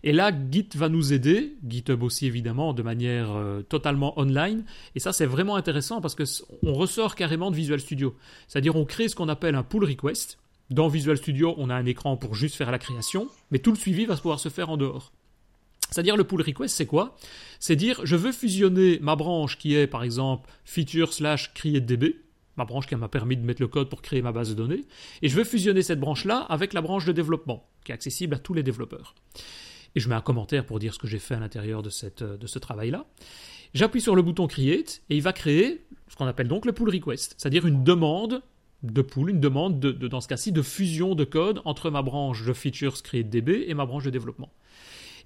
Et 0.03 0.13
là, 0.13 0.33
Git 0.51 0.69
va 0.75 0.89
nous 0.89 1.13
aider, 1.13 1.57
GitHub 1.67 2.03
aussi 2.03 2.27
évidemment, 2.27 2.73
de 2.73 2.83
manière 2.83 3.31
euh, 3.31 3.63
totalement 3.63 4.19
online. 4.19 4.65
Et 4.97 5.01
ça, 5.01 5.13
c'est 5.13 5.27
vraiment 5.27 5.57
intéressant 5.57 6.01
parce 6.01 6.17
qu'on 6.17 6.73
ressort 6.73 7.15
carrément 7.15 7.51
de 7.51 7.57
Visual 7.57 7.79
Studio. 7.79 8.17
C'est-à-dire, 8.49 8.75
on 8.75 8.85
crée 8.85 9.09
ce 9.09 9.15
qu'on 9.15 9.29
appelle 9.29 9.55
un 9.55 9.63
pull 9.63 9.85
request. 9.85 10.39
Dans 10.71 10.89
Visual 10.89 11.17
Studio, 11.17 11.55
on 11.59 11.69
a 11.69 11.75
un 11.75 11.87
écran 11.87 12.17
pour 12.17 12.35
juste 12.35 12.55
faire 12.55 12.71
la 12.71 12.79
création, 12.79 13.29
mais 13.51 13.59
tout 13.59 13.71
le 13.71 13.77
suivi 13.77 14.07
va 14.07 14.17
pouvoir 14.17 14.39
se 14.39 14.49
faire 14.49 14.71
en 14.71 14.77
dehors. 14.77 15.13
C'est-à-dire 15.91 16.17
le 16.17 16.25
pull 16.25 16.43
request, 16.43 16.77
c'est 16.77 16.87
quoi? 16.87 17.17
C'est 17.59 17.75
dire 17.75 18.01
je 18.05 18.15
veux 18.15 18.33
fusionner 18.33 18.99
ma 19.01 19.17
branche 19.17 19.59
qui 19.59 19.75
est 19.75 19.89
par 19.89 20.05
exemple 20.05 20.49
feature 20.65 21.13
slash 21.13 21.53
createDB, 21.55 22.17
ma 22.61 22.67
branche 22.67 22.87
qui 22.87 22.95
m'a 22.95 23.09
permis 23.09 23.39
de 23.39 23.43
mettre 23.43 23.63
le 23.63 23.69
code 23.69 23.89
pour 23.89 24.03
créer 24.03 24.21
ma 24.21 24.33
base 24.33 24.51
de 24.51 24.55
données, 24.55 24.85
et 25.23 25.29
je 25.29 25.35
veux 25.35 25.45
fusionner 25.45 25.83
cette 25.83 25.99
branche-là 25.99 26.41
avec 26.51 26.75
la 26.75 26.83
branche 26.83 27.07
de 27.07 27.13
développement, 27.13 27.67
qui 27.85 27.93
est 27.93 27.95
accessible 27.95 28.35
à 28.35 28.39
tous 28.39 28.53
les 28.53 28.63
développeurs. 28.63 29.15
Et 29.95 30.01
je 30.01 30.09
mets 30.09 30.15
un 30.15 30.21
commentaire 30.21 30.67
pour 30.67 30.79
dire 30.79 30.93
ce 30.93 30.99
que 30.99 31.09
j'ai 31.09 31.19
fait 31.19 31.35
à 31.35 31.41
l'intérieur 31.41 31.83
de, 31.83 31.91
de 32.37 32.47
ce 32.47 32.59
travail-là. 32.59 33.07
J'appuie 33.73 34.03
sur 34.03 34.15
le 34.15 34.21
bouton 34.21 34.47
Create, 34.47 35.03
et 35.09 35.17
il 35.17 35.23
va 35.23 35.33
créer 35.33 35.87
ce 36.09 36.17
qu'on 36.17 36.27
appelle 36.27 36.49
donc 36.49 36.67
le 36.67 36.73
pull 36.73 36.91
request, 36.91 37.35
c'est-à-dire 37.39 37.67
une 37.67 37.83
demande 37.83 38.43
de 38.83 39.03
pull, 39.03 39.31
une 39.31 39.41
demande 39.41 39.81
de, 39.81 39.93
dans 40.07 40.21
ce 40.21 40.29
cas-ci 40.29 40.53
de 40.53 40.63
fusion 40.63 41.15
de 41.15 41.25
code 41.25 41.63
entre 41.65 41.91
ma 41.91 42.03
branche 42.03 42.45
de 42.45 42.53
features 42.53 43.03
createDB 43.03 43.65
et 43.69 43.75
ma 43.75 43.87
branche 43.87 44.05
de 44.05 44.11
développement. 44.11 44.53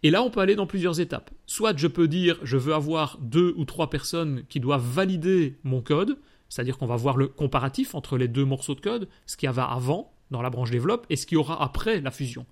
Et 0.05 0.11
là, 0.11 0.23
on 0.23 0.31
peut 0.31 0.41
aller 0.41 0.55
dans 0.55 0.67
plusieurs 0.67 1.01
étapes. 1.01 1.31
Soit 1.47 1.77
je 1.77 1.87
peux 1.87 2.09
dire, 2.09 2.39
je 2.43 2.59
veux 2.59 2.75
avoir 2.75 3.19
deux 3.21 3.55
ou 3.57 3.65
trois 3.65 3.91
personnes 3.91 4.45
qui 4.49 4.61
doivent 4.61 4.87
valider 4.87 5.57
mon 5.65 5.81
code, 5.81 6.19
c'est-à-dire 6.49 6.79
qu'on 6.79 6.87
va 6.87 6.97
voir 6.97 7.17
le 7.17 7.29
comparatif 7.29 7.95
entre 7.95 8.17
les 8.17 8.29
deux 8.29 8.45
morceaux 8.45 8.75
de 8.75 8.81
code, 8.81 9.09
ce 9.27 9.37
qu'il 9.37 9.47
y 9.47 9.51
avait 9.51 9.63
avant 9.63 10.13
dans 10.31 10.43
la 10.43 10.51
branche 10.51 10.71
développe 10.71 11.07
et 11.11 11.17
ce 11.17 11.27
qu'il 11.27 11.37
y 11.37 11.39
aura 11.39 11.63
après 11.63 12.01
la 12.01 12.11
fusion. 12.11 12.47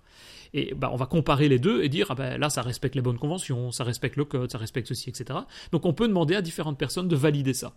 Et 0.55 0.75
bah, 0.75 0.91
on 0.93 0.97
va 0.97 1.07
comparer 1.07 1.49
les 1.49 1.59
deux 1.59 1.83
et 1.83 1.89
dire 1.89 2.09
ah 2.11 2.15
ben, 2.15 2.39
là 2.39 2.51
ça 2.51 2.63
respecte 2.63 2.95
les 2.95 3.01
bonnes 3.01 3.19
conventions, 3.19 3.73
ça 3.73 3.85
respecte 3.85 4.17
le 4.17 4.25
code, 4.25 4.51
ça 4.51 4.59
respecte 4.59 4.89
ceci, 4.89 5.09
etc. 5.09 5.41
Donc 5.71 5.87
on 5.87 5.95
peut 5.95 6.07
demander 6.07 6.35
à 6.35 6.43
différentes 6.43 6.79
personnes 6.79 7.09
de 7.09 7.17
valider 7.17 7.55
ça. 7.55 7.75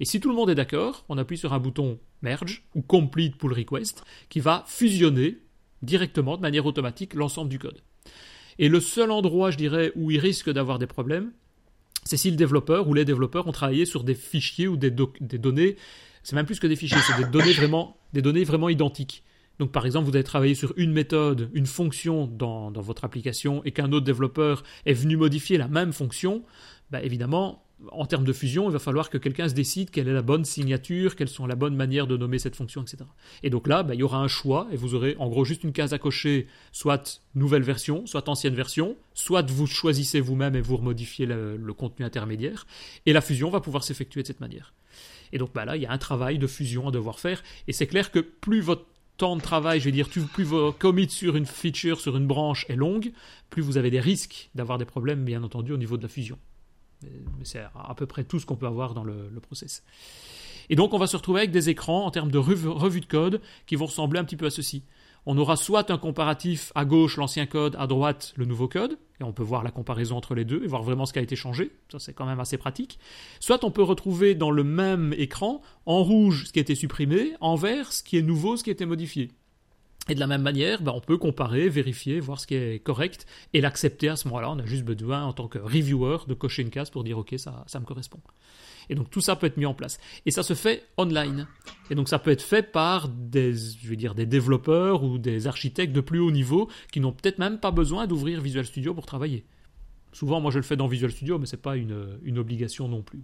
Et 0.00 0.04
si 0.04 0.18
tout 0.18 0.28
le 0.28 0.34
monde 0.34 0.50
est 0.50 0.54
d'accord, 0.54 1.04
on 1.08 1.18
appuie 1.18 1.38
sur 1.38 1.52
un 1.52 1.60
bouton 1.60 1.98
merge 2.22 2.64
ou 2.74 2.82
complete 2.82 3.36
pull 3.36 3.52
request 3.52 4.04
qui 4.28 4.40
va 4.40 4.64
fusionner 4.66 5.38
directement 5.82 6.36
de 6.36 6.42
manière 6.42 6.66
automatique 6.66 7.14
l'ensemble 7.14 7.50
du 7.50 7.58
code. 7.58 7.80
Et 8.58 8.68
le 8.68 8.80
seul 8.80 9.12
endroit, 9.12 9.52
je 9.52 9.56
dirais, 9.56 9.92
où 9.94 10.10
il 10.10 10.18
risque 10.18 10.50
d'avoir 10.50 10.80
des 10.80 10.88
problèmes, 10.88 11.32
c'est 12.08 12.16
si 12.16 12.30
le 12.30 12.36
développeur 12.36 12.88
ou 12.88 12.94
les 12.94 13.04
développeurs 13.04 13.46
ont 13.48 13.52
travaillé 13.52 13.84
sur 13.84 14.02
des 14.02 14.14
fichiers 14.14 14.66
ou 14.66 14.78
des, 14.78 14.90
données, 14.90 15.76
c'est 16.22 16.34
même 16.34 16.46
plus 16.46 16.58
que 16.58 16.66
des 16.66 16.74
fichiers, 16.74 16.96
c'est 17.06 17.22
des 17.22 17.30
données 17.30 18.44
vraiment, 18.44 18.68
identiques. 18.70 19.22
Donc 19.58 19.72
par 19.72 19.84
exemple, 19.84 20.08
vous 20.08 20.16
avez 20.16 20.24
travaillé 20.24 20.54
sur 20.54 20.72
une 20.78 20.92
méthode, 20.92 21.50
une 21.52 21.66
fonction 21.66 22.26
dans, 22.26 22.70
votre 22.70 23.04
application 23.04 23.62
et 23.66 23.72
qu'un 23.72 23.92
autre 23.92 24.06
développeur 24.06 24.62
est 24.86 24.94
venu 24.94 25.18
modifier 25.18 25.58
la 25.58 25.68
même 25.68 25.92
fonction, 25.92 26.44
bah, 26.90 27.02
évidemment, 27.02 27.62
en 27.92 28.06
termes 28.06 28.24
de 28.24 28.32
fusion, 28.32 28.68
il 28.68 28.72
va 28.72 28.78
falloir 28.78 29.08
que 29.08 29.18
quelqu'un 29.18 29.48
se 29.48 29.54
décide 29.54 29.90
quelle 29.90 30.08
est 30.08 30.12
la 30.12 30.22
bonne 30.22 30.44
signature, 30.44 31.14
quelles 31.16 31.28
sont 31.28 31.46
la 31.46 31.54
bonne 31.54 31.76
manière 31.76 32.06
de 32.06 32.16
nommer 32.16 32.38
cette 32.38 32.56
fonction, 32.56 32.82
etc. 32.82 32.98
Et 33.42 33.50
donc 33.50 33.68
là, 33.68 33.82
bah, 33.82 33.94
il 33.94 34.00
y 34.00 34.02
aura 34.02 34.18
un 34.18 34.28
choix 34.28 34.66
et 34.72 34.76
vous 34.76 34.94
aurez 34.94 35.16
en 35.18 35.28
gros 35.28 35.44
juste 35.44 35.64
une 35.64 35.72
case 35.72 35.92
à 35.92 35.98
cocher, 35.98 36.48
soit 36.72 37.22
nouvelle 37.34 37.62
version, 37.62 38.06
soit 38.06 38.28
ancienne 38.28 38.54
version, 38.54 38.96
soit 39.14 39.48
vous 39.50 39.66
choisissez 39.66 40.20
vous-même 40.20 40.56
et 40.56 40.60
vous 40.60 40.76
remodifiez 40.76 41.26
le, 41.26 41.72
contenu 41.72 42.04
intermédiaire, 42.04 42.66
et 43.06 43.12
la 43.12 43.20
fusion 43.20 43.50
va 43.50 43.60
pouvoir 43.60 43.84
s'effectuer 43.84 44.22
de 44.22 44.26
cette 44.26 44.40
manière. 44.40 44.74
Et 45.32 45.38
donc 45.38 45.52
bah, 45.52 45.64
là, 45.64 45.76
il 45.76 45.82
y 45.82 45.86
a 45.86 45.92
un 45.92 45.98
travail 45.98 46.38
de 46.38 46.46
fusion 46.46 46.88
à 46.88 46.90
devoir 46.90 47.20
faire, 47.20 47.42
et 47.68 47.72
c'est 47.72 47.86
clair 47.86 48.10
que 48.10 48.18
plus 48.18 48.60
votre 48.60 48.86
temps 49.18 49.36
de 49.36 49.42
travail, 49.42 49.80
je 49.80 49.84
vais 49.84 49.92
dire, 49.92 50.08
plus 50.08 50.44
vos 50.44 50.72
commits 50.72 51.10
sur 51.10 51.36
une 51.36 51.46
feature, 51.46 52.00
sur 52.00 52.16
une 52.16 52.26
branche 52.26 52.66
est 52.68 52.76
longue, 52.76 53.12
plus 53.50 53.62
vous 53.62 53.76
avez 53.76 53.90
des 53.90 54.00
risques 54.00 54.50
d'avoir 54.54 54.78
des 54.78 54.84
problèmes, 54.84 55.24
bien 55.24 55.42
entendu, 55.42 55.72
au 55.72 55.76
niveau 55.76 55.96
de 55.96 56.02
la 56.02 56.08
fusion. 56.08 56.38
C'est 57.44 57.60
à 57.60 57.94
peu 57.96 58.06
près 58.06 58.24
tout 58.24 58.40
ce 58.40 58.46
qu'on 58.46 58.56
peut 58.56 58.66
avoir 58.66 58.94
dans 58.94 59.04
le, 59.04 59.28
le, 59.32 59.40
process. 59.40 59.84
Et 60.68 60.76
donc, 60.76 60.94
on 60.94 60.98
va 60.98 61.06
se 61.06 61.16
retrouver 61.16 61.40
avec 61.40 61.50
des 61.50 61.68
écrans 61.68 62.04
en 62.04 62.10
termes 62.10 62.30
de 62.30 62.38
revue 62.38 63.00
de 63.00 63.06
code 63.06 63.40
qui 63.66 63.76
vont 63.76 63.86
ressembler 63.86 64.18
un 64.18 64.24
petit 64.24 64.36
peu 64.36 64.46
à 64.46 64.50
ceci 64.50 64.82
on 65.30 65.36
aura 65.36 65.56
soit 65.56 65.90
un 65.90 65.98
comparatif 65.98 66.72
à 66.74 66.86
gauche 66.86 67.18
l'ancien 67.18 67.44
code, 67.44 67.76
à 67.78 67.86
droite 67.86 68.32
le 68.36 68.46
nouveau 68.46 68.66
code, 68.66 68.98
et 69.20 69.24
on 69.24 69.32
peut 69.34 69.42
voir 69.42 69.62
la 69.62 69.70
comparaison 69.70 70.16
entre 70.16 70.34
les 70.34 70.46
deux 70.46 70.64
et 70.64 70.66
voir 70.66 70.82
vraiment 70.82 71.04
ce 71.04 71.12
qui 71.12 71.18
a 71.18 71.22
été 71.22 71.36
changé, 71.36 71.70
ça 71.92 71.98
c'est 71.98 72.14
quand 72.14 72.24
même 72.24 72.40
assez 72.40 72.56
pratique. 72.56 72.98
Soit 73.38 73.62
on 73.62 73.70
peut 73.70 73.82
retrouver 73.82 74.34
dans 74.34 74.50
le 74.50 74.64
même 74.64 75.14
écran, 75.18 75.60
en 75.84 76.02
rouge 76.02 76.46
ce 76.46 76.52
qui 76.52 76.60
a 76.60 76.62
été 76.62 76.74
supprimé, 76.74 77.34
en 77.40 77.56
vert 77.56 77.92
ce 77.92 78.02
qui 78.02 78.16
est 78.16 78.22
nouveau, 78.22 78.56
ce 78.56 78.64
qui 78.64 78.70
a 78.70 78.72
été 78.72 78.86
modifié. 78.86 79.30
Et 80.08 80.14
de 80.14 80.20
la 80.20 80.26
même 80.26 80.42
manière, 80.42 80.82
ben, 80.82 80.92
on 80.94 81.00
peut 81.00 81.18
comparer, 81.18 81.68
vérifier, 81.68 82.20
voir 82.20 82.40
ce 82.40 82.46
qui 82.46 82.54
est 82.54 82.82
correct 82.82 83.26
et 83.52 83.60
l'accepter 83.60 84.08
à 84.08 84.16
ce 84.16 84.26
moment-là. 84.28 84.50
On 84.50 84.58
a 84.58 84.64
juste 84.64 84.84
besoin, 84.84 85.24
en 85.24 85.32
tant 85.32 85.48
que 85.48 85.58
reviewer, 85.58 86.18
de 86.26 86.34
cocher 86.34 86.62
une 86.62 86.70
case 86.70 86.90
pour 86.90 87.04
dire 87.04 87.18
OK, 87.18 87.34
ça, 87.36 87.64
me 87.78 87.84
correspond. 87.84 88.20
Et 88.90 88.94
donc 88.94 89.10
tout 89.10 89.20
ça 89.20 89.36
peut 89.36 89.46
être 89.46 89.58
mis 89.58 89.66
en 89.66 89.74
place. 89.74 89.98
Et 90.24 90.30
ça 90.30 90.42
se 90.42 90.54
fait 90.54 90.86
online. 90.96 91.46
Et 91.90 91.94
donc 91.94 92.08
ça 92.08 92.18
peut 92.18 92.30
être 92.30 92.42
fait 92.42 92.62
par 92.62 93.08
des, 93.08 93.54
je 93.54 93.86
vais 93.86 93.96
dire, 93.96 94.14
des 94.14 94.24
développeurs 94.24 95.04
ou 95.04 95.18
des 95.18 95.46
architectes 95.46 95.92
de 95.92 96.00
plus 96.00 96.20
haut 96.20 96.30
niveau 96.30 96.70
qui 96.90 97.00
n'ont 97.00 97.12
peut-être 97.12 97.38
même 97.38 97.60
pas 97.60 97.70
besoin 97.70 98.06
d'ouvrir 98.06 98.40
Visual 98.40 98.64
Studio 98.64 98.94
pour 98.94 99.04
travailler. 99.04 99.44
Souvent, 100.12 100.40
moi 100.40 100.50
je 100.50 100.56
le 100.56 100.62
fais 100.62 100.76
dans 100.76 100.86
Visual 100.86 101.10
Studio, 101.10 101.38
mais 101.38 101.44
c'est 101.44 101.60
pas 101.60 101.76
une, 101.76 102.38
obligation 102.38 102.88
non 102.88 103.02
plus. 103.02 103.20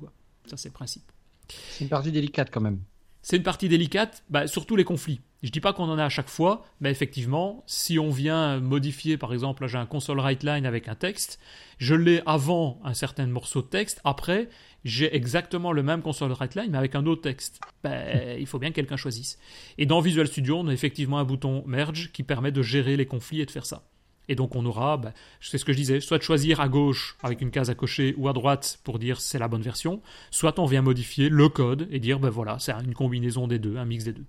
Ça, 0.46 0.58
c'est 0.58 0.68
le 0.68 0.74
principe. 0.74 1.10
C'est 1.48 1.84
une 1.84 1.90
partie 1.90 2.12
délicate 2.12 2.50
quand 2.52 2.60
même. 2.60 2.80
C'est 3.24 3.38
une 3.38 3.42
partie 3.42 3.70
délicate, 3.70 4.22
bah, 4.28 4.46
surtout 4.46 4.76
les 4.76 4.84
conflits. 4.84 5.22
Je 5.42 5.48
dis 5.48 5.60
pas 5.60 5.72
qu'on 5.72 5.88
en 5.88 5.96
a 5.96 6.04
à 6.04 6.08
chaque 6.10 6.28
fois, 6.28 6.62
mais 6.80 6.90
effectivement, 6.90 7.64
si 7.66 7.98
on 7.98 8.10
vient 8.10 8.60
modifier, 8.60 9.16
par 9.16 9.32
exemple, 9.32 9.62
là 9.62 9.66
j'ai 9.66 9.78
un 9.78 9.86
console 9.86 10.20
write 10.20 10.42
line 10.42 10.66
avec 10.66 10.88
un 10.88 10.94
texte, 10.94 11.40
je 11.78 11.94
l'ai 11.94 12.20
avant 12.26 12.78
un 12.84 12.92
certain 12.92 13.26
morceau 13.26 13.62
de 13.62 13.66
texte, 13.66 14.02
après 14.04 14.50
j'ai 14.84 15.16
exactement 15.16 15.72
le 15.72 15.82
même 15.82 16.02
console 16.02 16.32
write 16.32 16.54
line 16.54 16.70
mais 16.70 16.76
avec 16.76 16.94
un 16.94 17.06
autre 17.06 17.22
texte. 17.22 17.60
Ben, 17.82 18.38
il 18.38 18.46
faut 18.46 18.58
bien 18.58 18.68
que 18.68 18.74
quelqu'un 18.74 18.98
choisisse. 18.98 19.38
Et 19.78 19.86
dans 19.86 20.00
Visual 20.00 20.26
Studio, 20.26 20.58
on 20.58 20.68
a 20.68 20.72
effectivement 20.74 21.18
un 21.18 21.24
bouton 21.24 21.64
merge 21.66 22.12
qui 22.12 22.24
permet 22.24 22.52
de 22.52 22.60
gérer 22.60 22.98
les 22.98 23.06
conflits 23.06 23.40
et 23.40 23.46
de 23.46 23.50
faire 23.50 23.64
ça. 23.64 23.84
Et 24.28 24.34
donc 24.34 24.56
on 24.56 24.64
aura, 24.64 24.96
ben, 24.96 25.12
c'est 25.40 25.58
ce 25.58 25.64
que 25.64 25.72
je 25.72 25.78
disais, 25.78 26.00
soit 26.00 26.18
de 26.18 26.22
choisir 26.22 26.60
à 26.60 26.68
gauche 26.68 27.16
avec 27.22 27.40
une 27.40 27.50
case 27.50 27.70
à 27.70 27.74
cocher 27.74 28.14
ou 28.16 28.28
à 28.28 28.32
droite 28.32 28.78
pour 28.84 28.98
dire 28.98 29.20
c'est 29.20 29.38
la 29.38 29.48
bonne 29.48 29.62
version, 29.62 30.00
soit 30.30 30.58
on 30.58 30.66
vient 30.66 30.82
modifier 30.82 31.28
le 31.28 31.48
code 31.48 31.88
et 31.90 32.00
dire 32.00 32.18
ben 32.18 32.30
voilà, 32.30 32.58
c'est 32.58 32.72
une 32.72 32.94
combinaison 32.94 33.46
des 33.46 33.58
deux, 33.58 33.76
un 33.76 33.84
mix 33.84 34.04
des 34.04 34.12
deux. 34.12 34.24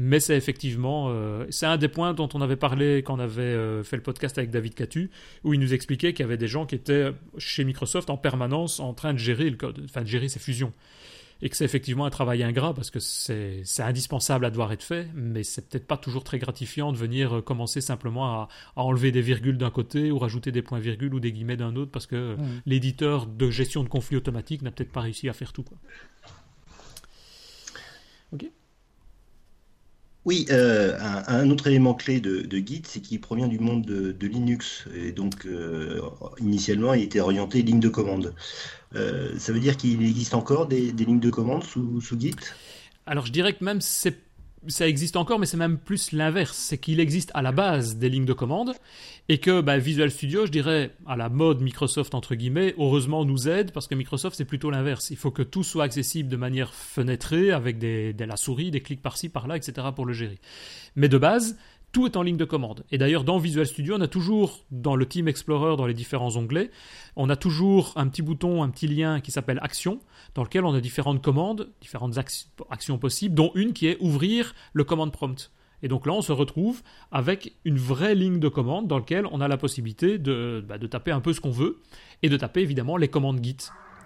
Mais 0.00 0.20
c'est 0.20 0.36
effectivement, 0.36 1.08
euh, 1.08 1.44
c'est 1.50 1.66
un 1.66 1.76
des 1.76 1.88
points 1.88 2.14
dont 2.14 2.28
on 2.32 2.40
avait 2.40 2.54
parlé 2.54 3.02
quand 3.02 3.16
on 3.16 3.18
avait 3.18 3.42
euh, 3.42 3.82
fait 3.82 3.96
le 3.96 4.02
podcast 4.02 4.38
avec 4.38 4.50
David 4.50 4.74
Catu, 4.74 5.10
où 5.42 5.54
il 5.54 5.60
nous 5.60 5.74
expliquait 5.74 6.12
qu'il 6.12 6.22
y 6.22 6.24
avait 6.24 6.36
des 6.36 6.46
gens 6.46 6.66
qui 6.66 6.76
étaient 6.76 7.10
chez 7.36 7.64
Microsoft 7.64 8.08
en 8.08 8.16
permanence 8.16 8.78
en 8.78 8.94
train 8.94 9.12
de 9.12 9.18
gérer 9.18 9.50
le 9.50 9.56
code, 9.56 9.82
enfin 9.84 10.02
de 10.02 10.06
gérer 10.06 10.28
ces 10.28 10.38
fusions. 10.38 10.72
Et 11.40 11.48
que 11.48 11.56
c'est 11.56 11.64
effectivement 11.64 12.04
un 12.04 12.10
travail 12.10 12.42
ingrat 12.42 12.74
parce 12.74 12.90
que 12.90 12.98
c'est 12.98 13.62
indispensable 13.78 14.44
à 14.44 14.50
devoir 14.50 14.72
être 14.72 14.82
fait, 14.82 15.08
mais 15.14 15.44
c'est 15.44 15.68
peut-être 15.68 15.86
pas 15.86 15.96
toujours 15.96 16.24
très 16.24 16.38
gratifiant 16.38 16.92
de 16.92 16.96
venir 16.96 17.38
euh, 17.38 17.42
commencer 17.42 17.80
simplement 17.80 18.26
à, 18.26 18.48
enlever 18.76 19.12
des 19.12 19.22
virgules 19.22 19.56
d'un 19.56 19.70
côté 19.70 20.10
ou 20.10 20.18
rajouter 20.18 20.52
des 20.52 20.62
points-virgules 20.62 21.14
ou 21.14 21.20
des 21.20 21.32
guillemets 21.32 21.56
d'un 21.56 21.76
autre 21.76 21.90
parce 21.90 22.06
que 22.06 22.34
mmh. 22.34 22.62
l'éditeur 22.66 23.26
de 23.26 23.50
gestion 23.50 23.84
de 23.84 23.88
conflits 23.88 24.16
automatique 24.16 24.62
n'a 24.62 24.70
peut-être 24.70 24.92
pas 24.92 25.00
réussi 25.00 25.28
à 25.28 25.32
faire 25.32 25.52
tout. 25.52 25.62
Quoi. 25.62 25.78
Oui, 30.28 30.44
euh, 30.50 30.94
un, 31.26 31.48
autre 31.48 31.68
élément 31.68 31.94
clé 31.94 32.20
de, 32.20 32.46
Git, 32.58 32.82
c'est 32.84 33.00
qu'il 33.00 33.18
provient 33.18 33.48
du 33.48 33.58
monde 33.58 33.80
de, 33.86 34.26
Linux. 34.26 34.84
Et 34.94 35.10
donc, 35.10 35.46
euh, 35.46 36.02
initialement, 36.38 36.92
il 36.92 37.04
était 37.04 37.20
orienté 37.20 37.62
ligne 37.62 37.80
de 37.80 37.88
commande. 37.88 38.34
Euh, 38.94 39.32
ça 39.38 39.54
veut 39.54 39.58
dire 39.58 39.78
qu'il 39.78 40.04
existe 40.04 40.34
encore 40.34 40.66
des, 40.66 40.92
lignes 40.92 41.18
de 41.18 41.30
commande 41.30 41.64
sous, 41.64 42.02
sous 42.02 42.20
Git? 42.20 42.36
Alors, 43.06 43.24
je 43.24 43.32
dirais 43.32 43.54
que 43.54 43.64
même 43.64 43.80
c'est 43.80 44.18
ça 44.68 44.86
existe 44.86 45.16
encore, 45.16 45.38
mais 45.38 45.46
c'est 45.46 45.56
même 45.56 45.78
plus 45.78 46.12
l'inverse. 46.12 46.56
C'est 46.56 46.78
qu'il 46.78 47.00
existe 47.00 47.30
à 47.34 47.42
la 47.42 47.52
base 47.52 47.96
des 47.96 48.08
lignes 48.08 48.24
de 48.24 48.32
commande 48.32 48.74
et 49.28 49.38
que 49.38 49.60
bah, 49.60 49.78
Visual 49.78 50.10
Studio, 50.10 50.46
je 50.46 50.50
dirais, 50.50 50.92
à 51.06 51.16
la 51.16 51.28
mode 51.28 51.60
Microsoft, 51.60 52.14
entre 52.14 52.34
guillemets, 52.34 52.74
heureusement 52.78 53.24
nous 53.24 53.48
aide 53.48 53.72
parce 53.72 53.86
que 53.86 53.94
Microsoft, 53.94 54.36
c'est 54.36 54.44
plutôt 54.44 54.70
l'inverse. 54.70 55.10
Il 55.10 55.16
faut 55.16 55.30
que 55.30 55.42
tout 55.42 55.64
soit 55.64 55.84
accessible 55.84 56.28
de 56.28 56.36
manière 56.36 56.72
fenêtrée 56.74 57.50
avec 57.50 57.78
des, 57.78 58.12
de 58.12 58.24
la 58.24 58.36
souris, 58.36 58.70
des 58.70 58.80
clics 58.80 59.02
par-ci, 59.02 59.28
par-là, 59.28 59.56
etc. 59.56 59.88
pour 59.94 60.06
le 60.06 60.12
gérer. 60.12 60.38
Mais 60.96 61.08
de 61.08 61.18
base, 61.18 61.56
tout 61.92 62.06
est 62.06 62.16
en 62.16 62.22
ligne 62.22 62.36
de 62.36 62.44
commande. 62.44 62.84
Et 62.90 62.98
d'ailleurs, 62.98 63.24
dans 63.24 63.38
Visual 63.38 63.66
Studio, 63.66 63.96
on 63.98 64.00
a 64.00 64.08
toujours, 64.08 64.64
dans 64.70 64.96
le 64.96 65.06
Team 65.06 65.28
Explorer, 65.28 65.76
dans 65.76 65.86
les 65.86 65.94
différents 65.94 66.36
onglets, 66.36 66.70
on 67.16 67.30
a 67.30 67.36
toujours 67.36 67.92
un 67.96 68.08
petit 68.08 68.22
bouton, 68.22 68.62
un 68.62 68.68
petit 68.68 68.88
lien 68.88 69.20
qui 69.20 69.30
s'appelle 69.30 69.58
Action, 69.62 70.00
dans 70.38 70.44
lequel 70.44 70.64
on 70.64 70.72
a 70.72 70.80
différentes 70.80 71.20
commandes, 71.20 71.68
différentes 71.80 72.16
actions 72.16 72.96
possibles, 72.96 73.34
dont 73.34 73.50
une 73.56 73.72
qui 73.72 73.88
est 73.88 73.96
ouvrir 73.98 74.54
le 74.72 74.84
command 74.84 75.10
prompt. 75.10 75.50
Et 75.82 75.88
donc 75.88 76.06
là, 76.06 76.12
on 76.12 76.22
se 76.22 76.30
retrouve 76.30 76.80
avec 77.10 77.56
une 77.64 77.76
vraie 77.76 78.14
ligne 78.14 78.38
de 78.38 78.46
commande 78.46 78.86
dans 78.86 78.98
laquelle 78.98 79.26
on 79.32 79.40
a 79.40 79.48
la 79.48 79.56
possibilité 79.56 80.16
de, 80.16 80.64
bah, 80.64 80.78
taper 80.78 81.10
un 81.10 81.18
peu 81.18 81.32
ce 81.32 81.40
qu'on 81.40 81.50
veut 81.50 81.82
et 82.22 82.28
de 82.28 82.36
taper 82.36 82.60
évidemment 82.60 82.96
les 82.96 83.08
commandes 83.08 83.42
Git. 83.42 83.56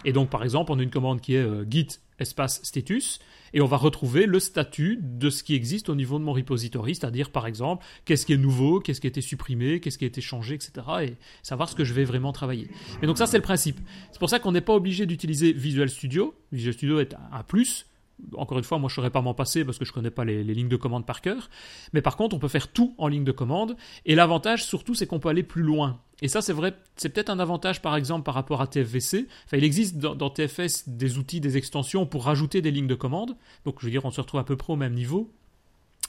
Et 0.07 0.15
donc, 0.15 0.31
par 0.31 0.43
exemple, 0.43 0.73
on 0.73 0.79
a 0.79 0.83
une 0.83 0.91
commande 0.91 1.21
qui 1.21 1.35
est 1.35 1.45
euh, 1.45 1.67
git 1.69 1.89
espace 2.23 2.61
status 2.63 3.21
et 3.55 3.61
on 3.61 3.67
va 3.67 3.77
retrouver 3.77 4.27
le 4.27 4.41
statut 4.41 4.99
de 5.03 5.29
ce 5.29 5.43
qui 5.43 5.55
existe 5.55 5.89
au 5.89 5.95
niveau 5.95 6.19
de 6.19 6.25
mon 6.25 6.33
repository, 6.33 6.95
c'est-à-dire 6.95 7.31
par 7.31 7.47
exemple 7.47 7.85
qu'est-ce 8.05 8.25
qui 8.25 8.33
est 8.33 8.39
nouveau, 8.39 8.81
qu'est-ce 8.81 9.01
qui 9.01 9.07
a 9.07 9.11
été 9.11 9.21
supprimé, 9.21 9.81
qu'est-ce 9.81 9.99
qui 9.99 10.05
a 10.05 10.07
été 10.07 10.21
changé, 10.21 10.55
etc. 10.55 10.73
et 11.03 11.15
savoir 11.43 11.69
ce 11.69 11.75
que 11.75 11.85
je 11.85 11.93
vais 11.93 12.05
vraiment 12.05 12.33
travailler. 12.33 12.69
Et 13.03 13.07
donc 13.07 13.19
ça 13.19 13.27
c'est 13.27 13.37
le 13.37 13.43
principe. 13.43 13.79
C'est 14.11 14.19
pour 14.19 14.31
ça 14.31 14.39
qu'on 14.39 14.53
n'est 14.53 14.61
pas 14.63 14.75
obligé 14.75 15.05
d'utiliser 15.07 15.53
Visual 15.53 15.91
Studio. 15.91 16.35
Visual 16.51 16.75
Studio 16.75 17.01
est 17.01 17.15
un 17.33 17.43
plus, 17.43 17.87
encore 18.37 18.59
une 18.59 18.65
fois, 18.65 18.79
moi 18.79 18.89
je 18.89 18.93
ne 18.93 18.97
saurais 18.97 19.11
pas 19.11 19.21
m'en 19.21 19.35
passer 19.35 19.65
parce 19.65 19.79
que 19.79 19.85
je 19.85 19.91
ne 19.91 19.95
connais 19.95 20.11
pas 20.11 20.25
les, 20.25 20.43
lignes 20.45 20.69
de 20.69 20.77
commande 20.77 21.07
par 21.07 21.21
cœur. 21.21 21.51
Mais 21.93 22.03
par 22.03 22.17
contre, 22.17 22.37
on 22.37 22.39
peut 22.39 22.49
faire 22.49 22.69
tout 22.69 22.95
en 22.99 23.09
ligne 23.09 23.25
de 23.25 23.33
commande. 23.33 23.77
Et 24.07 24.15
l'avantage 24.15 24.65
surtout, 24.65 24.95
c'est 24.95 25.07
qu'on 25.07 25.21
peut 25.21 25.29
aller 25.29 25.43
plus 25.43 25.63
loin. 25.63 26.01
Et 26.21 26.29
ça, 26.29 26.41
c'est 26.41 26.53
vrai, 26.53 26.75
c'est 26.97 27.09
peut-être 27.09 27.31
un 27.31 27.41
avantage 27.41 27.83
par 27.83 27.97
exemple 27.97 28.25
par 28.25 28.35
rapport 28.35 28.61
à 28.61 28.67
TFVC. 28.67 29.27
Enfin, 29.47 29.57
il 29.57 29.65
existe 29.65 29.99
dans, 29.99 30.31
TFS 30.31 30.89
des 30.89 31.19
outils, 31.19 31.41
des 31.41 31.57
extensions 31.57 32.07
pour 32.07 32.25
rajouter 32.25 32.63
des 32.63 32.71
lignes 32.71 32.87
de 32.87 32.95
commande. 32.95 33.37
Donc, 33.65 33.77
je 33.81 33.87
veux 33.87 33.91
dire, 33.91 34.05
on 34.05 34.11
se 34.11 34.21
retrouve 34.21 34.41
à 34.41 34.45
peu 34.45 34.57
près 34.57 34.73
au 34.73 34.77
même 34.77 34.95
niveau. 34.95 35.33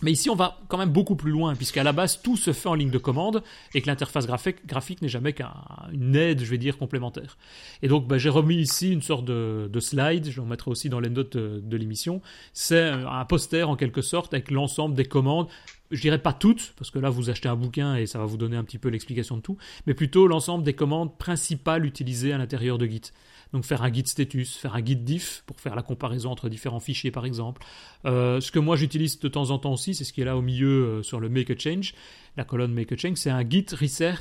Mais 0.02 0.12
ici, 0.12 0.30
on 0.30 0.36
va 0.36 0.60
quand 0.68 0.78
même 0.78 0.90
beaucoup 0.90 1.16
plus 1.16 1.32
loin, 1.32 1.56
puisqu'à 1.56 1.84
la 1.84 1.94
base, 1.94 2.22
tout 2.22 2.36
se 2.36 2.52
fait 2.52 2.68
en 2.68 2.74
ligne 2.74 2.90
de 2.90 2.98
commande 2.98 3.42
et 3.74 3.82
que 3.82 3.88
l'interface 3.88 4.28
graphique, 4.28 5.02
n'est 5.02 5.08
jamais 5.08 5.34
qu'une 5.34 6.16
aide, 6.16 6.42
je 6.42 6.50
vais 6.50 6.58
dire, 6.58 6.78
complémentaire. 6.78 7.38
Et 7.82 7.88
donc, 7.88 8.08
bah, 8.08 8.18
j'ai 8.18 8.30
remis 8.30 8.56
ici 8.56 8.92
une 8.92 9.02
sorte 9.02 9.24
de, 9.24 9.80
slide, 9.80 10.30
je 10.30 10.42
en 10.42 10.46
mettre 10.46 10.68
aussi 10.68 10.90
dans 10.90 11.00
les 11.00 11.10
notes 11.10 11.38
de, 11.38 11.78
l'émission. 11.78 12.22
C'est 12.52 12.90
un 12.90 13.26
poster 13.26 13.68
en 13.68 13.76
quelque 13.76 14.02
sorte 14.02 14.34
avec 14.34 14.52
l'ensemble 14.52 14.96
des 14.96 15.06
commandes 15.06 15.48
je 15.92 16.02
dirais 16.02 16.18
pas 16.18 16.34
toutes, 16.34 16.74
parce 16.76 16.90
que 16.90 16.98
là 16.98 17.10
vous 17.10 17.30
achetez 17.30 17.48
un 17.48 17.56
bouquin 17.56 17.96
et 17.96 18.08
ça 18.08 18.18
va 18.18 18.26
vous 18.26 18.38
donner 18.38 18.58
un 18.58 18.64
petit 18.64 18.80
peu 18.80 18.90
l'explication 18.90 19.38
de 19.38 19.42
tout, 19.42 19.58
mais 19.86 19.94
plutôt 19.94 20.26
l'ensemble 20.28 20.64
des 20.64 20.74
commandes 20.74 21.16
principales 21.20 21.86
utilisées 21.86 22.34
à 22.34 22.40
l'intérieur 22.40 22.80
de 22.80 22.88
Git. 22.88 23.12
Donc 23.54 23.66
faire 23.66 23.84
un 23.84 23.90
guide 23.90 24.08
status, 24.08 24.58
faire 24.58 24.76
un 24.76 24.82
guide 24.82 25.04
diff 25.04 25.44
pour 25.46 25.60
faire 25.60 25.76
la 25.76 25.84
comparaison 25.84 26.32
entre 26.32 26.50
différents 26.50 26.80
fichiers 26.80 27.12
par 27.12 27.26
exemple. 27.26 27.64
Euh, 28.06 28.42
ce 28.42 28.52
que 28.52 28.60
moi 28.60 28.76
j'utilise 28.76 29.20
de 29.20 29.28
temps 29.28 29.52
en 29.52 29.60
temps 29.60 29.74
aussi, 29.74 29.94
c'est 29.94 30.04
ce 30.04 30.12
qui 30.12 30.22
est 30.22 30.26
là 30.26 30.36
au 30.36 30.42
milieu 30.42 30.86
euh, 30.86 31.04
sur 31.04 31.20
le 31.20 31.30
Make 31.30 31.52
a 31.52 31.58
Change, 31.58 31.94
la 32.36 32.44
colonne 32.44 32.74
Make 32.74 32.92
a 32.92 32.98
Change, 32.98 33.18
c'est 33.18 33.30
un 33.30 33.48
git 33.48 33.66
reset 33.80 34.16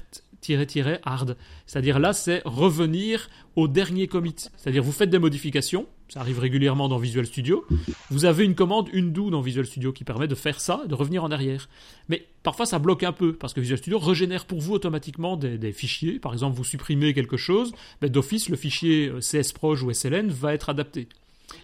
hard. 1.05 1.37
C'est-à-dire 1.67 1.99
là, 1.99 2.13
c'est 2.13 2.43
revenir 2.45 3.29
au 3.57 3.69
dernier 3.69 4.07
commit. 4.07 4.35
C'est-à-dire 4.57 4.83
vous 4.83 4.93
faites 4.93 5.11
des 5.11 5.19
modifications, 5.19 5.87
ça 6.13 6.21
arrive 6.21 6.41
régulièrement 6.41 6.91
dans 6.91 6.99
Visual 6.99 7.25
Studio. 7.25 7.65
Vous 8.11 8.27
avez 8.27 8.45
une 8.45 8.55
commande 8.55 8.91
undo 8.95 9.31
dans 9.31 9.41
Visual 9.41 9.65
Studio 9.65 9.95
qui 9.95 10.05
permet 10.05 10.29
de 10.29 10.35
faire 10.35 10.61
ça, 10.61 10.83
de 10.87 10.95
revenir 10.95 11.25
en 11.25 11.31
arrière. 11.31 11.71
Mais 12.11 12.27
parfois 12.43 12.67
ça 12.67 12.79
bloque 12.79 13.03
un 13.03 13.13
peu 13.13 13.33
parce 13.33 13.55
que 13.55 13.61
Visual 13.61 13.79
Studio 13.79 13.99
régénère 13.99 14.45
pour 14.45 14.61
vous 14.61 14.75
automatiquement 14.75 15.39
des, 15.39 15.73
fichiers. 15.73 16.19
Par 16.19 16.35
exemple, 16.35 16.55
vous 16.55 16.65
supprimez 16.65 17.15
quelque 17.15 17.39
chose, 17.39 17.73
ben, 18.03 18.11
d'office 18.11 18.51
le 18.51 18.57
fichier 18.57 19.09
euh, 19.09 19.21
CSProj 19.21 19.85
ou 19.85 19.91
SLN 19.91 20.29
va 20.29 20.53
être 20.53 20.69
adapté. 20.69 21.09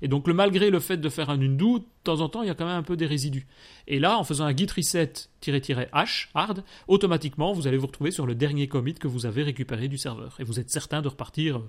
Et 0.01 0.09
donc, 0.09 0.27
malgré 0.27 0.71
le 0.71 0.81
fait 0.81 0.97
de 0.97 1.09
faire 1.11 1.29
un 1.29 1.39
undo, 1.43 1.81
de 1.81 1.85
temps 2.03 2.23
en 2.23 2.31
temps, 2.31 2.41
il 2.41 2.49
y 2.49 2.51
a 2.51 2.55
quand 2.55 2.67
même 2.67 2.77
un 2.77 2.83
peu 2.83 2.97
des 2.97 3.07
résidus. 3.07 3.47
Et 3.87 3.99
là, 3.99 4.19
en 4.19 4.25
faisant 4.25 4.47
un 4.47 4.57
git 4.57 4.67
reset-h, 4.75 6.29
hard, 6.33 6.65
automatiquement, 6.87 7.53
vous 7.53 7.67
allez 7.67 7.77
vous 7.77 7.87
retrouver 7.87 8.13
sur 8.13 8.25
le 8.25 8.35
dernier 8.35 8.67
commit 8.67 8.95
que 8.95 9.09
vous 9.09 9.27
avez 9.27 9.43
récupéré 9.43 9.89
du 9.89 9.99
serveur. 9.99 10.37
Et 10.41 10.45
vous 10.45 10.59
êtes 10.59 10.71
certain 10.71 11.03
de 11.03 11.09
repartir 11.09 11.61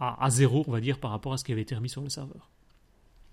à, 0.00 0.30
zéro, 0.30 0.64
on 0.66 0.72
va 0.72 0.80
dire, 0.80 0.98
par 0.98 1.10
rapport 1.10 1.32
à 1.32 1.38
ce 1.38 1.44
qui 1.44 1.52
avait 1.52 1.62
été 1.62 1.74
remis 1.74 1.88
sur 1.88 2.02
le 2.02 2.08
serveur. 2.08 2.50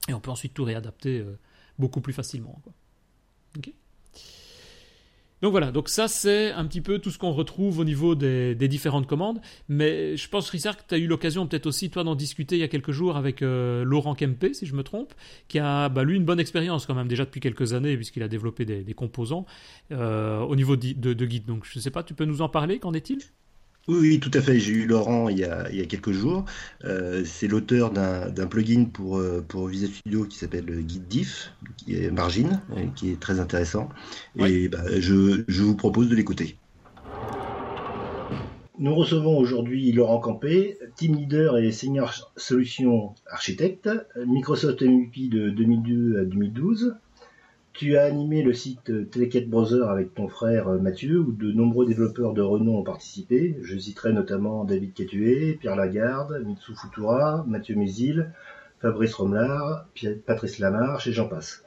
Et 0.07 0.13
on 0.13 0.19
peut 0.19 0.31
ensuite 0.31 0.53
tout 0.53 0.63
réadapter 0.63 1.19
euh, 1.19 1.37
beaucoup 1.79 2.01
plus 2.01 2.13
facilement. 2.13 2.61
Donc 5.41 5.51
voilà, 5.51 5.71
donc 5.71 5.87
ça 5.87 6.09
c'est 6.09 6.51
un 6.51 6.65
petit 6.65 6.81
peu 6.81 6.99
tout 6.99 7.11
ce 7.11 7.17
qu'on 7.17 7.31
retrouve 7.31 7.79
au 7.79 7.85
niveau 7.85 8.13
des, 8.13 8.55
différentes 8.67 9.07
commandes. 9.07 9.39
Mais 9.69 10.17
je 10.17 10.27
pense, 10.27 10.49
Richard, 10.49 10.75
que 10.77 10.83
tu 10.87 10.95
as 10.95 10.97
eu 10.97 11.07
l'occasion 11.07 11.47
peut-être 11.47 11.65
aussi, 11.65 11.89
toi, 11.89 12.03
d'en 12.03 12.15
discuter 12.15 12.57
il 12.57 12.59
y 12.59 12.63
a 12.63 12.67
quelques 12.67 12.91
jours 12.91 13.15
avec 13.15 13.41
euh, 13.41 13.85
Laurent 13.85 14.15
Kempe, 14.15 14.53
si 14.53 14.65
je 14.65 14.75
me 14.75 14.83
trompe, 14.83 15.13
qui 15.47 15.59
a, 15.59 15.87
bah, 15.87 16.03
lui, 16.03 16.17
une 16.17 16.25
bonne 16.25 16.41
expérience 16.41 16.85
quand 16.85 16.95
même 16.95 17.07
déjà 17.07 17.23
depuis 17.23 17.39
quelques 17.39 17.73
années, 17.73 17.95
puisqu'il 17.95 18.23
a 18.23 18.27
développé 18.27 18.65
des, 18.65 18.93
composants 18.93 19.45
euh, 19.91 20.41
au 20.41 20.55
niveau 20.57 20.75
de, 20.75 21.13
de, 21.13 21.25
Git. 21.25 21.41
Donc 21.41 21.65
je 21.65 21.79
ne 21.79 21.81
sais 21.81 21.91
pas, 21.91 22.03
tu 22.03 22.13
peux 22.13 22.25
nous 22.25 22.41
en 22.41 22.49
parler, 22.49 22.79
qu'en 22.79 22.93
est-il? 22.93 23.19
Oui, 23.87 24.19
tout 24.19 24.31
à 24.33 24.41
fait. 24.41 24.59
J'ai 24.59 24.73
eu 24.73 24.85
Laurent 24.85 25.29
il 25.29 25.39
y 25.39 25.43
a, 25.43 25.63
quelques 25.85 26.11
jours. 26.11 26.45
Euh, 26.85 27.23
c'est 27.25 27.47
l'auteur 27.47 27.91
d'un 27.91 28.47
plugin 28.47 28.85
pour, 28.85 29.17
euh, 29.17 29.43
pour 29.47 29.67
Visual 29.67 29.91
Studio 29.91 30.25
qui 30.25 30.37
s'appelle 30.37 30.83
GitDiff, 30.87 31.53
qui 31.77 31.95
est 31.95 32.11
Margin, 32.11 32.61
qui 32.95 33.11
est 33.11 33.19
très 33.19 33.39
intéressant. 33.39 33.89
Et 34.37 34.67
bah, 34.67 34.83
je, 34.99 35.43
vous 35.61 35.75
propose 35.75 36.07
de 36.07 36.15
l'écouter. 36.15 36.57
Nous 38.77 38.95
recevons 38.95 39.37
aujourd'hui 39.37 39.91
Laurent 39.91 40.19
Campé, 40.19 40.77
team 40.95 41.15
leader 41.15 41.57
et 41.57 41.71
senior 41.71 42.31
solution 42.37 43.15
architecte, 43.29 43.89
Microsoft 44.25 44.81
MVP 44.83 45.27
de 45.29 45.49
2002 45.49 46.19
à 46.19 46.25
2012, 46.25 46.95
tu 47.73 47.97
as 47.97 48.03
animé 48.03 48.43
le 48.43 48.53
site 48.53 49.09
Telecat 49.09 49.45
Browser 49.47 49.83
avec 49.87 50.13
ton 50.13 50.27
frère 50.27 50.67
euh, 50.67 50.79
Mathieu, 50.79 51.19
où 51.19 51.31
de 51.31 51.51
nombreux 51.51 51.85
développeurs 51.85 52.33
de 52.33 52.41
renom 52.41 52.79
ont 52.79 52.83
participé. 52.83 53.57
Je 53.61 53.77
citerai 53.77 54.11
notamment 54.11 54.65
David 54.65 54.93
Catué, 54.93 55.57
Pierre 55.59 55.75
Lagarde, 55.75 56.43
Mitsu 56.45 56.75
Futura, 56.75 57.45
Mathieu 57.47 57.75
Mézil, 57.75 58.31
Fabrice 58.81 59.13
Romelard, 59.13 59.85
Patrice 60.25 60.59
Lamarche 60.59 61.07
et 61.07 61.11
j'en 61.11 61.27
passe. 61.27 61.63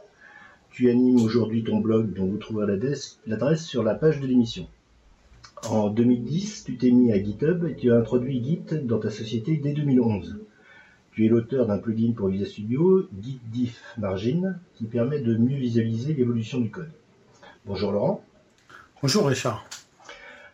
Tu 0.70 0.90
animes 0.90 1.20
aujourd'hui 1.20 1.64
ton 1.64 1.78
blog 1.78 2.14
dont 2.14 2.26
vous 2.26 2.38
trouverez 2.38 2.78
l'adresse 3.26 3.64
sur 3.64 3.82
la 3.82 3.94
page 3.94 4.20
de 4.20 4.26
l'émission. 4.26 4.66
En 5.68 5.90
2010, 5.90 6.64
tu 6.64 6.76
t'es 6.76 6.90
mis 6.90 7.12
à 7.12 7.22
GitHub 7.22 7.64
et 7.66 7.76
tu 7.76 7.92
as 7.92 7.96
introduit 7.96 8.42
Git 8.42 8.64
dans 8.82 8.98
ta 8.98 9.10
société 9.10 9.58
dès 9.58 9.72
2011. 9.72 10.41
Tu 11.12 11.26
es 11.26 11.28
l'auteur 11.28 11.66
d'un 11.66 11.76
plugin 11.76 12.14
pour 12.16 12.28
Visual 12.28 12.48
Studio, 12.48 13.06
GitDiff 13.20 13.78
Margin, 13.98 14.58
qui 14.74 14.86
permet 14.86 15.20
de 15.20 15.36
mieux 15.36 15.58
visualiser 15.58 16.14
l'évolution 16.14 16.58
du 16.58 16.70
code. 16.70 16.90
Bonjour 17.66 17.92
Laurent. 17.92 18.24
Bonjour 19.02 19.26
Richard. 19.26 19.62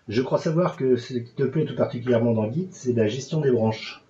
Je 0.09 0.21
crois 0.21 0.41
savoir 0.41 0.75
que 0.75 0.97
ce 0.97 1.15
qui 1.15 1.33
te 1.33 1.45
plaît 1.45 1.65
tout 1.65 1.77
particulièrement 1.77 2.33
dans 2.33 2.51
Git, 2.51 2.67
c'est 2.73 2.93
la 2.93 3.07
gestion 3.07 3.41
des 3.41 3.53
branches. 3.53 4.03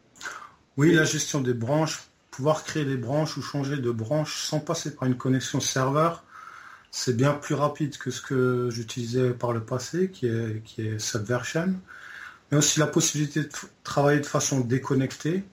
Oui, 0.79 0.95
la 0.95 1.05
gestion 1.05 1.43
des 1.43 1.53
branches, 1.53 2.05
pouvoir 2.31 2.65
créer 2.65 2.87
des 2.87 2.97
branches 2.97 3.37
ou 3.37 3.43
changer 3.43 3.77
de 3.77 3.91
branche 3.91 4.41
sans 4.41 4.61
passer 4.61 4.95
par 4.95 5.07
une 5.07 5.19
connexion 5.19 5.61
serveur, 5.61 6.25
c'est 6.91 7.15
bien 7.15 7.35
plus 7.35 7.57
rapide 7.57 7.99
que 7.99 8.11
ce 8.11 8.23
que 8.23 8.71
j'utilisais 8.71 9.33
par 9.33 9.53
le 9.53 9.61
passé, 9.61 10.11
qui 10.11 10.27
est, 10.27 10.63
qui 10.65 10.81
est 10.81 10.99
Subversion. 10.99 11.75
Mais 12.51 12.57
aussi 12.57 12.81
la 12.81 12.87
possibilité 12.87 13.43
de 13.43 13.51
travailler 13.85 14.21
de 14.21 14.27
façon 14.27 14.61
déconnectée 14.61 15.45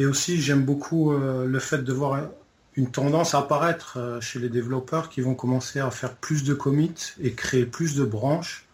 et 0.00 0.06
aussi, 0.06 0.40
j'aime 0.40 0.64
beaucoup 0.64 1.12
euh, 1.12 1.44
le 1.44 1.58
fait 1.58 1.84
de 1.84 1.92
voir 1.92 2.30
une 2.74 2.90
tendance 2.90 3.34
apparaître 3.34 3.98
euh, 3.98 4.18
chez 4.22 4.38
les 4.38 4.48
développeurs 4.48 5.10
qui 5.10 5.20
vont 5.20 5.34
commencer 5.34 5.78
à 5.78 5.90
faire 5.90 6.14
plus 6.14 6.42
de 6.42 6.54
commits 6.54 7.12
et 7.20 7.34
créer 7.34 7.66
plus 7.66 7.96
de 7.96 8.04
branches. 8.06 8.64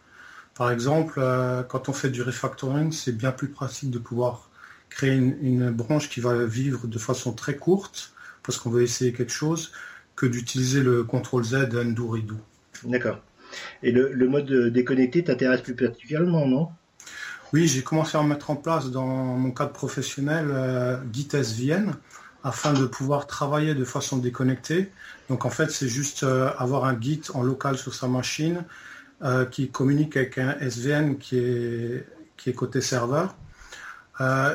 Par 0.54 0.70
exemple, 0.70 1.18
euh, 1.18 1.64
quand 1.64 1.88
on 1.88 1.92
fait 1.92 2.10
du 2.10 2.22
refactoring, 2.22 2.92
c'est 2.92 3.10
bien 3.10 3.32
plus 3.32 3.48
pratique 3.48 3.90
de 3.90 3.98
pouvoir 3.98 4.48
créer 4.88 5.16
une, 5.16 5.72
branche 5.72 6.08
qui 6.08 6.20
va 6.20 6.44
vivre 6.44 6.86
de 6.86 6.98
façon 6.98 7.32
très 7.32 7.56
courte, 7.56 8.12
parce 8.44 8.56
qu'on 8.56 8.70
veut 8.70 8.84
essayer 8.84 9.12
quelque 9.12 9.32
chose, 9.32 9.72
que 10.14 10.26
d'utiliser 10.26 10.80
le 10.80 11.02
CTRL 11.02 11.42
Z 11.42 11.54
undo 11.74 12.06
redo. 12.06 12.36
D'accord. 12.84 13.18
Et 13.82 13.90
le, 13.90 14.12
le 14.12 14.28
mode 14.28 14.52
déconnecté 14.72 15.24
t'intéresse 15.24 15.62
plus 15.62 15.74
particulièrement, 15.74 16.46
non? 16.46 16.68
Oui, 17.52 17.68
j'ai 17.68 17.82
commencé 17.82 18.16
à 18.16 18.22
mettre 18.22 18.50
en 18.50 18.56
place 18.56 18.90
dans 18.90 19.06
mon 19.06 19.50
cadre 19.50 19.72
professionnel 19.72 20.48
euh, 20.50 20.98
Git 21.12 21.28
SVN 21.32 21.94
afin 22.42 22.72
de 22.72 22.86
pouvoir 22.86 23.26
travailler 23.26 23.74
de 23.74 23.84
façon 23.84 24.18
déconnectée. 24.18 24.90
Donc 25.28 25.44
en 25.44 25.50
fait, 25.50 25.70
c'est 25.70 25.88
juste 25.88 26.22
euh, 26.22 26.50
avoir 26.58 26.84
un 26.84 27.00
Git 27.00 27.22
en 27.34 27.42
local 27.42 27.76
sur 27.76 27.94
sa 27.94 28.08
machine 28.08 28.64
euh, 29.22 29.44
qui 29.46 29.70
communique 29.70 30.16
avec 30.16 30.38
un 30.38 30.56
SVN 30.60 31.18
qui 31.18 31.38
est, 31.38 32.06
qui 32.36 32.50
est 32.50 32.52
côté 32.52 32.80
serveur. 32.80 33.34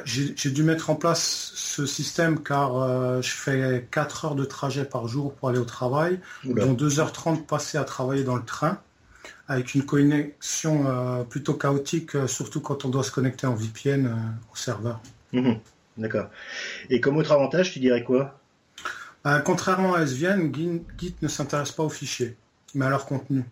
j'ai 0.05 0.51
dû 0.51 0.63
mettre 0.63 0.89
en 0.89 0.95
place 0.95 1.51
ce 1.55 1.85
système 1.85 2.41
car 2.43 3.21
je 3.21 3.31
fais 3.31 3.87
4 3.91 4.25
heures 4.25 4.35
de 4.35 4.45
trajet 4.45 4.85
par 4.85 5.07
jour 5.07 5.33
pour 5.33 5.49
aller 5.49 5.59
au 5.59 5.65
travail, 5.65 6.19
dont 6.43 6.73
2h30 6.73 7.45
passées 7.45 7.77
à 7.77 7.83
travailler 7.83 8.23
dans 8.23 8.35
le 8.35 8.45
train 8.45 8.79
avec 9.51 9.75
une 9.75 9.83
connexion 9.83 10.87
euh, 10.87 11.23
plutôt 11.23 11.55
chaotique, 11.55 12.15
euh, 12.15 12.25
surtout 12.25 12.61
quand 12.61 12.85
on 12.85 12.89
doit 12.89 13.03
se 13.03 13.11
connecter 13.11 13.47
en 13.47 13.53
VPN 13.53 14.05
euh, 14.05 14.15
au 14.53 14.55
serveur. 14.55 15.01
Mhm. 15.33 15.59
D'accord. 15.97 16.29
Et 16.89 17.01
comme 17.01 17.17
autre 17.17 17.33
avantage, 17.33 17.73
tu 17.73 17.79
dirais 17.79 18.03
quoi? 18.03 18.39
Contrairement 19.45 19.93
à 19.93 20.03
SVN, 20.03 20.51
Git 20.97 21.15
ne 21.21 21.27
s'intéresse 21.27 21.71
pas 21.73 21.83
aux 21.83 21.89
fichiers, 21.89 22.35
mais 22.73 22.85
à 22.85 22.89
leur 22.89 23.05
contenu. 23.05 23.43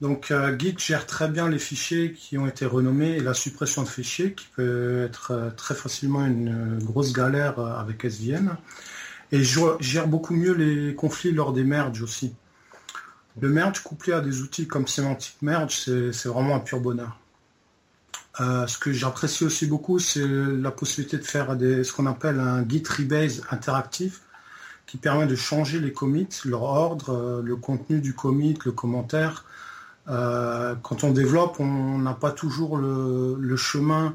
Donc 0.00 0.32
Git 0.60 0.76
gère 0.78 1.06
très 1.06 1.26
bien 1.26 1.48
les 1.48 1.58
fichiers 1.58 2.12
qui 2.12 2.38
ont 2.38 2.46
été 2.46 2.66
renommés 2.66 3.16
et 3.16 3.20
la 3.20 3.34
suppression 3.34 3.82
de 3.82 3.88
fichiers, 3.88 4.32
qui 4.32 4.46
peut 4.54 5.02
être 5.04 5.54
très 5.56 5.74
facilement 5.74 6.24
une 6.24 6.78
grosse 6.78 7.12
galère 7.12 7.58
avec 7.58 8.04
SVN. 8.04 8.56
Et 9.32 9.42
gère 9.42 10.06
beaucoup 10.06 10.34
mieux 10.34 10.52
les 10.52 10.94
conflits 10.94 11.32
lors 11.32 11.52
des 11.52 11.64
merges 11.64 12.02
aussi. 12.02 12.34
Le 13.40 13.48
merge 13.48 13.82
couplé 13.82 14.12
à 14.12 14.20
des 14.20 14.42
outils 14.42 14.66
comme 14.66 14.86
Semantic 14.86 15.36
Merge, 15.40 15.84
c'est 16.12 16.28
vraiment 16.28 16.56
un 16.56 16.60
pur 16.60 16.80
bonheur. 16.80 17.16
Euh, 18.40 18.66
ce 18.66 18.78
que 18.78 18.92
j'apprécie 18.92 19.44
aussi 19.44 19.66
beaucoup, 19.66 19.98
c'est 19.98 20.26
la 20.26 20.70
possibilité 20.70 21.18
de 21.18 21.24
faire 21.24 21.56
ce 21.58 21.92
qu'on 21.92 22.06
appelle 22.06 22.40
un 22.40 22.66
Git 22.66 22.82
rebase 22.88 23.42
interactif 23.50 24.22
qui 24.86 24.96
permet 24.96 25.26
de 25.26 25.36
changer 25.36 25.80
les 25.80 25.92
commits, 25.92 26.28
leur 26.44 26.62
ordre, 26.62 27.14
euh, 27.14 27.42
le 27.42 27.56
contenu 27.56 28.00
du 28.00 28.14
commit, 28.14 28.58
le 28.64 28.72
commentaire. 28.72 29.44
Euh, 30.08 30.74
quand 30.82 31.04
on 31.04 31.12
développe, 31.12 31.60
on 31.60 31.98
n'a 31.98 32.14
pas 32.14 32.32
toujours 32.32 32.76
le, 32.76 33.56
chemin 33.56 34.14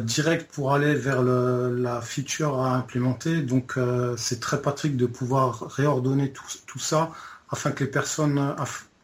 direct 0.00 0.50
pour 0.54 0.72
aller 0.72 0.94
vers 0.94 1.22
la 1.22 2.00
feature 2.00 2.62
à 2.62 2.74
implémenter. 2.76 3.42
Donc 3.42 3.78
c'est 4.16 4.40
très 4.40 4.60
pratique 4.60 4.96
de 4.96 5.04
pouvoir 5.04 5.68
réordonner 5.68 6.32
tout 6.32 6.78
ça 6.78 7.10
afin 7.50 7.72
que 7.72 7.84
les 7.84 7.90
personnes 7.90 8.54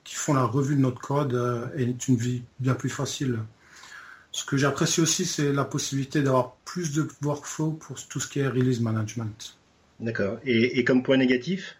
qui 0.04 0.14
font 0.14 0.34
la 0.34 0.44
revue 0.44 0.76
de 0.76 0.80
notre 0.80 1.00
code 1.00 1.34
euh, 1.34 1.66
aient 1.76 1.84
une 2.08 2.16
vie 2.16 2.42
bien 2.60 2.74
plus 2.74 2.88
facile. 2.88 3.40
Ce 4.30 4.44
que 4.44 4.56
j'apprécie 4.56 5.00
aussi, 5.00 5.24
c'est 5.24 5.52
la 5.52 5.64
possibilité 5.64 6.22
d'avoir 6.22 6.52
plus 6.64 6.92
de 6.92 7.08
workflow 7.22 7.72
pour 7.72 7.96
tout 8.06 8.20
ce 8.20 8.28
qui 8.28 8.40
est 8.40 8.46
release 8.46 8.80
management. 8.80 9.56
D'accord. 9.98 10.38
Et, 10.44 10.84
comme 10.84 11.02
point 11.02 11.16
négatif? 11.16 11.76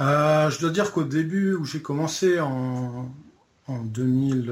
Euh, 0.00 0.50
Je 0.50 0.58
dois 0.58 0.70
dire 0.70 0.92
qu'au 0.92 1.04
début 1.04 1.54
où 1.54 1.64
j'ai 1.64 1.82
commencé 1.82 2.40
en, 2.40 3.14
en 3.66 3.78
2000, 3.82 4.50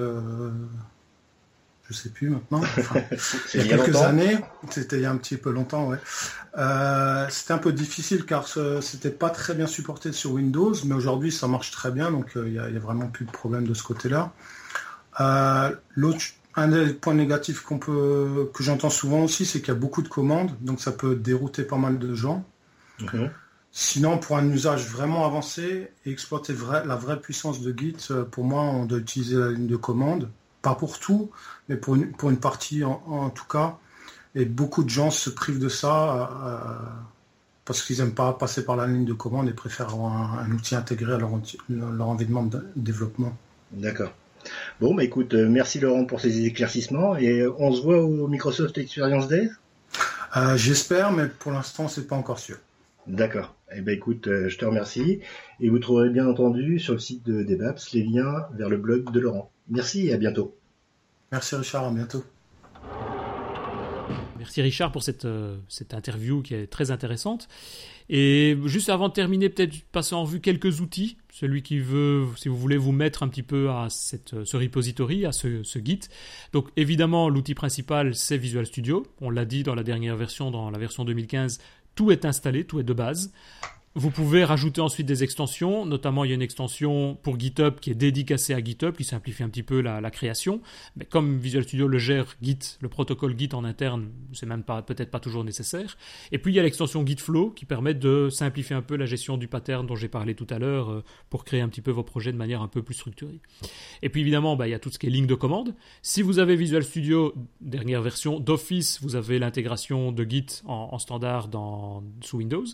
je 1.88 1.94
sais 1.94 2.08
plus 2.08 2.30
maintenant. 2.30 2.62
il 3.54 3.60
y 3.60 3.72
a 3.72 3.76
quelques 3.76 3.96
années, 3.96 4.38
c'était 4.70 4.96
il 4.96 5.02
y 5.02 5.06
a 5.06 5.10
un 5.10 5.16
petit 5.16 5.36
peu 5.36 5.50
longtemps, 5.50 5.88
ouais. 5.88 5.98
Euh, 6.56 7.26
c'était 7.30 7.52
un 7.52 7.58
peu 7.58 7.72
difficile 7.72 8.24
car 8.24 8.48
ce, 8.48 8.80
c'était 8.80 9.10
pas 9.10 9.30
très 9.30 9.54
bien 9.54 9.66
supporté 9.66 10.12
sur 10.12 10.32
Windows, 10.32 10.74
mais 10.84 10.94
aujourd'hui 10.94 11.32
ça 11.32 11.48
marche 11.48 11.70
très 11.70 11.90
bien, 11.90 12.10
donc 12.10 12.32
il 12.36 12.52
n'y 12.52 12.58
a, 12.58 12.68
vraiment 12.78 13.08
plus 13.08 13.24
de 13.24 13.30
problème 13.30 13.66
de 13.66 13.74
ce 13.74 13.82
côté-là. 13.82 14.32
l'autre, 15.94 16.24
un 16.56 16.68
des 16.68 16.94
points 16.94 17.14
négatifs 17.14 17.62
qu'on 17.62 17.78
peut, 17.78 18.50
que 18.54 18.62
j'entends 18.62 18.90
souvent 18.90 19.24
aussi, 19.24 19.44
c'est 19.44 19.60
qu'il 19.60 19.68
y 19.68 19.76
a 19.76 19.80
beaucoup 19.80 20.02
de 20.02 20.08
commandes, 20.08 20.52
donc 20.60 20.80
ça 20.80 20.92
peut 20.92 21.16
dérouter 21.16 21.64
pas 21.64 21.76
mal 21.76 21.98
de 21.98 22.14
gens. 22.14 22.44
Sinon, 23.76 24.18
pour 24.18 24.38
un 24.38 24.48
usage 24.48 24.86
vraiment 24.86 25.26
avancé 25.26 25.90
et 26.06 26.10
exploiter 26.10 26.54
la 26.86 26.94
vraie 26.94 27.20
puissance 27.20 27.60
de 27.60 27.76
Git, 27.76 27.96
euh, 28.12 28.22
pour 28.22 28.44
moi, 28.44 28.62
on 28.62 28.84
doit 28.84 28.98
utiliser 28.98 29.36
la 29.36 29.50
ligne 29.50 29.66
de 29.66 29.74
commande. 29.74 30.30
Pas 30.64 30.74
pour 30.74 30.98
tout, 30.98 31.30
mais 31.68 31.76
pour 31.76 31.94
une, 31.94 32.10
pour 32.10 32.30
une 32.30 32.38
partie 32.38 32.84
en, 32.84 33.28
tout 33.28 33.44
cas. 33.44 33.76
Et 34.34 34.46
beaucoup 34.46 34.82
de 34.82 34.88
gens 34.88 35.10
se 35.10 35.28
privent 35.28 35.58
de 35.58 35.68
ça 35.68 36.30
euh, 36.46 36.58
parce 37.66 37.82
qu'ils 37.82 37.98
n'aiment 37.98 38.14
pas 38.14 38.32
passer 38.32 38.64
par 38.64 38.74
la 38.74 38.86
ligne 38.86 39.04
de 39.04 39.12
commande 39.12 39.46
et 39.46 39.52
préfèrent 39.52 39.90
avoir 39.90 40.40
un, 40.40 40.50
outil 40.52 40.74
intégré 40.74 41.12
à 41.12 41.18
leur, 41.18 41.32
leur 41.68 42.08
environnement 42.08 42.44
de 42.44 42.64
développement. 42.76 43.36
D'accord. 43.72 44.12
Bon, 44.80 44.94
bah 44.94 45.04
écoute, 45.04 45.34
euh, 45.34 45.50
merci 45.50 45.80
Laurent 45.80 46.06
pour 46.06 46.22
ces 46.22 46.46
éclaircissements 46.46 47.14
et 47.14 47.46
on 47.58 47.70
se 47.70 47.82
voit 47.82 48.02
au 48.02 48.26
Microsoft 48.26 48.78
Experience 48.78 49.28
Day? 49.28 49.50
J'espère, 50.56 51.12
mais 51.12 51.28
pour 51.28 51.52
l'instant, 51.52 51.88
c'est 51.88 52.08
pas 52.08 52.16
encore 52.16 52.38
sûr. 52.38 52.56
D'accord. 53.06 53.54
Eh 53.76 53.82
ben 53.82 53.94
écoute, 53.94 54.28
euh, 54.28 54.48
je 54.48 54.56
te 54.56 54.64
remercie. 54.64 55.20
Et 55.60 55.68
vous 55.68 55.78
trouverez 55.78 56.08
bien 56.08 56.26
entendu 56.26 56.78
sur 56.78 56.94
le 56.94 57.00
site 57.00 57.22
de 57.24 57.42
Debaps 57.42 57.92
les 57.92 58.02
liens 58.02 58.46
vers 58.54 58.70
le 58.70 58.78
blog 58.78 59.12
de 59.12 59.20
Laurent. 59.20 59.50
Merci 59.68 60.08
et 60.08 60.12
à 60.12 60.16
bientôt. 60.16 60.56
Merci 61.32 61.56
Richard, 61.56 61.84
à 61.84 61.90
bientôt. 61.90 62.24
Merci 64.38 64.60
Richard 64.60 64.92
pour 64.92 65.02
cette, 65.02 65.24
euh, 65.24 65.56
cette 65.68 65.94
interview 65.94 66.42
qui 66.42 66.54
est 66.54 66.66
très 66.66 66.90
intéressante. 66.90 67.48
Et 68.10 68.58
juste 68.66 68.90
avant 68.90 69.08
de 69.08 69.14
terminer, 69.14 69.48
peut-être 69.48 69.82
passer 69.84 70.14
en 70.14 70.24
vue 70.24 70.40
quelques 70.40 70.80
outils. 70.80 71.16
Celui 71.32 71.62
qui 71.62 71.78
veut, 71.78 72.26
si 72.36 72.48
vous 72.48 72.56
voulez 72.56 72.76
vous 72.76 72.92
mettre 72.92 73.22
un 73.22 73.28
petit 73.28 73.42
peu 73.42 73.70
à 73.70 73.86
cette, 73.88 74.44
ce 74.44 74.56
repository, 74.56 75.24
à 75.24 75.32
ce, 75.32 75.62
ce 75.62 75.78
Git. 75.78 76.00
Donc 76.52 76.68
évidemment, 76.76 77.30
l'outil 77.30 77.54
principal, 77.54 78.14
c'est 78.14 78.36
Visual 78.36 78.66
Studio. 78.66 79.06
On 79.22 79.30
l'a 79.30 79.46
dit 79.46 79.62
dans 79.62 79.74
la 79.74 79.82
dernière 79.82 80.16
version, 80.16 80.50
dans 80.50 80.70
la 80.70 80.78
version 80.78 81.04
2015, 81.04 81.58
tout 81.94 82.10
est 82.10 82.24
installé, 82.26 82.64
tout 82.64 82.78
est 82.78 82.84
de 82.84 82.92
base. 82.92 83.32
Vous 83.96 84.10
pouvez 84.10 84.42
rajouter 84.42 84.80
ensuite 84.80 85.06
des 85.06 85.22
extensions, 85.22 85.86
notamment 85.86 86.24
il 86.24 86.28
y 86.30 86.32
a 86.32 86.34
une 86.34 86.42
extension 86.42 87.16
pour 87.22 87.38
GitHub 87.38 87.78
qui 87.78 87.92
est 87.92 87.94
dédicacée 87.94 88.52
à 88.52 88.58
GitHub, 88.58 88.96
qui 88.96 89.04
simplifie 89.04 89.44
un 89.44 89.48
petit 89.48 89.62
peu 89.62 89.80
la, 89.80 90.10
création. 90.10 90.60
Mais 90.96 91.04
comme 91.04 91.38
Visual 91.38 91.62
Studio 91.62 91.86
le 91.86 91.98
gère 91.98 92.34
Git, 92.42 92.58
le 92.80 92.88
protocole 92.88 93.38
Git 93.38 93.50
en 93.52 93.62
interne, 93.62 94.08
c'est 94.32 94.46
même 94.46 94.64
pas 94.64 94.82
peut-être 94.82 95.12
pas 95.12 95.20
toujours 95.20 95.44
nécessaire. 95.44 95.96
Et 96.32 96.38
puis 96.38 96.52
il 96.52 96.56
y 96.56 96.58
a 96.58 96.64
l'extension 96.64 97.06
Gitflow 97.06 97.50
qui 97.50 97.66
permet 97.66 97.94
de 97.94 98.30
simplifier 98.30 98.74
un 98.74 98.82
peu 98.82 98.96
la 98.96 99.06
gestion 99.06 99.36
du 99.36 99.46
pattern 99.46 99.86
dont 99.86 99.94
j'ai 99.94 100.08
parlé 100.08 100.34
tout 100.34 100.46
à 100.50 100.58
l'heure 100.58 100.90
euh, 100.90 101.04
pour 101.30 101.44
créer 101.44 101.60
un 101.60 101.68
petit 101.68 101.80
peu 101.80 101.92
vos 101.92 102.02
projets 102.02 102.32
de 102.32 102.36
manière 102.36 102.62
un 102.62 102.68
peu 102.68 102.82
plus 102.82 102.94
structurée. 102.94 103.38
Et 104.02 104.08
puis 104.08 104.22
évidemment, 104.22 104.56
bah, 104.56 104.66
il 104.66 104.72
y 104.72 104.74
a 104.74 104.80
tout 104.80 104.90
ce 104.90 104.98
qui 104.98 105.06
est 105.06 105.10
ligne 105.10 105.28
de 105.28 105.36
commande. 105.36 105.72
Si 106.02 106.20
vous 106.20 106.40
avez 106.40 106.56
Visual 106.56 106.82
Studio 106.82 107.32
dernière 107.60 108.02
version 108.02 108.40
d'Office, 108.40 109.00
vous 109.02 109.14
avez 109.14 109.38
l'intégration 109.38 110.10
de 110.10 110.24
Git 110.24 110.62
en, 110.64 110.88
en 110.90 110.98
standard 110.98 111.46
dans, 111.46 112.02
sous 112.22 112.38
Windows 112.38 112.64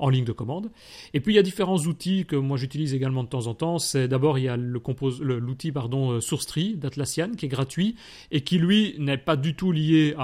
en 0.00 0.08
ligne 0.08 0.24
de 0.24 0.32
commande. 0.32 0.63
Et 1.12 1.20
puis 1.20 1.32
il 1.32 1.36
y 1.36 1.38
a 1.38 1.42
différents 1.42 1.78
outils 1.78 2.24
que 2.26 2.36
moi 2.36 2.56
j'utilise 2.56 2.94
également 2.94 3.24
de 3.24 3.28
temps 3.28 3.46
en 3.46 3.54
temps. 3.54 3.78
C'est 3.78 4.08
d'abord 4.08 4.38
il 4.38 4.44
y 4.44 4.48
a 4.48 4.56
l'outil 4.56 5.72
pardon 5.72 6.12
euh, 6.12 6.20
SourceTree 6.20 6.74
d'Atlassian 6.76 7.32
qui 7.32 7.46
est 7.46 7.48
gratuit 7.48 7.96
et 8.30 8.42
qui 8.42 8.58
lui 8.58 8.94
n'est 8.98 9.18
pas 9.18 9.36
du 9.36 9.54
tout 9.54 9.72
lié 9.72 10.14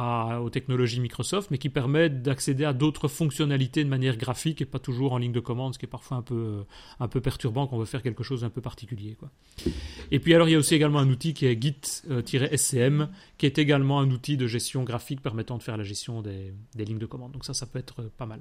aux 0.40 0.50
technologies 0.50 1.00
Microsoft, 1.00 1.50
mais 1.50 1.58
qui 1.58 1.68
permet 1.68 2.08
d'accéder 2.10 2.64
à 2.64 2.72
d'autres 2.72 3.08
fonctionnalités 3.08 3.84
de 3.84 3.88
manière 3.88 4.16
graphique 4.16 4.60
et 4.60 4.66
pas 4.66 4.78
toujours 4.78 5.12
en 5.12 5.18
ligne 5.18 5.32
de 5.32 5.40
commande, 5.40 5.74
ce 5.74 5.78
qui 5.78 5.86
est 5.86 5.88
parfois 5.88 6.18
un 6.18 6.22
peu 6.22 6.34
euh, 6.34 6.62
un 6.98 7.08
peu 7.08 7.20
perturbant 7.20 7.66
quand 7.66 7.76
on 7.76 7.80
veut 7.80 7.84
faire 7.84 8.02
quelque 8.02 8.22
chose 8.22 8.42
d'un 8.42 8.50
peu 8.50 8.60
particulier. 8.60 9.16
Et 10.10 10.18
puis 10.18 10.34
alors 10.34 10.48
il 10.48 10.52
y 10.52 10.54
a 10.54 10.58
aussi 10.58 10.74
également 10.74 10.98
un 10.98 11.08
outil 11.08 11.34
qui 11.34 11.46
est 11.46 11.60
Git-SCM, 11.60 13.08
qui 13.38 13.46
est 13.46 13.58
également 13.58 14.00
un 14.00 14.10
outil 14.10 14.36
de 14.36 14.46
gestion 14.46 14.84
graphique 14.84 15.20
permettant 15.22 15.58
de 15.58 15.62
faire 15.62 15.76
la 15.76 15.84
gestion 15.84 16.22
des, 16.22 16.52
des 16.74 16.84
lignes 16.84 16.98
de 16.98 17.06
commande. 17.06 17.32
Donc 17.32 17.44
ça, 17.44 17.54
ça 17.54 17.66
peut 17.66 17.78
être 17.78 18.02
pas 18.16 18.26
mal. 18.26 18.40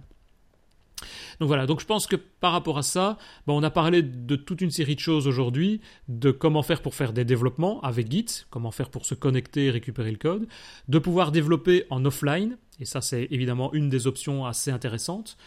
Donc 1.39 1.47
voilà, 1.47 1.65
donc 1.65 1.79
je 1.79 1.85
pense 1.85 2.07
que 2.07 2.15
par 2.15 2.51
rapport 2.51 2.77
à 2.77 2.83
ça, 2.83 3.17
on 3.47 3.63
a 3.63 3.69
parlé 3.69 4.01
de 4.01 4.35
toute 4.35 4.61
une 4.61 4.71
série 4.71 4.95
de 4.95 4.99
choses 4.99 5.27
aujourd'hui, 5.27 5.81
de 6.07 6.31
comment 6.31 6.63
faire 6.63 6.81
pour 6.81 6.95
faire 6.95 7.13
des 7.13 7.25
développements 7.25 7.81
avec 7.81 8.11
Git, 8.11 8.45
comment 8.49 8.71
faire 8.71 8.89
pour 8.89 9.05
se 9.05 9.15
connecter 9.15 9.65
et 9.65 9.71
récupérer 9.71 10.11
le 10.11 10.17
code, 10.17 10.47
de 10.87 10.99
pouvoir 10.99 11.31
développer 11.31 11.85
en 11.89 12.05
offline, 12.05 12.57
et 12.79 12.85
ça 12.85 13.01
c'est 13.01 13.27
évidemment 13.31 13.73
une 13.73 13.89
des 13.89 14.07
options 14.07 14.45
assez 14.45 14.71
intéressantes, 14.71 15.37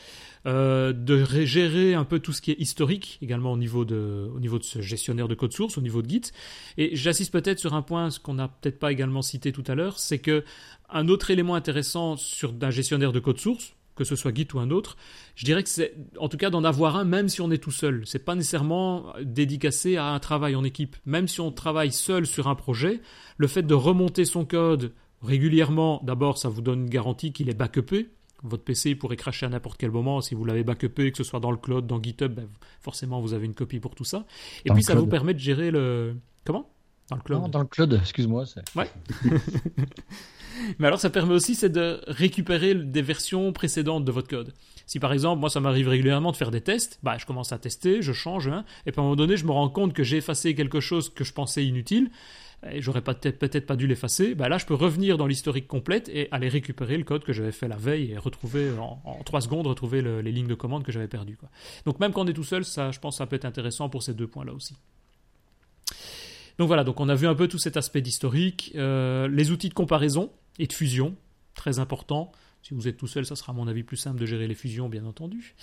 euh, 0.44 0.92
de 0.92 1.24
gérer 1.44 1.94
un 1.94 2.04
peu 2.04 2.18
tout 2.18 2.32
ce 2.32 2.42
qui 2.42 2.50
est 2.50 2.58
historique 2.60 3.18
également 3.22 3.52
au 3.52 3.56
niveau 3.56 3.84
de, 3.84 4.28
ce 4.62 4.80
gestionnaire 4.80 5.28
de 5.28 5.34
code 5.34 5.52
source, 5.52 5.78
au 5.78 5.80
niveau 5.80 6.02
de 6.02 6.10
Git. 6.10 6.32
Et 6.78 6.96
j'assiste 6.96 7.32
peut-être 7.32 7.58
sur 7.58 7.74
un 7.74 7.82
point, 7.82 8.08
qu'on 8.22 8.34
n'a 8.34 8.48
peut-être 8.48 8.78
pas 8.78 8.92
également 8.92 9.22
cité 9.22 9.52
tout 9.52 9.64
à 9.66 9.74
l'heure, 9.74 9.98
c'est 9.98 10.18
que 10.18 10.44
un 10.90 11.08
autre 11.08 11.30
élément 11.30 11.54
intéressant 11.54 12.16
sur 12.16 12.52
un 12.60 12.70
gestionnaire 12.70 13.12
de 13.12 13.20
code 13.20 13.38
source, 13.38 13.74
que 14.02 14.08
ce 14.08 14.16
soit 14.16 14.34
Git 14.34 14.48
ou 14.54 14.58
un 14.58 14.70
autre, 14.70 14.96
je 15.34 15.44
dirais 15.44 15.62
que 15.62 15.68
c'est 15.68 15.94
en 16.18 16.28
tout 16.28 16.36
cas 16.36 16.50
d'en 16.50 16.64
avoir 16.64 16.96
un 16.96 17.04
même 17.04 17.28
si 17.28 17.40
on 17.40 17.50
est 17.50 17.62
tout 17.62 17.70
seul. 17.70 18.02
C'est 18.04 18.24
pas 18.24 18.34
nécessairement 18.34 19.14
dédicacé 19.22 19.96
à 19.96 20.06
un 20.06 20.18
travail 20.18 20.54
en 20.54 20.64
équipe. 20.64 20.96
Même 21.06 21.28
si 21.28 21.40
on 21.40 21.52
travaille 21.52 21.92
seul 21.92 22.26
sur 22.26 22.48
un 22.48 22.54
projet, 22.54 23.00
le 23.36 23.46
fait 23.46 23.62
de 23.62 23.74
remonter 23.74 24.24
son 24.24 24.44
code 24.44 24.92
régulièrement, 25.22 26.00
d'abord 26.04 26.38
ça 26.38 26.48
vous 26.48 26.60
donne 26.60 26.80
une 26.80 26.90
garantie 26.90 27.32
qu'il 27.32 27.48
est 27.48 27.54
backupé. 27.54 28.08
Votre 28.42 28.64
PC 28.64 28.96
pourrait 28.96 29.16
cracher 29.16 29.46
à 29.46 29.48
n'importe 29.48 29.78
quel 29.78 29.92
moment. 29.92 30.20
Si 30.20 30.34
vous 30.34 30.44
l'avez 30.44 30.64
backupé, 30.64 31.12
que 31.12 31.18
ce 31.18 31.24
soit 31.24 31.38
dans 31.38 31.52
le 31.52 31.56
cloud, 31.56 31.86
dans 31.86 32.02
GitHub, 32.02 32.32
ben, 32.32 32.48
forcément 32.80 33.20
vous 33.20 33.34
avez 33.34 33.46
une 33.46 33.54
copie 33.54 33.78
pour 33.78 33.94
tout 33.94 34.04
ça. 34.04 34.26
Et 34.64 34.70
puis 34.70 34.82
ça 34.82 34.94
vous 34.94 35.06
permet 35.06 35.34
de 35.34 35.38
gérer 35.38 35.70
le. 35.70 36.16
Comment? 36.44 36.68
Dans 37.12 37.16
le 37.16 37.22
cloud. 37.22 37.50
dans 37.50 37.60
le 37.60 37.66
cloud, 37.66 37.98
excuse-moi. 38.00 38.44
Ouais. 38.74 38.90
Mais 40.78 40.86
alors, 40.86 41.00
ça 41.00 41.10
permet 41.10 41.34
aussi 41.34 41.54
c'est 41.54 41.70
de 41.70 42.00
récupérer 42.06 42.74
des 42.74 43.02
versions 43.02 43.52
précédentes 43.52 44.04
de 44.04 44.12
votre 44.12 44.28
code. 44.28 44.52
Si 44.86 44.98
par 44.98 45.12
exemple, 45.12 45.40
moi, 45.40 45.50
ça 45.50 45.60
m'arrive 45.60 45.88
régulièrement 45.88 46.32
de 46.32 46.36
faire 46.36 46.50
des 46.50 46.60
tests, 46.60 46.98
bah, 47.02 47.16
je 47.18 47.26
commence 47.26 47.52
à 47.52 47.58
tester, 47.58 48.02
je 48.02 48.12
change, 48.12 48.48
hein, 48.48 48.64
et 48.86 48.92
puis 48.92 49.00
à 49.00 49.02
un 49.02 49.04
moment 49.04 49.16
donné, 49.16 49.36
je 49.36 49.46
me 49.46 49.52
rends 49.52 49.68
compte 49.68 49.92
que 49.92 50.04
j'ai 50.04 50.18
effacé 50.18 50.54
quelque 50.54 50.80
chose 50.80 51.08
que 51.08 51.24
je 51.24 51.32
pensais 51.32 51.64
inutile, 51.64 52.10
et 52.70 52.80
j'aurais 52.80 53.02
peut-être 53.02 53.66
pas 53.66 53.76
dû 53.76 53.86
l'effacer, 53.86 54.34
bah 54.34 54.48
là 54.48 54.58
je 54.58 54.66
peux 54.66 54.74
revenir 54.74 55.18
dans 55.18 55.26
l'historique 55.26 55.66
complète 55.66 56.08
et 56.08 56.28
aller 56.30 56.48
récupérer 56.48 56.96
le 56.96 57.02
code 57.02 57.24
que 57.24 57.32
j'avais 57.32 57.50
fait 57.52 57.66
la 57.66 57.76
veille 57.76 58.12
et 58.12 58.18
retrouver 58.18 58.70
en, 58.78 59.00
trois 59.24 59.40
secondes 59.40 59.66
retrouver 59.66 60.00
les 60.00 60.32
lignes 60.32 60.46
de 60.46 60.54
commande 60.54 60.84
que 60.84 60.92
j'avais 60.92 61.08
perdues. 61.08 61.38
Donc 61.86 61.98
même 61.98 62.12
quand 62.12 62.22
on 62.22 62.26
est 62.26 62.32
tout 62.32 62.44
seul, 62.44 62.64
ça, 62.64 62.90
je 62.92 63.00
pense 63.00 63.14
que 63.14 63.18
ça 63.18 63.26
peut 63.26 63.36
être 63.36 63.44
intéressant 63.44 63.88
pour 63.88 64.02
ces 64.02 64.14
deux 64.14 64.28
points-là 64.28 64.52
aussi. 64.52 64.76
Donc 66.62 66.68
voilà, 66.68 66.84
donc 66.84 67.00
on 67.00 67.08
a 67.08 67.16
vu 67.16 67.26
un 67.26 67.34
peu 67.34 67.48
tout 67.48 67.58
cet 67.58 67.76
aspect 67.76 68.02
d'historique, 68.02 68.70
euh, 68.76 69.26
les 69.26 69.50
outils 69.50 69.68
de 69.68 69.74
comparaison 69.74 70.30
et 70.60 70.68
de 70.68 70.72
fusion, 70.72 71.16
très 71.56 71.80
important. 71.80 72.30
Si 72.62 72.72
vous 72.72 72.86
êtes 72.86 72.96
tout 72.96 73.08
seul, 73.08 73.26
ça 73.26 73.34
sera 73.34 73.50
à 73.50 73.56
mon 73.56 73.66
avis 73.66 73.82
plus 73.82 73.96
simple 73.96 74.20
de 74.20 74.26
gérer 74.26 74.46
les 74.46 74.54
fusions, 74.54 74.88
bien 74.88 75.04
entendu. 75.04 75.56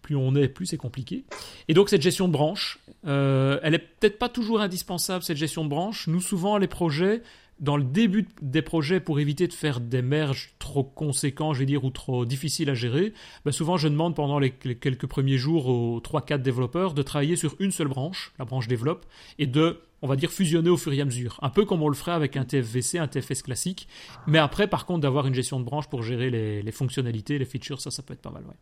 Plus 0.00 0.14
on 0.14 0.36
est, 0.36 0.46
plus 0.46 0.66
c'est 0.66 0.76
compliqué. 0.76 1.24
Et 1.66 1.74
donc 1.74 1.88
cette 1.88 2.02
gestion 2.02 2.28
de 2.28 2.32
branche, 2.32 2.78
euh, 3.04 3.58
elle 3.64 3.74
est 3.74 3.80
peut-être 3.80 4.16
pas 4.16 4.28
toujours 4.28 4.60
indispensable, 4.60 5.24
cette 5.24 5.38
gestion 5.38 5.64
de 5.64 5.70
branche. 5.70 6.06
Nous, 6.06 6.20
souvent, 6.20 6.56
les 6.56 6.68
projets, 6.68 7.20
dans 7.58 7.76
le 7.76 7.82
début 7.82 8.28
des 8.40 8.62
projets, 8.62 9.00
pour 9.00 9.18
éviter 9.18 9.48
de 9.48 9.52
faire 9.52 9.80
des 9.80 10.02
merges 10.02 10.54
trop 10.60 10.84
conséquents, 10.84 11.52
je 11.52 11.58
vais 11.58 11.66
dire, 11.66 11.84
ou 11.84 11.90
trop 11.90 12.24
difficiles 12.26 12.70
à 12.70 12.74
gérer, 12.74 13.12
ben 13.44 13.50
souvent 13.50 13.76
je 13.76 13.88
demande 13.88 14.14
pendant 14.14 14.38
les, 14.38 14.54
les 14.62 14.76
quelques 14.76 15.08
premiers 15.08 15.36
jours 15.36 15.66
aux 15.66 15.98
3-4 15.98 16.42
développeurs 16.42 16.94
de 16.94 17.02
travailler 17.02 17.34
sur 17.34 17.56
une 17.58 17.72
seule 17.72 17.88
branche, 17.88 18.32
la 18.38 18.44
branche 18.44 18.68
développe, 18.68 19.04
et 19.40 19.48
de 19.48 19.80
on 20.02 20.08
va 20.08 20.16
dire, 20.16 20.30
fusionner 20.30 20.70
au 20.70 20.76
fur 20.76 20.92
et 20.92 21.00
à 21.00 21.04
mesure. 21.04 21.38
Un 21.42 21.50
peu 21.50 21.64
comme 21.64 21.82
on 21.82 21.88
le 21.88 21.94
ferait 21.94 22.12
avec 22.12 22.36
un 22.36 22.44
TFVC, 22.44 22.98
un 22.98 23.08
TFS 23.08 23.42
classique. 23.42 23.88
Mais 24.26 24.38
après, 24.38 24.68
par 24.68 24.86
contre, 24.86 25.00
d'avoir 25.00 25.26
une 25.26 25.34
gestion 25.34 25.58
de 25.58 25.64
branche 25.64 25.88
pour 25.88 26.02
gérer 26.02 26.30
les, 26.30 26.72
fonctionnalités, 26.72 27.38
les 27.38 27.44
features, 27.44 27.80
ça, 27.80 27.90
ça 27.90 28.02
peut 28.02 28.14
être 28.14 28.22
pas 28.22 28.30
mal, 28.30 28.44
ouais. 28.44 28.56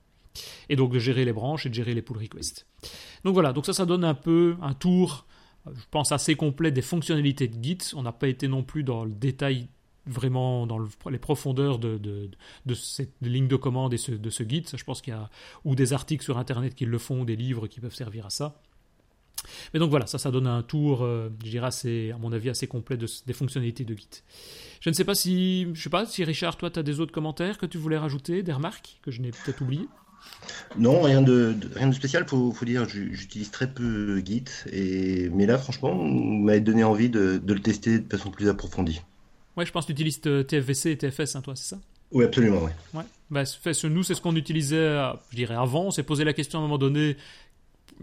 Et 0.69 0.77
donc 0.77 0.93
de 0.93 0.99
gérer 0.99 1.25
les 1.25 1.33
branches 1.33 1.65
et 1.65 1.71
de 1.71 1.75
gérer 1.75 1.95
les 1.95 2.03
pull 2.03 2.19
requests. 2.19 2.67
Donc 3.25 3.33
voilà, 3.33 3.55
donc 3.55 3.65
ça, 3.65 3.73
ça 3.73 3.87
donne 3.87 4.05
un 4.05 4.15
peu 4.15 4.57
un 4.61 4.75
tour, 4.75 5.27
je 5.67 5.85
pense, 5.91 6.13
assez 6.13 6.35
complet 6.37 6.71
des 6.71 6.83
fonctionnalités 6.83 7.49
de 7.49 7.63
Git. 7.63 7.79
On 7.95 8.03
n'a 8.03 8.13
pas 8.13 8.29
été 8.29 8.47
non 8.47 8.63
plus 8.63 8.85
dans 8.85 9.05
le 9.05 9.13
détail 9.13 9.69
vraiment 10.07 10.67
dans 10.67 10.79
les 11.11 11.19
profondeurs 11.19 11.79
de, 11.79 11.99
de, 11.99 12.75
cette 12.75 13.15
ligne 13.23 13.49
de 13.49 13.57
commande 13.57 13.93
et 13.95 13.97
de 13.97 14.31
ce 14.31 14.43
Git. 14.45 14.65
Je 14.75 14.85
pense 14.85 15.01
qu'il 15.03 15.13
y 15.13 15.17
a 15.17 15.31
ou 15.65 15.75
des 15.75 15.93
articles 15.93 16.23
sur 16.23 16.39
Internet 16.39 16.75
qui 16.75 16.85
le 16.85 16.99
font, 16.99 17.25
des 17.25 17.37
livres 17.37 17.67
qui 17.67 17.81
peuvent 17.81 17.95
servir 17.95 18.27
à 18.27 18.31
ça. 18.31 18.61
Mais 19.73 19.81
donc 19.81 19.91
voilà, 19.91 20.07
ça, 20.07 20.19
ça 20.19 20.31
donne 20.31 20.47
un 20.47 20.63
tour, 20.63 21.03
euh, 21.03 21.29
je 21.45 21.51
dirais, 21.51 21.67
assez, 21.67 22.11
à 22.13 22.19
mon 22.19 22.33
avis, 22.33 22.51
assez 22.51 22.67
complet 22.67 22.97
des 22.97 23.33
fonctionnalités 23.33 23.85
de 23.85 23.95
Git. 23.95 24.23
Je 24.81 24.91
ne 24.91 24.95
sais 24.95 25.05
pas 25.05 25.15
si, 25.15 25.69
je 25.75 25.83
sais 25.83 25.91
pas, 25.91 26.07
si 26.07 26.25
Richard, 26.25 26.57
toi, 26.57 26.71
tu 26.71 26.79
as 26.79 26.83
des 26.83 27.01
autres 27.01 27.13
commentaires 27.13 27.59
que 27.59 27.67
tu 27.67 27.79
voulais 27.79 27.99
rajouter, 27.99 28.43
des 28.43 28.53
remarques 28.53 28.99
que 29.03 29.11
je 29.11 29.21
n'ai 29.21 29.31
peut-être 29.31 29.61
oubliées? 29.61 29.89
Non, 30.79 31.03
rien 31.03 31.23
de, 31.23 31.55
rien 31.75 31.89
de 31.89 31.95
spécial, 31.95 32.27
faut, 32.27 32.53
faut 32.53 32.65
dire, 32.65 32.89
j'utilise 32.89 33.51
très 33.51 33.71
peu 33.71 34.23
Git, 34.25 34.45
et, 34.73 35.29
mais 35.31 35.47
là, 35.47 35.59
franchement, 35.59 35.95
vous 35.97 36.05
m'avez 36.05 36.61
donné 36.61 36.85
envie 36.85 37.09
de, 37.09 37.41
de, 37.43 37.55
le 37.55 37.61
tester 37.61 37.99
de 37.99 38.11
façon 38.11 38.31
plus 38.31 38.49
approfondie. 38.49 39.01
Ouais, 39.57 39.65
je 39.65 39.73
pense 39.73 39.87
que 39.87 39.93
tu 39.93 40.03
utilises 40.03 40.21
TFVC 40.21 40.91
et 40.91 40.99
TFS, 40.99 41.37
hein, 41.37 41.41
toi, 41.41 41.57
c'est 41.57 41.69
ça? 41.69 41.79
Oui, 42.13 42.25
absolument, 42.25 42.61
oui. 42.63 42.71
Ouais. 42.95 43.05
Bah, 43.31 43.43
nous, 43.85 44.03
c'est 44.03 44.15
ce 44.15 44.21
qu'on 44.21 44.37
utilisait, 44.37 44.97
je 45.31 45.37
dirais, 45.37 45.57
avant. 45.57 45.87
On 45.87 45.91
s'est 45.91 46.05
posé 46.05 46.25
la 46.25 46.33
question 46.33 46.59
à 46.59 46.63
un 46.63 46.65
moment 46.65 46.79
donné 46.79 47.17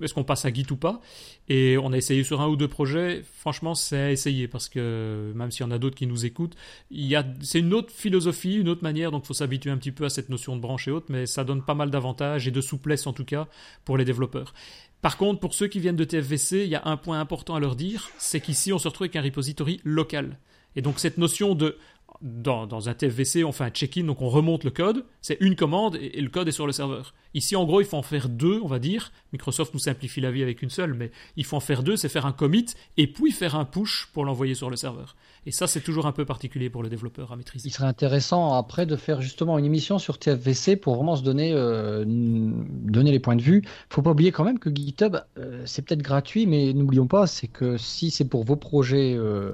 est-ce 0.01 0.13
qu'on 0.13 0.23
passe 0.23 0.45
à 0.45 0.53
Git 0.53 0.65
ou 0.71 0.75
pas 0.75 1.01
Et 1.49 1.77
on 1.77 1.93
a 1.93 1.97
essayé 1.97 2.23
sur 2.23 2.41
un 2.41 2.47
ou 2.47 2.55
deux 2.55 2.67
projets. 2.67 3.23
Franchement, 3.37 3.75
c'est 3.75 3.97
à 3.97 4.11
essayer 4.11 4.47
parce 4.47 4.69
que 4.69 5.31
même 5.35 5.51
s'il 5.51 5.65
y 5.65 5.67
en 5.67 5.71
a 5.71 5.77
d'autres 5.77 5.95
qui 5.95 6.07
nous 6.07 6.25
écoutent, 6.25 6.55
il 6.91 7.13
c'est 7.41 7.59
une 7.59 7.73
autre 7.73 7.91
philosophie, 7.91 8.55
une 8.55 8.69
autre 8.69 8.83
manière. 8.83 9.11
Donc, 9.11 9.23
il 9.23 9.27
faut 9.27 9.33
s'habituer 9.33 9.69
un 9.69 9.77
petit 9.77 9.91
peu 9.91 10.05
à 10.05 10.09
cette 10.09 10.29
notion 10.29 10.55
de 10.55 10.61
branche 10.61 10.87
et 10.87 10.91
autres, 10.91 11.07
mais 11.09 11.25
ça 11.25 11.43
donne 11.43 11.63
pas 11.63 11.75
mal 11.75 11.91
d'avantages 11.91 12.47
et 12.47 12.51
de 12.51 12.61
souplesse 12.61 13.07
en 13.07 13.13
tout 13.13 13.25
cas 13.25 13.47
pour 13.85 13.97
les 13.97 14.05
développeurs. 14.05 14.53
Par 15.01 15.17
contre, 15.17 15.41
pour 15.41 15.53
ceux 15.53 15.67
qui 15.67 15.79
viennent 15.79 15.97
de 15.97 16.05
TFVC, 16.05 16.63
il 16.63 16.69
y 16.69 16.75
a 16.75 16.81
un 16.85 16.95
point 16.95 17.19
important 17.19 17.55
à 17.55 17.59
leur 17.59 17.75
dire, 17.75 18.09
c'est 18.17 18.39
qu'ici, 18.39 18.71
on 18.71 18.79
se 18.79 18.87
retrouve 18.87 19.05
avec 19.05 19.17
un 19.17 19.21
repository 19.21 19.81
local. 19.83 20.37
Et 20.75 20.81
donc 20.81 20.99
cette 20.99 21.17
notion 21.17 21.55
de 21.55 21.77
dans, 22.21 22.89
un 22.89 22.93
TFVC, 22.93 23.43
on 23.43 23.51
fait 23.51 23.63
un 23.63 23.69
check-in, 23.69 24.03
donc 24.03 24.21
on 24.21 24.29
remonte 24.29 24.63
le 24.63 24.71
code, 24.71 25.05
c'est 25.21 25.37
une 25.41 25.55
commande 25.55 25.95
et, 25.95 26.21
le 26.21 26.29
code 26.29 26.47
est 26.47 26.53
sur 26.53 26.65
le 26.65 26.71
serveur. 26.71 27.13
Ici, 27.33 27.55
en 27.55 27.65
gros, 27.65 27.81
il 27.81 27.87
faut 27.87 27.97
en 27.97 28.03
faire 28.03 28.29
deux, 28.29 28.59
on 28.63 28.67
va 28.67 28.79
dire. 28.79 29.11
Microsoft 29.33 29.73
nous 29.73 29.79
simplifie 29.79 30.21
la 30.21 30.31
vie 30.31 30.43
avec 30.43 30.61
une 30.61 30.69
seule, 30.69 30.93
mais 30.93 31.11
il 31.35 31.45
faut 31.45 31.57
en 31.57 31.61
faire 31.61 31.83
deux, 31.83 31.95
c'est 31.95 32.09
faire 32.09 32.25
un 32.25 32.31
commit 32.31 32.65
et 32.97 33.07
puis 33.07 33.31
faire 33.31 33.55
un 33.55 33.65
push 33.65 34.09
pour 34.13 34.25
l'envoyer 34.25 34.55
sur 34.55 34.69
le 34.69 34.75
serveur. 34.75 35.15
Et 35.45 35.51
ça, 35.51 35.67
c'est 35.67 35.81
toujours 35.81 36.05
un 36.05 36.11
peu 36.11 36.23
particulier 36.25 36.69
pour 36.69 36.83
le 36.83 36.89
développeur 36.89 37.31
à 37.31 37.35
maîtriser. 37.35 37.67
Il 37.67 37.71
serait 37.71 37.87
intéressant 37.87 38.53
après 38.53 38.85
de 38.85 38.95
faire 38.95 39.21
justement 39.21 39.57
une 39.57 39.65
émission 39.65 39.99
sur 39.99 40.17
TFVC 40.17 40.77
pour 40.77 40.95
vraiment 40.95 41.15
se 41.15 41.23
donner, 41.23 41.51
euh, 41.53 42.05
donner 42.05 43.11
les 43.11 43.19
points 43.19 43.35
de 43.35 43.41
vue. 43.41 43.61
Il 43.65 43.93
faut 43.93 44.01
pas 44.01 44.11
oublier 44.11 44.31
quand 44.31 44.45
même 44.45 44.59
que 44.59 44.69
GitHub, 44.73 45.17
euh, 45.37 45.61
c'est 45.65 45.81
peut-être 45.81 46.01
gratuit, 46.01 46.45
mais 46.45 46.73
n'oublions 46.73 47.07
pas, 47.07 47.27
c'est 47.27 47.47
que 47.47 47.77
si 47.77 48.11
c'est 48.11 48.25
pour 48.25 48.43
vos 48.43 48.55
projets... 48.55 49.15
Euh, 49.15 49.51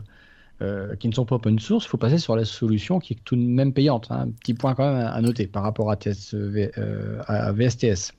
euh, 0.61 0.95
qui 0.97 1.07
ne 1.07 1.13
sont 1.13 1.25
pas 1.25 1.35
open 1.35 1.57
source, 1.57 1.85
il 1.85 1.87
faut 1.87 1.97
passer 1.97 2.17
sur 2.17 2.35
la 2.35 2.43
solution 2.43 2.99
qui 2.99 3.13
est 3.13 3.19
tout 3.23 3.37
de 3.37 3.41
même 3.41 3.71
payante. 3.71 4.07
Hein. 4.09 4.25
Un 4.27 4.31
petit 4.31 4.53
point 4.53 4.75
quand 4.75 4.93
même 4.93 5.07
à 5.07 5.21
noter 5.21 5.47
par 5.47 5.63
rapport 5.63 5.89
à, 5.89 5.95
TS, 5.95 6.33
euh, 6.33 7.21
à 7.27 7.53
VSTS. 7.53 8.11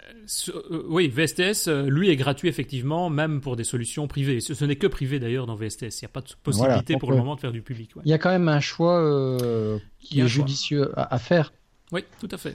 Euh, 0.49 0.83
oui, 0.89 1.09
VSTS, 1.09 1.69
lui, 1.69 2.09
est 2.09 2.17
gratuit 2.17 2.49
effectivement, 2.49 3.11
même 3.11 3.43
pour 3.43 3.57
des 3.57 3.65
solutions 3.65 4.09
privées. 4.09 4.41
Ce, 4.41 4.65
n'est 4.65 4.77
que 4.77 4.87
privé 4.87 5.19
d'ailleurs 5.19 5.47
dans 5.47 5.55
VSTS. 5.55 6.01
Il 6.01 6.05
n'y 6.05 6.07
a 6.07 6.13
pas 6.13 6.23
de 6.23 6.29
possibilité 6.43 6.97
pour 6.97 7.11
le 7.11 7.19
moment 7.19 7.35
de 7.35 7.41
faire 7.41 7.53
du 7.53 7.61
public. 7.61 7.91
Il 8.05 8.11
y 8.11 8.15
a 8.15 8.19
quand 8.19 8.31
même 8.31 8.49
un 8.49 8.61
choix 8.61 9.39
qui 9.99 10.21
est 10.21 10.29
judicieux 10.29 10.91
à, 10.99 11.15
à, 11.15 11.19
faire. 11.19 11.53
Oui, 11.93 12.05
tout 12.21 12.29
à 12.31 12.39
fait. 12.39 12.55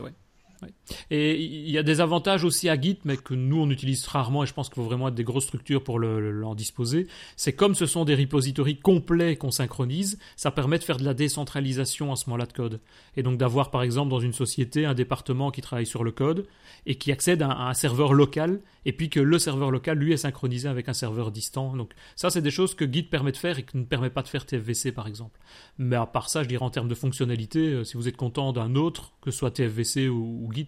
Et 1.12 1.42
il 1.42 1.70
y 1.70 1.78
a 1.78 1.84
des 1.84 2.02
avantages 2.02 2.44
aussi 2.44 2.70
à 2.70 2.80
Git, 2.80 3.00
mais 3.06 3.18
que 3.18 3.34
nous 3.34 3.60
on 3.60 3.70
utilise 3.70 4.06
rarement 4.08 4.44
et 4.44 4.48
je 4.48 4.54
pense 4.54 4.70
qu'il 4.70 4.76
faut 4.76 4.84
vraiment 4.84 5.10
être 5.10 5.16
des 5.16 5.24
grosses 5.24 5.46
structures 5.46 5.84
pour 5.84 6.00
l'en 6.00 6.56
disposer. 6.56 7.08
C'est 7.36 7.54
comme 7.54 7.76
ce 7.76 7.86
sont 7.86 8.06
des 8.06 8.16
repositories 8.16 8.78
complets 8.78 9.36
qu'on 9.36 9.52
synchronise, 9.52 10.20
ça 10.36 10.52
permet 10.52 10.78
de 10.78 10.84
faire 10.84 10.98
de 10.98 11.06
la 11.06 11.14
décentralisation 11.14 12.12
à 12.12 12.16
ce 12.16 12.30
moment-là 12.30 12.46
de 12.46 12.54
code. 12.54 12.80
Et 13.18 13.24
donc 13.24 13.38
d'avoir 13.38 13.72
par 13.72 13.84
exemple 13.84 14.10
dans 14.10 14.20
une 14.20 14.34
société 14.34 14.86
un 14.86 14.94
département 14.94 15.52
qui 15.52 15.62
travaille 15.62 15.86
sur 15.86 16.04
le 16.04 16.12
code 16.12 16.46
et 16.86 16.96
qui 16.96 17.12
accède 17.12 17.42
à 17.42 17.68
un 17.68 17.74
serveur 17.74 18.14
local 18.14 18.62
et 18.86 18.94
puis 18.94 19.10
que 19.10 19.20
le 19.20 19.40
serveur 19.40 19.72
local 19.72 19.98
lui 19.98 20.14
est 20.14 20.18
synchronisé 20.18 20.68
avec 20.68 20.90
un 20.90 20.94
serveur 20.94 21.32
distant. 21.32 21.76
Donc 21.76 21.94
ça 22.16 22.30
c'est 22.30 22.42
des 22.42 22.52
choses 22.52 22.76
que 22.76 22.92
Git 22.92 23.04
permet 23.04 23.32
de 23.32 23.38
faire 23.38 23.60
et 23.60 23.64
que 23.64 23.78
ne 23.78 23.84
permet 23.84 24.10
pas 24.10 24.22
de 24.22 24.28
faire 24.28 24.46
TFVC 24.46 24.92
par 24.92 25.08
exemple. 25.08 25.40
Mais 25.78 25.96
à 25.96 26.06
part 26.06 26.30
ça, 26.30 26.44
je 26.44 26.48
dirais 26.48 26.64
en 26.64 26.70
termes 26.70 26.88
de 26.88 26.96
fonctionnalité, 26.96 27.60
euh, 27.60 27.84
si 27.84 27.98
vous 27.98 28.08
êtes 28.08 28.18
content 28.18 28.54
d'un 28.54 28.76
autre, 28.76 29.14
que 29.22 29.32
ce 29.32 29.40
soit 29.40 29.52
TFVC 29.52 30.08
ou, 30.10 30.45
Git, 30.52 30.68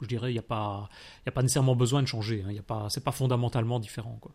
je, 0.00 0.06
dirais 0.06 0.30
il 0.30 0.34
n'y 0.34 0.38
a 0.38 0.42
pas 0.42 0.88
il 1.24 1.28
a 1.28 1.32
pas 1.32 1.42
nécessairement 1.42 1.76
besoin 1.76 2.02
de 2.02 2.06
changer. 2.06 2.42
Hein. 2.44 2.50
Il 2.50 2.56
y 2.56 2.60
a 2.60 2.62
pas 2.62 2.86
c'est 2.90 3.04
pas 3.04 3.12
fondamentalement 3.12 3.78
différent 3.80 4.18
quoi. 4.20 4.32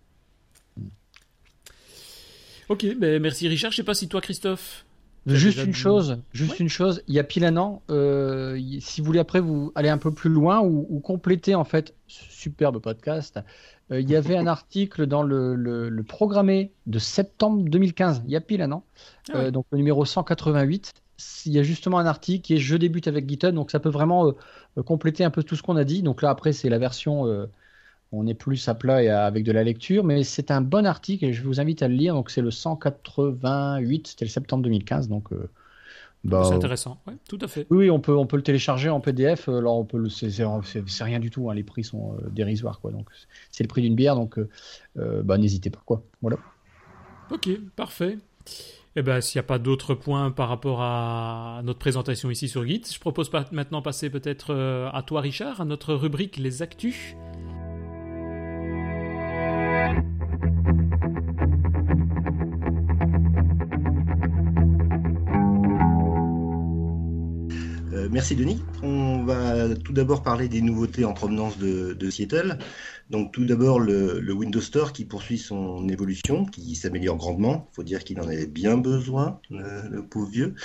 Ok, 2.68 2.86
ben 2.98 3.22
merci 3.22 3.48
Richard. 3.48 3.72
Je 3.72 3.78
sais 3.78 3.84
pas 3.84 3.94
si 3.94 4.08
toi 4.08 4.22
Christophe 4.22 4.86
Juste 5.28 5.64
une 5.64 5.74
chose, 5.74 6.20
juste 6.34 6.60
une 6.60 6.70
chose. 6.70 7.02
Il 7.08 7.16
y 7.16 7.20
a 7.20 7.24
pile 7.24 7.46
un 7.46 7.58
an, 7.58 7.82
euh, 7.90 8.60
si 8.80 9.02
vous 9.02 9.08
voulez 9.08 9.20
après 9.20 9.40
vous 9.40 9.72
aller 9.74 9.90
un 9.90 9.98
peu 9.98 10.12
plus 10.12 10.30
loin 10.30 10.62
ou, 10.62 11.00
compléter 11.00 11.56
en 11.56 11.64
fait, 11.64 11.96
superbe 12.08 12.80
podcast. 12.80 13.40
Euh, 13.92 14.02
il 14.02 14.10
y 14.10 14.16
avait 14.16 14.38
un 14.38 14.46
article 14.46 15.08
dans 15.08 15.24
le, 15.24 15.56
le, 15.56 16.04
programmé 16.04 16.72
de 16.86 17.00
septembre 17.00 17.64
2015. 17.68 18.24
Il 18.26 18.32
y 18.32 18.36
a 18.36 18.42
pile 18.42 18.62
un 18.62 18.72
an, 18.72 18.84
ah 19.34 19.38
euh, 19.38 19.52
donc 19.52 19.66
le 19.72 19.80
numéro 19.80 20.06
188. 20.06 20.94
Il 21.46 21.54
y 21.54 21.60
a 21.60 21.64
justement 21.64 21.98
un 21.98 22.06
article 22.06 22.46
qui 22.46 22.54
est 22.54 22.58
Je 22.58 22.76
débute 22.76 23.08
avec 23.08 23.28
GitHub, 23.28 23.56
donc 23.56 23.72
ça 23.72 23.80
peut 23.80 23.90
vraiment 23.90 24.32
compléter 24.84 25.24
un 25.24 25.30
peu 25.30 25.44
tout 25.44 25.56
ce 25.56 25.64
qu'on 25.64 25.76
a 25.76 25.84
dit. 25.84 26.04
Donc 26.04 26.22
là 26.22 26.30
après 26.30 26.54
c'est 26.54 26.70
la 26.70 26.80
version 26.80 27.26
on 28.12 28.28
est 28.28 28.34
plus 28.34 28.68
à 28.68 28.76
plat 28.76 29.04
et 29.04 29.10
avec 29.10 29.44
de 29.44 29.52
la 29.52 29.64
lecture, 29.64 30.04
mais 30.04 30.24
c'est 30.24 30.52
un 30.52 30.62
bon 30.62 30.86
article 30.86 31.26
et 31.26 31.34
je 31.34 31.44
vous 31.44 31.60
invite 31.60 31.82
à 31.82 31.88
le 31.88 31.96
lire. 31.96 32.14
Donc 32.14 32.30
c'est 32.30 32.42
le 32.42 32.52
188, 32.52 34.08
c'était 34.08 34.26
le 34.26 34.30
septembre 34.30 34.64
2015, 34.64 35.10
donc. 35.10 35.32
Euh, 35.34 35.50
bah, 36.24 36.44
c'est 36.44 36.56
intéressant, 36.56 37.00
ouais, 37.06 37.14
tout 37.30 37.38
à 37.42 37.48
fait. 37.48 37.68
Oui, 37.70 37.92
on 37.92 38.00
peut, 38.00 38.16
on 38.16 38.26
peut 38.26 38.38
le 38.38 38.42
télécharger 38.42 38.90
en 38.90 39.00
PDF. 39.00 39.48
Euh, 39.48 39.60
alors 39.60 39.78
on 39.78 39.86
peut, 39.86 40.10
c'est 40.10 41.04
rien 41.04 41.20
du 41.20 41.30
tout. 41.30 41.52
Hein, 41.52 41.54
les 41.54 41.64
prix 41.64 41.84
sont 41.84 42.14
euh, 42.14 42.30
dérisoires, 42.30 42.80
quoi. 42.80 42.92
Donc 42.92 43.08
c'est 43.52 43.64
le 43.64 43.68
prix 43.68 43.84
d'une 43.84 43.96
bière, 43.96 44.16
donc 44.16 44.40
bah, 44.96 45.38
n'hésitez 45.38 45.70
pas, 45.70 45.82
quoi. 45.86 46.04
Voilà. 46.22 46.38
Ok, 47.32 47.50
parfait. 47.76 48.18
Eh 48.98 49.02
ben, 49.02 49.20
s'il 49.20 49.40
n'y 49.40 49.46
a 49.46 49.48
pas 49.48 49.60
d'autres 49.60 49.94
points 49.94 50.32
par 50.32 50.48
rapport 50.48 50.82
à 50.82 51.62
notre 51.66 51.80
présentation 51.80 52.32
ici 52.32 52.48
sur 52.48 52.66
Git, 52.66 52.84
je 52.94 53.00
propose 53.00 53.30
maintenant 53.52 53.82
passer 53.82 54.10
peut-être 54.10 54.56
à 54.94 55.04
toi, 55.04 55.20
Richard, 55.20 55.60
à 55.60 55.66
notre 55.66 55.94
rubrique 55.94 56.38
Les 56.38 56.62
Actus. 56.62 57.16
merci 68.16 68.36
Denis. 68.38 68.62
On 68.82 69.24
va 69.24 69.76
tout 69.76 69.92
d'abord 69.92 70.24
parler 70.24 70.48
des 70.48 70.62
nouveautés 70.62 71.04
en 71.04 71.14
provenance 71.14 71.58
de, 71.58 72.10
Seattle. 72.10 72.58
Donc 73.12 73.32
tout 73.32 73.46
d'abord 73.46 73.80
le, 73.80 74.34
Windows 74.34 74.62
Store 74.62 74.92
qui 74.92 75.06
poursuit 75.06 75.38
son 75.38 75.88
évolution, 75.90 76.46
qui 76.46 76.76
s'améliore 76.76 77.18
grandement. 77.18 77.70
Il 77.72 77.76
faut 77.76 77.84
dire 77.84 78.04
qu'il 78.04 78.20
en 78.20 78.24
avait 78.24 78.48
bien 78.48 78.78
besoin, 78.78 79.40
le 79.52 80.02
pauvre 80.02 80.30
vieux. 80.30 80.56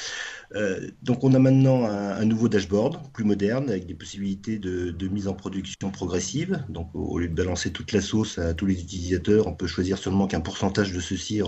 Euh, 0.55 0.89
donc 1.03 1.23
on 1.23 1.35
a 1.35 1.39
maintenant 1.39 1.85
un, 1.85 2.25
nouveau 2.25 2.49
dashboard, 2.49 2.99
plus 3.13 3.25
moderne, 3.25 3.69
avec 3.69 3.87
des 3.87 3.95
possibilités 3.95 4.59
de, 4.59 5.09
mise 5.09 5.29
en 5.29 5.35
production 5.35 5.91
progressive. 5.91 6.65
Donc 6.71 6.89
au, 6.95 7.19
lieu 7.19 7.29
de 7.29 7.35
balancer 7.35 7.73
toute 7.73 7.93
la 7.93 8.01
sauce 8.01 8.39
à 8.39 8.55
tous 8.55 8.67
les 8.67 8.81
utilisateurs, 8.81 9.47
on 9.47 9.53
peut 9.53 9.67
choisir 9.67 9.99
seulement 9.99 10.27
qu'un 10.27 10.41
pourcentage 10.41 10.93
de 10.93 11.01
ceux-ci 11.01 11.43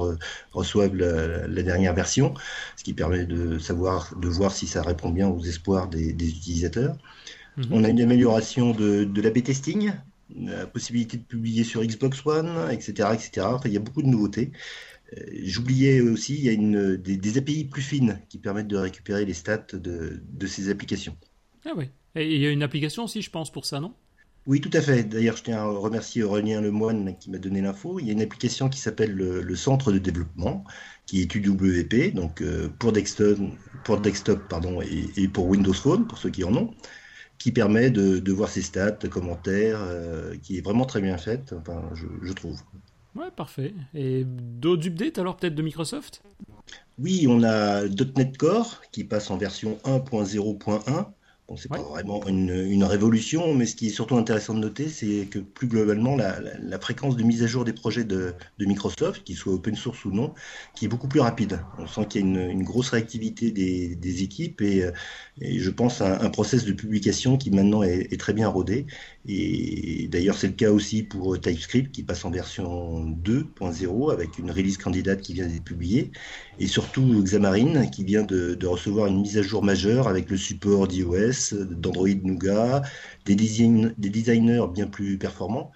reçoivent 0.53 0.95
la, 0.95 1.63
dernière 1.63 1.95
version, 1.95 2.35
ce 2.77 2.85
qui 2.85 2.93
permet 2.93 3.25
de 3.25 3.59
savoir, 3.59 4.15
de 4.19 4.29
voir 4.29 4.53
si 4.53 4.67
ça 4.67 4.83
répond 4.83 5.11
bien 5.11 5.29
aux 5.29 5.43
espoirs 5.43 5.89
des, 5.89 6.11
utilisateurs. 6.11 6.97
Mhm. 7.57 7.67
On 7.71 7.85
a 7.85 7.89
une 7.89 8.01
amélioration 8.01 8.73
de, 8.73 9.05
de 9.05 9.23
l'AB 9.23 9.43
testing, 9.43 9.93
la 10.37 10.67
possibilité 10.67 11.17
de 11.17 11.23
publier 11.23 11.65
sur 11.65 11.83
Xbox 11.83 12.25
One, 12.25 12.51
etc. 12.71 13.11
etc. 13.15 13.47
il 13.65 13.73
y 13.73 13.77
a 13.77 13.81
beaucoup 13.81 14.03
de 14.03 14.09
nouveautés. 14.09 14.53
Euh, 15.17 15.25
j'oubliais 15.43 16.01
aussi, 16.01 16.35
il 16.35 16.45
y 16.45 16.49
a 16.49 16.53
une, 16.53 16.97
des, 16.97 17.39
API 17.39 17.65
plus 17.65 17.83
fines 17.83 18.21
qui 18.29 18.39
permettent 18.39 18.69
de 18.69 18.77
récupérer 18.77 19.25
les 19.25 19.35
stats 19.35 19.67
de, 19.73 20.47
ces 20.47 20.71
applications. 20.71 21.17
Ah 21.65 21.73
oui. 21.77 21.87
Et 22.15 22.35
il 22.35 22.41
y 22.41 22.47
a 22.47 22.51
une 22.51 22.63
application 22.63 23.05
aussi, 23.05 23.23
je 23.23 23.31
pense, 23.31 23.51
pour 23.51 23.65
ça, 23.65 23.81
non? 23.81 23.95
Oui, 24.47 24.61
tout 24.61 24.71
à 24.73 24.81
fait. 24.81 25.05
D'ailleurs, 25.05 25.37
je 25.37 25.45
tiens 25.45 25.59
à 25.59 25.65
remercier 25.67 26.25
Aurélien 26.25 26.61
Lemoine 26.61 27.17
qui 27.19 27.31
m'a 27.31 27.39
donné 27.39 27.61
l'info. 27.61 28.01
Il 28.01 28.07
y 28.07 28.11
a 28.11 28.13
une 28.13 28.23
application 28.23 28.69
qui 28.69 28.81
s'appelle 28.81 29.13
le, 29.13 29.55
Centre 29.55 29.93
de 29.93 29.99
développement, 29.99 30.65
qui 31.07 31.21
est 31.23 31.33
UWP, 31.33 32.13
donc 32.13 32.43
euh, 32.43 32.69
pour 32.81 32.91
desktop, 32.91 33.39
pour 33.85 34.01
desktop 34.01 34.49
pardon, 34.49 34.81
et, 34.83 35.29
pour 35.29 35.47
Windows 35.47 35.73
Phone, 35.73 36.09
pour 36.09 36.19
ceux 36.19 36.31
qui 36.31 36.43
en 36.43 36.55
ont, 36.57 36.75
qui 37.43 37.51
permet 37.51 37.91
de, 37.91 38.33
voir 38.33 38.49
ses 38.49 38.63
stats, 38.63 38.93
commentaires, 39.11 39.81
euh, 39.83 40.37
qui 40.41 40.59
est 40.59 40.61
vraiment 40.61 40.85
très 40.85 41.01
bien 41.01 41.19
faite, 41.19 41.53
enfin, 41.59 41.83
je 42.23 42.33
trouve. 42.33 42.61
Ouais, 43.17 43.33
parfait. 43.35 43.75
Et 43.95 44.25
d'autres 44.25 44.87
updates 44.87 45.19
alors 45.19 45.37
peut-être 45.37 45.57
de 45.57 45.63
Microsoft? 45.63 46.23
Oui, 47.01 47.27
on 47.29 47.43
a 47.43 47.83
.NET 47.89 48.39
Core 48.39 48.81
qui 48.93 49.03
passe 49.03 49.29
en 49.33 49.39
version 49.39 49.77
1.0.1 49.85 51.09
Bon, 51.53 51.59
c'est 51.59 51.69
pas 51.69 51.83
vraiment 51.83 52.27
une, 52.27 52.83
révolution, 52.83 53.53
mais 53.53 53.67
ce 53.67 53.77
qui 53.77 53.89
est 53.89 53.91
surtout 53.91 54.17
intéressant 54.17 54.55
de 54.55 54.61
noter, 54.61 54.89
c'est 54.89 55.27
que 55.31 55.39
plus 55.39 55.67
globalement, 55.67 56.17
la, 56.17 56.81
fréquence 56.81 57.15
de 57.15 57.23
mise 57.25 57.43
à 57.43 57.47
jour 57.47 57.67
des 57.67 57.75
projets 57.75 58.05
de, 58.05 58.33
Microsoft, 58.59 59.23
qu'ils 59.23 59.37
soient 59.37 59.53
open 59.53 59.77
source 59.77 60.07
ou 60.07 60.13
non, 60.13 60.33
qui 60.75 60.87
est 60.87 60.89
beaucoup 60.89 61.09
plus 61.09 61.21
rapide. 61.21 61.61
On 61.79 61.87
sent 61.87 62.07
qu'il 62.09 62.23
y 62.23 62.39
a 62.39 62.47
une, 62.47 62.63
grosse 62.63 62.89
réactivité 62.89 63.51
des, 63.51 64.23
équipes 64.23 64.63
et, 64.63 64.87
je 65.43 65.69
pense 65.69 66.01
à 66.01 66.23
un, 66.23 66.31
process 66.31 66.65
de 66.65 66.73
publication 66.73 67.37
qui 67.37 67.51
maintenant 67.51 67.83
est, 67.83 68.19
très 68.19 68.33
bien 68.33 68.49
rodé. 68.49 68.87
Et 69.27 70.09
d'ailleurs, 70.09 70.37
c'est 70.37 70.49
le 70.49 70.53
cas 70.55 70.71
aussi 70.73 71.05
pour 71.05 71.39
TypeScript 71.41 71.93
qui 71.93 72.03
passe 72.03 72.25
en 72.25 72.31
version 72.31 73.07
2.0 73.23 74.13
avec 74.13 74.39
une 74.39 74.51
release 74.51 74.79
candidate 74.79 75.21
qui 75.21 75.35
vient 75.35 75.47
d'être 75.47 75.63
publiée. 75.63 76.11
Et 76.59 76.67
surtout 76.67 77.23
Xamarin 77.23 77.87
qui 77.87 78.05
vient 78.05 78.25
de, 78.25 78.55
de 78.55 78.67
recevoir 78.67 79.07
une 79.07 79.21
mise 79.21 79.39
à 79.39 79.43
jour 79.43 79.63
majeure 79.63 80.09
avec 80.09 80.29
le 80.29 80.37
support 80.37 80.89
d'iOS 80.89 81.55
d'Android 81.55 82.09
Nougat, 82.25 82.83
des, 83.25 83.37
des 83.37 84.11
designers 84.11 84.67
bien 84.75 84.89
plus 84.89 85.19
performants. 85.19 85.71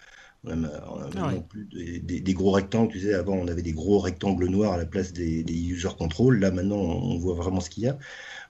On 0.48 0.62
a, 0.64 0.68
ah 1.16 1.32
plus 1.48 1.64
des, 1.66 2.34
gros 2.34 2.52
rectangles. 2.52 2.92
Tu 2.92 3.00
sais, 3.00 3.14
avant, 3.14 3.34
on 3.34 3.48
avait 3.48 3.62
des 3.62 3.72
gros 3.72 3.98
rectangles 3.98 4.46
noirs 4.46 4.74
à 4.74 4.76
la 4.76 4.86
place 4.86 5.12
des, 5.12 5.42
user 5.42 5.88
control. 5.98 6.38
Là, 6.38 6.52
maintenant, 6.52 6.76
on 6.76 7.18
voit 7.18 7.34
vraiment 7.34 7.60
ce 7.60 7.68
qu'il 7.68 7.84
y 7.84 7.88
a. 7.88 7.98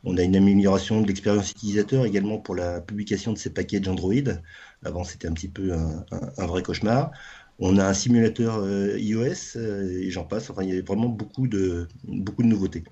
On 0.04 0.18
a 0.18 0.22
une 0.22 0.36
amélioration 0.36 1.00
de 1.00 1.06
l'expérience 1.06 1.50
utilisateur 1.50 2.04
également 2.04 2.38
pour 2.38 2.54
la 2.54 2.80
publication 2.82 3.32
de 3.32 3.38
ces 3.38 3.50
packages 3.50 3.88
Android. 3.88 4.12
Avant, 4.86 5.04
c'était 5.04 5.28
un 5.28 5.32
petit 5.32 5.48
peu 5.48 5.72
un, 5.72 6.46
vrai 6.46 6.62
cauchemar. 6.62 7.10
On 7.58 7.78
a 7.78 7.86
un 7.86 7.94
simulateur 7.94 8.58
euh, 8.58 8.98
iOS 8.98 9.56
euh, 9.56 10.02
et 10.02 10.10
j'en 10.10 10.24
passe. 10.24 10.50
Enfin, 10.50 10.62
il 10.62 10.74
y 10.74 10.78
a 10.78 10.82
vraiment 10.82 11.08
beaucoup 11.08 11.48
de, 11.48 11.88
beaucoup 12.04 12.42
de 12.42 12.48
nouveautés. 12.48 12.84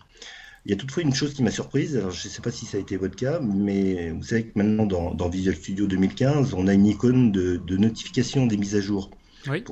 Il 0.65 0.71
y 0.71 0.75
a 0.75 0.77
toutefois 0.77 1.03
une 1.03 1.15
chose 1.15 1.35
qui 1.35 1.43
m'a 1.43 1.51
surprise, 1.51 1.95
alors 1.95 2.11
je 2.11 2.27
ne 2.27 2.33
sais 2.33 2.41
pas 2.41 2.51
si 2.51 2.65
ça 2.65 2.79
a 2.79 2.81
été 2.81 2.97
votre 2.97 3.17
cas, 3.17 3.39
mais 3.39 4.11
vous 4.13 4.23
savez 4.23 4.47
que 4.47 4.59
maintenant 4.59 4.87
dans, 4.87 5.29
Visual 5.29 5.55
Studio 5.55 5.87
2015, 5.87 6.55
on 6.55 6.67
a 6.69 6.73
une 6.73 6.87
icône 6.87 7.33
de, 7.33 7.77
notification 7.77 8.47
des 8.47 8.57
mises 8.57 8.75
à 8.75 8.81
jour. 8.81 9.11
Oui. 9.47 9.63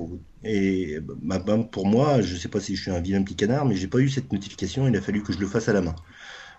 et 0.44 0.98
bah, 1.00 1.38
bah, 1.38 1.56
pour 1.56 1.86
moi, 1.86 2.20
je 2.20 2.34
ne 2.34 2.38
sais 2.38 2.48
pas 2.48 2.60
si 2.60 2.76
je 2.76 2.82
suis 2.82 2.90
un 2.90 3.00
vilain 3.00 3.22
petit 3.22 3.36
canard, 3.36 3.64
mais 3.64 3.74
j'ai 3.74 3.88
pas 3.88 4.00
eu 4.00 4.10
cette 4.10 4.30
notification, 4.30 4.86
il 4.86 4.94
a 4.94 5.00
fallu 5.00 5.22
que 5.22 5.32
je 5.32 5.38
le 5.38 5.46
fasse 5.46 5.70
à 5.70 5.72
la 5.72 5.80
main. 5.80 5.96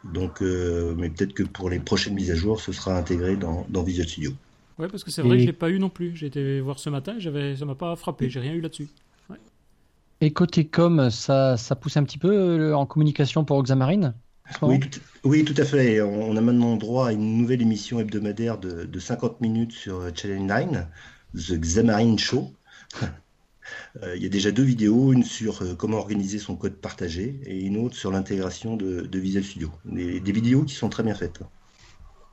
Donc, 0.03 0.41
euh, 0.41 0.95
mais 0.97 1.09
peut-être 1.09 1.33
que 1.33 1.43
pour 1.43 1.69
les 1.69 1.79
prochaines 1.79 2.13
mises 2.13 2.31
à 2.31 2.35
jour, 2.35 2.59
ce 2.59 2.71
sera 2.71 2.97
intégré 2.97 3.37
dans, 3.37 3.65
Visual 3.83 4.07
Studio. 4.07 4.31
Oui, 4.79 4.87
parce 4.89 5.03
que 5.03 5.11
c'est 5.11 5.21
vrai 5.21 5.37
que 5.37 5.41
je 5.41 5.47
l'ai 5.47 5.53
pas 5.53 5.69
eu 5.69 5.79
non 5.79 5.89
plus. 5.89 6.15
J'ai 6.15 6.27
été 6.27 6.59
voir 6.61 6.79
ce 6.79 6.89
matin, 6.89 7.15
j'avais, 7.19 7.55
ça 7.55 7.65
m'a 7.65 7.75
pas 7.75 7.95
frappé, 7.95 8.29
j'ai 8.29 8.39
rien 8.39 8.53
eu 8.53 8.61
là-dessus. 8.61 8.87
Et 10.21 10.31
côté 10.31 10.65
com, 10.65 11.09
ça, 11.09 11.57
ça 11.57 11.75
pousse 11.75 11.97
un 11.97 12.03
petit 12.05 12.17
peu 12.17 12.31
euh, 12.31 12.77
en 12.77 12.85
communication 12.85 13.43
pour 13.43 13.61
Xamarin 13.61 14.13
oui 14.61 14.79
tout, 14.79 14.99
oui, 15.23 15.43
tout 15.43 15.53
à 15.57 15.65
fait. 15.65 16.01
On 16.01 16.35
a 16.37 16.41
maintenant 16.41 16.75
droit 16.75 17.07
à 17.07 17.11
une 17.11 17.37
nouvelle 17.37 17.61
émission 17.61 17.99
hebdomadaire 17.99 18.57
de, 18.57 18.83
de 18.83 18.99
50 18.99 19.41
minutes 19.41 19.71
sur 19.71 19.99
euh, 19.99 20.11
Channel 20.13 20.45
9, 20.45 20.85
The 21.35 21.59
Xamarin 21.59 22.17
Show. 22.17 22.51
Euh, 24.03 24.17
il 24.17 24.21
y 24.21 24.25
a 24.25 24.29
déjà 24.29 24.51
deux 24.51 24.63
vidéos, 24.63 25.13
une 25.13 25.23
sur 25.23 25.77
comment 25.77 25.97
organiser 25.97 26.37
son 26.37 26.57
code 26.57 26.73
partagé 26.73 27.39
et 27.45 27.61
une 27.61 27.77
autre 27.77 27.95
sur 27.95 28.11
l'intégration 28.11 28.75
de, 28.75 29.07
Visual 29.17 29.41
Studio. 29.41 29.71
Des, 29.85 30.19
des, 30.19 30.31
vidéos 30.33 30.63
qui 30.63 30.75
sont 30.75 30.89
très 30.89 31.01
bien 31.01 31.15
faites. 31.15 31.39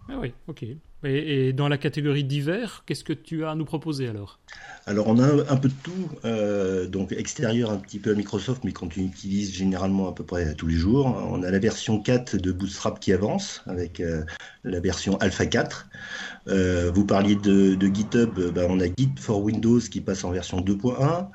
Ah 0.08 0.18
oui, 0.18 0.32
ok. 0.48 0.64
Et, 1.02 1.52
dans 1.52 1.68
la 1.68 1.78
catégorie 1.78 2.24
divers, 2.24 2.82
qu'est-ce 2.86 3.04
que 3.04 3.12
tu 3.12 3.44
as 3.44 3.50
à 3.50 3.54
nous 3.54 3.64
proposer 3.64 4.08
alors? 4.08 4.38
Alors 4.86 5.06
on 5.08 5.18
a 5.18 5.52
un, 5.52 5.56
peu 5.56 5.68
de 5.68 5.74
tout, 5.82 6.10
euh, 6.24 6.86
donc 6.86 7.12
extérieur 7.12 7.70
un 7.70 7.76
petit 7.76 7.98
peu 7.98 8.10
à 8.10 8.14
Microsoft, 8.14 8.64
mais 8.64 8.72
qu'on 8.72 8.88
utilise 8.88 9.54
généralement 9.54 10.08
à 10.08 10.12
peu 10.12 10.24
près 10.24 10.54
tous 10.54 10.66
les 10.66 10.74
jours. 10.74 11.06
On 11.30 11.42
a 11.42 11.50
la 11.50 11.58
version 11.58 12.00
4 12.00 12.36
de 12.36 12.52
Bootstrap 12.52 13.00
qui 13.00 13.12
avance 13.12 13.62
avec 13.66 14.00
euh, 14.00 14.22
la 14.64 14.80
version 14.80 15.16
Alpha 15.18 15.46
4. 15.46 15.88
Euh, 16.48 16.90
vous 16.94 17.04
parliez 17.06 17.36
de, 17.36 17.78
GitHub, 17.80 18.38
bah, 18.54 18.62
on 18.68 18.80
a 18.80 18.86
Git 18.86 19.12
for 19.18 19.42
Windows 19.42 19.80
qui 19.80 20.00
passe 20.00 20.24
en 20.24 20.30
version 20.30 20.60
2.1. 20.60 21.28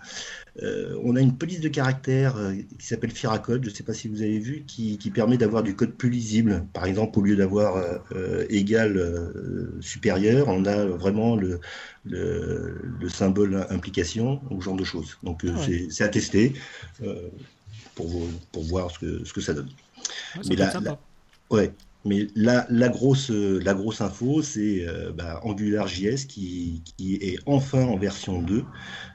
Euh, 0.64 0.98
on 1.04 1.16
a 1.18 1.22
une 1.22 1.38
police 1.38 1.60
de 1.60 1.68
caractère 1.68 2.38
euh, 2.38 2.54
qui 2.80 2.88
s'appelle 2.88 3.12
Firacode, 3.12 3.64
je 3.64 3.70
ne 3.70 3.76
sais 3.76 3.84
pas 3.84 3.94
si 3.94 4.08
vous 4.08 4.22
avez 4.22 4.40
vu, 4.40 4.64
qui, 4.66 4.98
permet 5.14 5.38
d'avoir 5.38 5.64
du 5.64 5.76
code 5.76 5.94
plus 5.94 6.10
lisible. 6.10 6.66
Par 6.72 6.86
exemple, 6.86 7.20
au 7.20 7.22
lieu 7.22 7.36
d'avoir 7.36 7.76
euh, 8.14 8.46
égal 8.50 9.32
supérieur, 9.82 10.48
on 10.48 10.66
a 10.66 10.86
vraiment 10.86 11.36
le, 11.36 11.60
symbole 13.10 13.68
implication 13.70 14.42
ou 14.50 14.62
genre 14.62 14.76
de 14.76 14.84
choses. 14.84 15.18
Donc 15.24 15.46
ah 15.48 15.60
c'est 15.90 16.04
à 16.04 16.08
tester 16.08 16.54
pour, 17.96 18.12
pour 18.52 18.64
voir 18.64 18.92
ce 18.92 19.00
que, 19.00 19.26
ce 19.26 19.34
que 19.34 19.42
ça 19.42 19.54
donne. 19.54 19.70
Mais 20.50 20.56
là, 20.56 20.74
ouais, 21.50 21.72
mais 22.06 22.28
la, 22.36 22.68
la, 22.70 22.90
grosse, 22.90 23.30
la 23.30 23.74
grosse 23.74 24.00
info, 24.00 24.44
c'est 24.44 24.88
euh, 24.88 25.12
bah, 25.12 25.42
AngularJS 25.44 26.26
qui, 26.28 26.84
qui, 26.98 27.16
est 27.16 27.40
enfin 27.48 27.84
en 27.84 27.98
version 27.98 28.42
2 28.42 28.64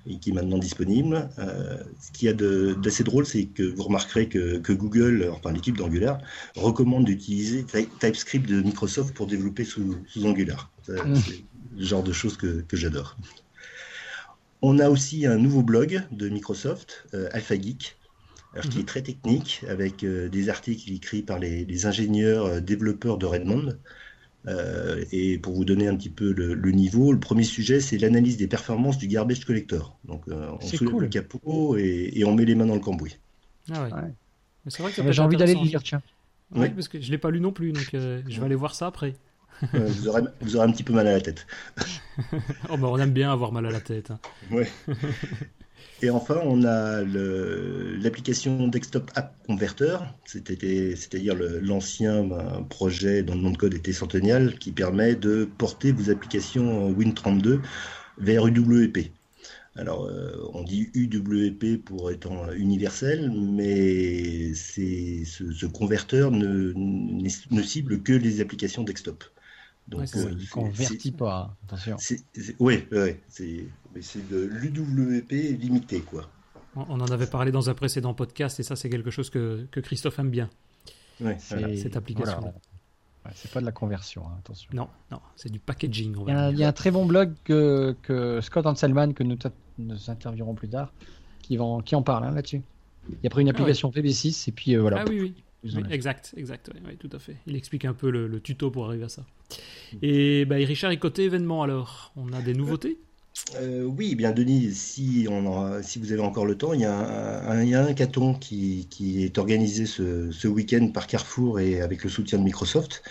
et 0.07 0.18
qui 0.18 0.30
est 0.30 0.32
maintenant 0.32 0.59
disponible. 0.59 1.30
Euh, 1.38 1.78
ce 2.01 2.11
qui 2.11 2.28
a 2.28 2.32
d'assez 2.32 3.05
drôle, 3.05 3.26
c'est 3.26 3.47
que 3.47 3.62
vous 3.62 3.84
remarquerez 3.84 4.28
que, 4.28 4.59
que 4.59 4.72
Google, 4.72 5.30
enfin 5.32 5.53
l'équipe 5.53 5.76
d'Angular, 5.76 6.18
recommande 6.57 7.05
d'utiliser 7.05 7.64
TypeScript 7.64 8.49
de 8.49 8.61
Microsoft 8.61 9.14
pour 9.14 9.28
développer 9.28 9.64
sous, 9.64 9.97
sous 10.09 10.26
Angular. 10.26 10.70
Mmh. 10.88 11.14
C'est 11.14 11.45
le 11.76 11.84
genre 11.84 12.03
de 12.03 12.12
choses 12.12 12.36
que, 12.36 12.62
que 12.62 12.76
j'adore. 12.76 13.16
On 14.62 14.78
a 14.78 14.91
aussi 14.91 15.26
un 15.26 15.36
nouveau 15.36 15.62
blog 15.62 16.03
de 16.11 16.28
Microsoft, 16.28 17.07
euh, 17.14 17.28
AlphaGeek, 17.32 17.97
alors, 18.53 18.69
qui 18.69 18.79
est 18.79 18.81
mhm. 18.81 18.87
très 18.87 19.03
technique, 19.03 19.65
avec 19.69 20.03
euh, 20.03 20.29
des 20.29 20.49
articles 20.49 20.91
écrits 20.93 21.23
par 21.23 21.39
les, 21.39 21.87
ingénieurs 21.87 22.47
euh, 22.47 22.61
développeurs 22.61 23.17
de 23.17 23.27
Redmond. 23.27 23.77
Euh, 24.49 25.05
et 25.13 25.39
pour 25.39 25.55
vous 25.55 25.65
donner 25.65 25.87
un 25.87 25.95
petit 25.95 26.09
peu 26.09 26.33
le, 26.33 26.71
niveau, 26.73 27.13
le 27.13 27.21
premier 27.21 27.45
sujet, 27.45 27.81
c'est 27.81 27.99
l'analyse 27.99 28.39
des 28.39 28.49
performances 28.49 28.99
du 28.99 29.07
garbage 29.07 29.45
collector. 29.45 29.99
Donc, 30.05 30.25
on 30.29 30.61
soulève 30.61 31.01
le 31.01 31.09
capot 31.09 31.77
et, 31.77 32.23
on 32.25 32.35
met 32.35 32.45
les 32.45 32.55
mains 32.55 32.67
dans 32.67 32.75
le 32.75 32.81
cambouis. 32.81 33.19
Ah 33.71 33.85
ouais. 33.85 33.91
C'est 34.67 34.83
vrai 34.83 34.93
que 34.93 35.13
J'ai 35.13 35.23
envie 35.23 35.37
d'aller 35.37 35.55
le 35.55 35.63
lire, 35.63 35.83
tiens. 35.83 36.03
Oui, 36.53 36.71
parce 36.71 36.89
que 36.89 37.01
je 37.01 37.07
ne 37.07 37.13
l'ai 37.13 37.19
pas 37.19 37.31
lu 37.31 37.41
non 37.41 37.53
plus, 37.53 37.73
donc 37.73 37.89
je 37.93 38.41
vais 38.41 38.45
aller 38.45 38.55
voir 38.55 38.75
ça 38.75 38.87
après. 38.87 39.15
vous, 39.75 40.09
aurez, 40.09 40.23
vous, 40.41 40.57
aurez, 40.57 40.67
un 40.67 40.73
petit 40.73 40.83
peu 40.83 40.95
mal 40.95 41.07
à 41.07 41.13
la 41.13 41.21
tête. 41.21 41.47
oh, 42.71 42.79
bah, 42.79 42.89
on 42.91 42.99
aime 42.99 43.13
bien 43.13 43.31
avoir 43.31 43.53
mal 43.53 43.67
à 43.67 43.71
la 43.71 43.81
tête. 43.81 44.11
Hein. 44.11 44.19
Oui. 44.51 44.65
Et 46.03 46.09
enfin, 46.09 46.41
on 46.45 46.65
a 46.65 47.03
l'application 47.03 48.69
Desktop 48.69 49.11
App 49.17 49.35
Converter, 49.47 49.99
c'est-à-dire 50.25 51.35
l'ancien 51.35 52.25
ben, 52.25 52.67
projet 52.71 53.23
dont 53.23 53.35
le 53.35 53.41
nom 53.41 53.51
de 53.51 53.59
code 53.59 53.75
était 53.75 53.93
Centennial, 53.93 54.59
qui 54.59 54.73
permet 54.73 55.15
de 55.15 55.49
porter 55.59 55.93
vos 55.93 56.11
applications 56.11 56.91
Win32 56.93 57.61
vers 58.19 58.47
UWP. 58.47 59.11
Alors, 59.77 60.07
euh, 60.07 60.33
on 60.53 60.63
dit 60.63 60.91
UWP 60.95 61.85
pour 61.85 62.11
étant 62.11 62.51
universel, 62.53 63.31
mais 63.31 64.53
ce, 64.55 65.25
ce, 65.25 65.67
converteur 65.67 66.31
ne, 66.31 66.73
ne, 66.75 67.63
cible 67.63 68.03
que 68.03 68.13
les 68.13 68.41
applications 68.41 68.83
desktop. 68.83 69.25
Donc, 69.87 70.01
ouais, 70.01 70.17
euh, 70.17 70.35
convertit 70.51 71.13
pas, 71.13 71.57
attention. 71.65 71.97
oui, 72.59 72.85
c'est 73.29 73.67
mais 73.95 74.03
c'est 74.03 74.28
de 74.28 74.38
l'UWP 74.38 75.59
limité, 75.59 76.01
quoi. 76.01 76.30
On 76.76 77.01
en 77.01 77.07
avait 77.07 77.26
parlé 77.26 77.51
dans 77.51 77.68
un 77.68 77.74
précédent 77.74 78.14
podcast 78.14 78.61
et 78.61 78.62
ça, 78.62 78.76
c'est 78.76 78.88
quelque 78.88 79.11
chose 79.11 79.28
que, 79.28 79.66
que, 79.72 79.80
Christophe 79.80 80.18
aime 80.20 80.30
bien. 80.30 80.49
Ouais, 81.20 81.36
cette 81.38 81.97
application. 81.97 82.55
c'est 83.34 83.51
pas 83.51 83.61
de 83.61 83.66
la 83.66 83.72
conversion, 83.72 84.22
hein, 84.26 84.36
attention. 84.38 84.70
Non, 84.72 84.88
non, 85.11 85.20
c'est 85.36 85.51
du 85.51 85.59
packaging. 85.59 86.16
il, 86.28 86.59
y 86.59 86.64
a, 86.64 86.68
un 86.68 86.72
très 86.72 86.91
bon 86.91 87.07
blog 87.07 87.32
que, 87.45 87.97
que 88.03 88.41
Scott 88.41 88.66
Anselman, 88.66 89.14
que 89.14 89.24
nous, 89.24 89.36
nous 89.78 90.11
interviewerons 90.11 90.55
plus 90.55 90.68
tard, 90.68 90.93
qui, 91.43 91.59
qui 91.84 91.95
en 91.95 92.03
parle 92.03 92.24
hein, 92.24 92.30
là-dessus. 92.30 92.62
Il 93.22 93.26
a 93.26 93.30
pris 93.30 93.43
une 93.43 93.49
ah 93.49 93.53
application 93.53 93.91
VB6 93.91 94.49
et 94.49 94.53
puis 94.53 94.76
euh, 94.76 94.80
voilà. 94.80 95.01
Ah 95.01 95.05
oui, 95.09 95.34
oui. 95.64 95.84
exact, 95.91 96.34
exact, 96.36 96.70
oui, 96.86 96.97
tout 96.97 97.11
à 97.12 97.18
fait. 97.18 97.36
Il 97.47 97.57
explique 97.57 97.84
un 97.84 97.95
peu 97.95 98.11
le, 98.11 98.41
tuto 98.41 98.70
pour 98.70 98.86
arriver 98.86 99.05
à 99.05 99.09
ça. 99.09 99.24
Et 100.03 100.45
bah, 100.45 100.57
Richard, 100.57 100.93
et 100.93 100.99
côté 100.99 101.24
événement 101.24 101.62
alors, 101.62 102.12
on 102.16 102.32
a 102.32 102.41
des 102.41 102.55
nouveautés? 102.55 102.99
Euh, 103.57 103.85
oui, 103.85 104.14
bien 104.14 104.33
Denis, 104.33 104.72
si, 104.74 105.26
on 105.28 105.83
si 105.83 105.99
vous 105.99 106.12
avez 106.12 106.20
encore 106.20 106.47
le 106.47 106.57
temps, 106.57 106.72
il 106.72 106.81
y 106.81 106.85
a 106.85 106.95
un, 106.95 107.62
il 107.62 107.68
y 107.68 107.74
a 107.74 107.83
un 107.83 107.87
hackathon 107.87 108.35
qui, 108.35 108.87
qui, 108.91 109.24
est 109.24 109.39
organisé 109.39 109.87
ce, 109.87 110.31
ce 110.31 110.49
week-end 110.49 110.89
par 110.93 111.07
Carrefour 111.07 111.59
et 111.61 111.81
avec 111.81 112.05
le 112.05 112.11
soutien 112.11 112.39
de 112.39 112.45
Microsoft. 112.45 113.03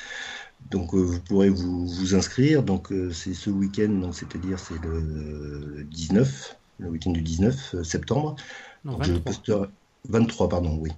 Donc 0.72 0.94
euh, 0.94 1.00
vous 1.00 1.20
pourrez 1.22 1.50
vous, 1.50 1.88
vous 1.88 2.16
inscrire. 2.16 2.64
Donc 2.64 2.92
euh, 2.92 3.12
c'est 3.12 3.34
ce 3.34 3.50
week-end, 3.50 4.12
c'est-à-dire 4.14 4.60
c'est 4.60 4.82
le 4.84 5.84
19, 5.90 6.58
le 6.80 6.90
week-end 6.90 7.12
du 7.12 7.22
19 7.22 7.84
septembre. 7.84 8.36
Non, 8.86 8.98
23. 8.98 9.68
23, 10.08 10.50
pardon, 10.50 10.78
oui. 10.80 10.92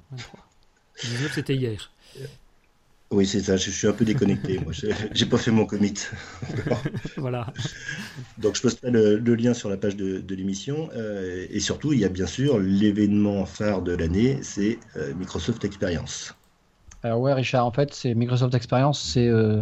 19 1.03 1.32
c'était 1.34 1.55
hier. 1.55 1.91
Oui, 3.12 3.26
c'est 3.26 3.41
ça, 3.41 3.57
je, 3.57 3.70
suis 3.70 3.88
un 3.88 3.91
peu 3.91 4.05
déconnecté. 4.05 4.59
Moi, 4.59 4.72
j'ai 5.12 5.26
pas 5.30 5.38
fait 5.38 5.51
mon 5.51 5.66
commit. 5.66 5.93
voilà. 7.18 7.47
Donc, 8.38 8.55
je 8.55 8.62
posterai 8.62 8.89
le, 8.89 9.36
lien 9.36 9.53
sur 9.53 9.70
la 9.70 9.76
page 9.76 9.97
de, 9.97 10.36
l'émission. 10.36 10.89
Euh, 10.95 11.45
et 11.49 11.59
surtout, 11.59 11.91
il 11.91 11.99
y 11.99 12.05
a 12.05 12.09
bien 12.09 12.26
sûr 12.26 12.57
l'événement 12.57 13.45
phare 13.45 13.82
de 13.82 13.93
l'année, 13.93 14.39
c'est 14.43 14.80
euh, 14.95 15.14
Microsoft 15.16 15.66
Experience. 15.66 16.34
Alors, 17.03 17.20
ouais, 17.20 17.34
Richard, 17.34 17.66
en 17.66 17.72
fait, 17.72 17.93
c'est 17.93 18.16
Microsoft 18.16 18.53
Experience, 18.53 19.01
c'est 19.01 19.28
euh, 19.28 19.62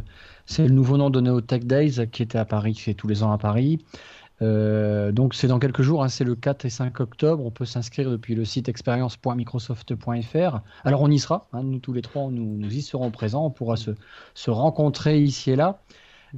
le 0.60 0.68
nouveau 0.68 0.97
nom 0.97 1.10
donné 1.10 1.32
au 1.32 1.41
Tech 1.41 1.64
Days 1.64 2.08
qui 2.12 2.22
était 2.22 2.38
à 2.38 2.45
Paris, 2.45 2.80
c'est 2.80 2.93
tous 2.93 3.08
les 3.08 3.24
ans 3.24 3.32
à 3.32 3.39
Paris. 3.39 3.80
Euh, 4.42 5.12
donc 5.12 5.34
c'est 5.34 5.48
dans 5.48 5.60
quelques 5.60 5.82
jours, 5.82 6.04
hein, 6.04 6.10
c'est 6.10 6.24
le 6.24 6.36
4 6.36 6.66
et 6.66 6.70
5 6.70 7.00
octobre. 7.00 7.46
On 7.46 7.52
peut 7.52 7.66
s'inscrire 7.66 8.10
depuis 8.10 8.36
le 8.36 8.46
site 8.46 8.70
experience.microsoft.fr. 8.70 10.60
Alors 10.84 11.02
on 11.02 11.10
y 11.10 11.20
sera, 11.20 11.48
hein, 11.54 11.64
nous 11.64 11.80
tous 11.80 11.94
les 11.94 12.02
trois, 12.02 12.30
nous, 12.30 12.58
nous 12.58 12.74
y 12.74 12.82
serons 12.82 13.12
présents. 13.12 13.46
On 13.46 13.52
pourra 13.52 13.76
se, 13.76 13.92
se 14.34 14.52
rencontrer 14.52 15.20
ici 15.22 15.52
et 15.52 15.56
là. 15.56 15.82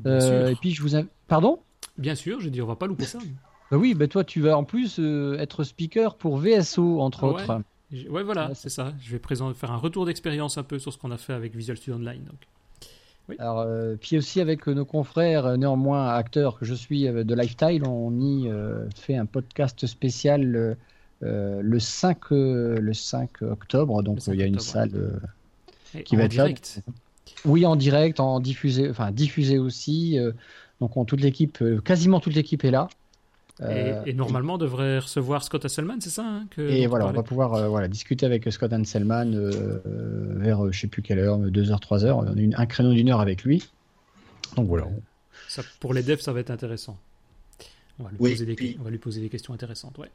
Euh, 0.06 0.50
et 0.50 0.56
puis 0.56 0.72
je 0.72 0.82
vous, 0.82 0.98
pardon? 1.28 1.60
Bien 1.98 2.16
sûr, 2.16 2.40
je 2.40 2.50
dis 2.50 2.62
on 2.62 2.68
va 2.68 2.76
pas 2.76 2.88
louper 2.88 3.06
ça. 3.06 3.20
Bah 3.70 3.78
oui, 3.78 3.94
bah 3.94 4.08
toi 4.08 4.24
tu 4.24 4.42
vas 4.42 4.58
en 4.58 4.64
plus 4.64 5.00
euh, 5.00 5.38
être 5.38 5.64
speaker 5.64 6.16
pour 6.16 6.38
VSO 6.38 7.00
entre 7.00 7.24
autres. 7.24 7.62
Ouais, 8.10 8.24
voilà, 8.24 8.54
c'est 8.54 8.70
ça. 8.70 8.94
Je 9.02 9.12
vais 9.12 9.20
présenter, 9.20 9.58
faire 9.58 9.72
un 9.72 9.78
retour 9.78 10.06
d'expérience 10.06 10.58
un 10.58 10.64
peu 10.64 10.80
sur 10.80 10.94
ce 10.94 10.98
qu'on 10.98 11.12
a 11.12 11.18
fait 11.18 11.34
avec 11.34 11.56
Visual 11.56 11.78
Studio 11.78 11.96
Online. 11.96 12.24
Donc. 12.24 12.40
Alors, 13.40 13.60
euh, 13.60 13.96
puis 14.00 14.18
aussi 14.18 14.42
avec 14.42 14.68
nos 14.68 14.86
confrères, 14.86 15.46
euh, 15.46 15.58
néanmoins 15.58 16.10
acteurs 16.10 16.58
que 16.58 16.66
je 16.66 16.74
suis 16.74 17.08
euh, 17.08 17.24
de 17.24 17.36
Lifestyle, 17.36 17.84
on 17.86 18.20
y 18.20 18.50
fait 18.96 19.16
un 19.16 19.26
podcast 19.26 19.86
spécial 19.86 20.76
le 21.22 21.80
5 21.80 22.18
le 22.32 22.94
5 22.94 23.42
octobre. 23.42 24.04
Donc 24.04 24.20
il 24.28 24.36
y 24.36 24.44
a 24.44 24.46
une 24.46 24.60
salle 24.60 25.20
qui 26.06 26.16
va 26.16 26.24
être 26.24 26.32
direct. 26.32 26.82
Oui, 27.46 27.66
en 27.66 27.76
direct, 27.76 28.20
en 28.20 28.40
diffusé, 28.40 28.90
enfin 28.90 29.12
diffusé 29.12 29.58
aussi. 29.58 30.20
donc 30.80 30.98
on, 30.98 31.06
toute 31.06 31.22
l'équipe, 31.22 31.64
quasiment 31.84 32.20
toute 32.20 32.36
l'équipe 32.36 32.64
est 32.64 32.72
là. 32.72 32.88
Et, 33.70 34.14
normalement, 34.14 34.56
on 34.56 34.58
devrait 34.58 35.00
recevoir 35.00 35.44
Scott 35.44 35.66
Hasselman, 35.66 36.02
c'est 36.02 36.10
ça 36.10 36.26
hein, 36.26 36.48
que, 36.50 36.62
Et 36.62 36.88
voilà, 36.88 37.08
on 37.08 37.12
va 37.12 37.24
pouvoir 37.24 37.70
voilà, 37.70 37.88
discuter 37.88 38.26
avec 38.26 38.52
Scott 38.52 38.74
Hasselman 38.74 39.52
vers 40.40 40.72
je 40.72 40.80
sais 40.80 40.88
plus 40.88 41.02
quelle 41.02 41.20
heure, 41.20 41.40
2h, 41.40 41.80
3h. 41.80 42.12
On 42.12 42.26
a 42.26 42.62
un 42.62 42.66
créneau 42.66 42.94
d'une 42.94 43.10
heure 43.10 43.22
avec 43.22 43.44
lui. 43.44 43.70
Donc 44.56 44.68
voilà. 44.68 44.88
Ça, 45.48 45.62
pour 45.80 45.94
les 45.94 46.04
devs, 46.04 46.22
ça 46.22 46.34
va 46.34 46.40
être 46.40 46.52
intéressant. 46.52 46.98
On 48.00 48.04
va 48.04 48.10
lui, 48.10 48.18
poser, 48.18 48.46
des, 48.46 48.78
on 48.80 48.84
va 48.84 48.90
lui 48.90 48.98
poser 48.98 49.22
des 49.22 49.30
questions 49.30 49.54
intéressantes. 49.54 49.98
Ouais. 49.98 50.10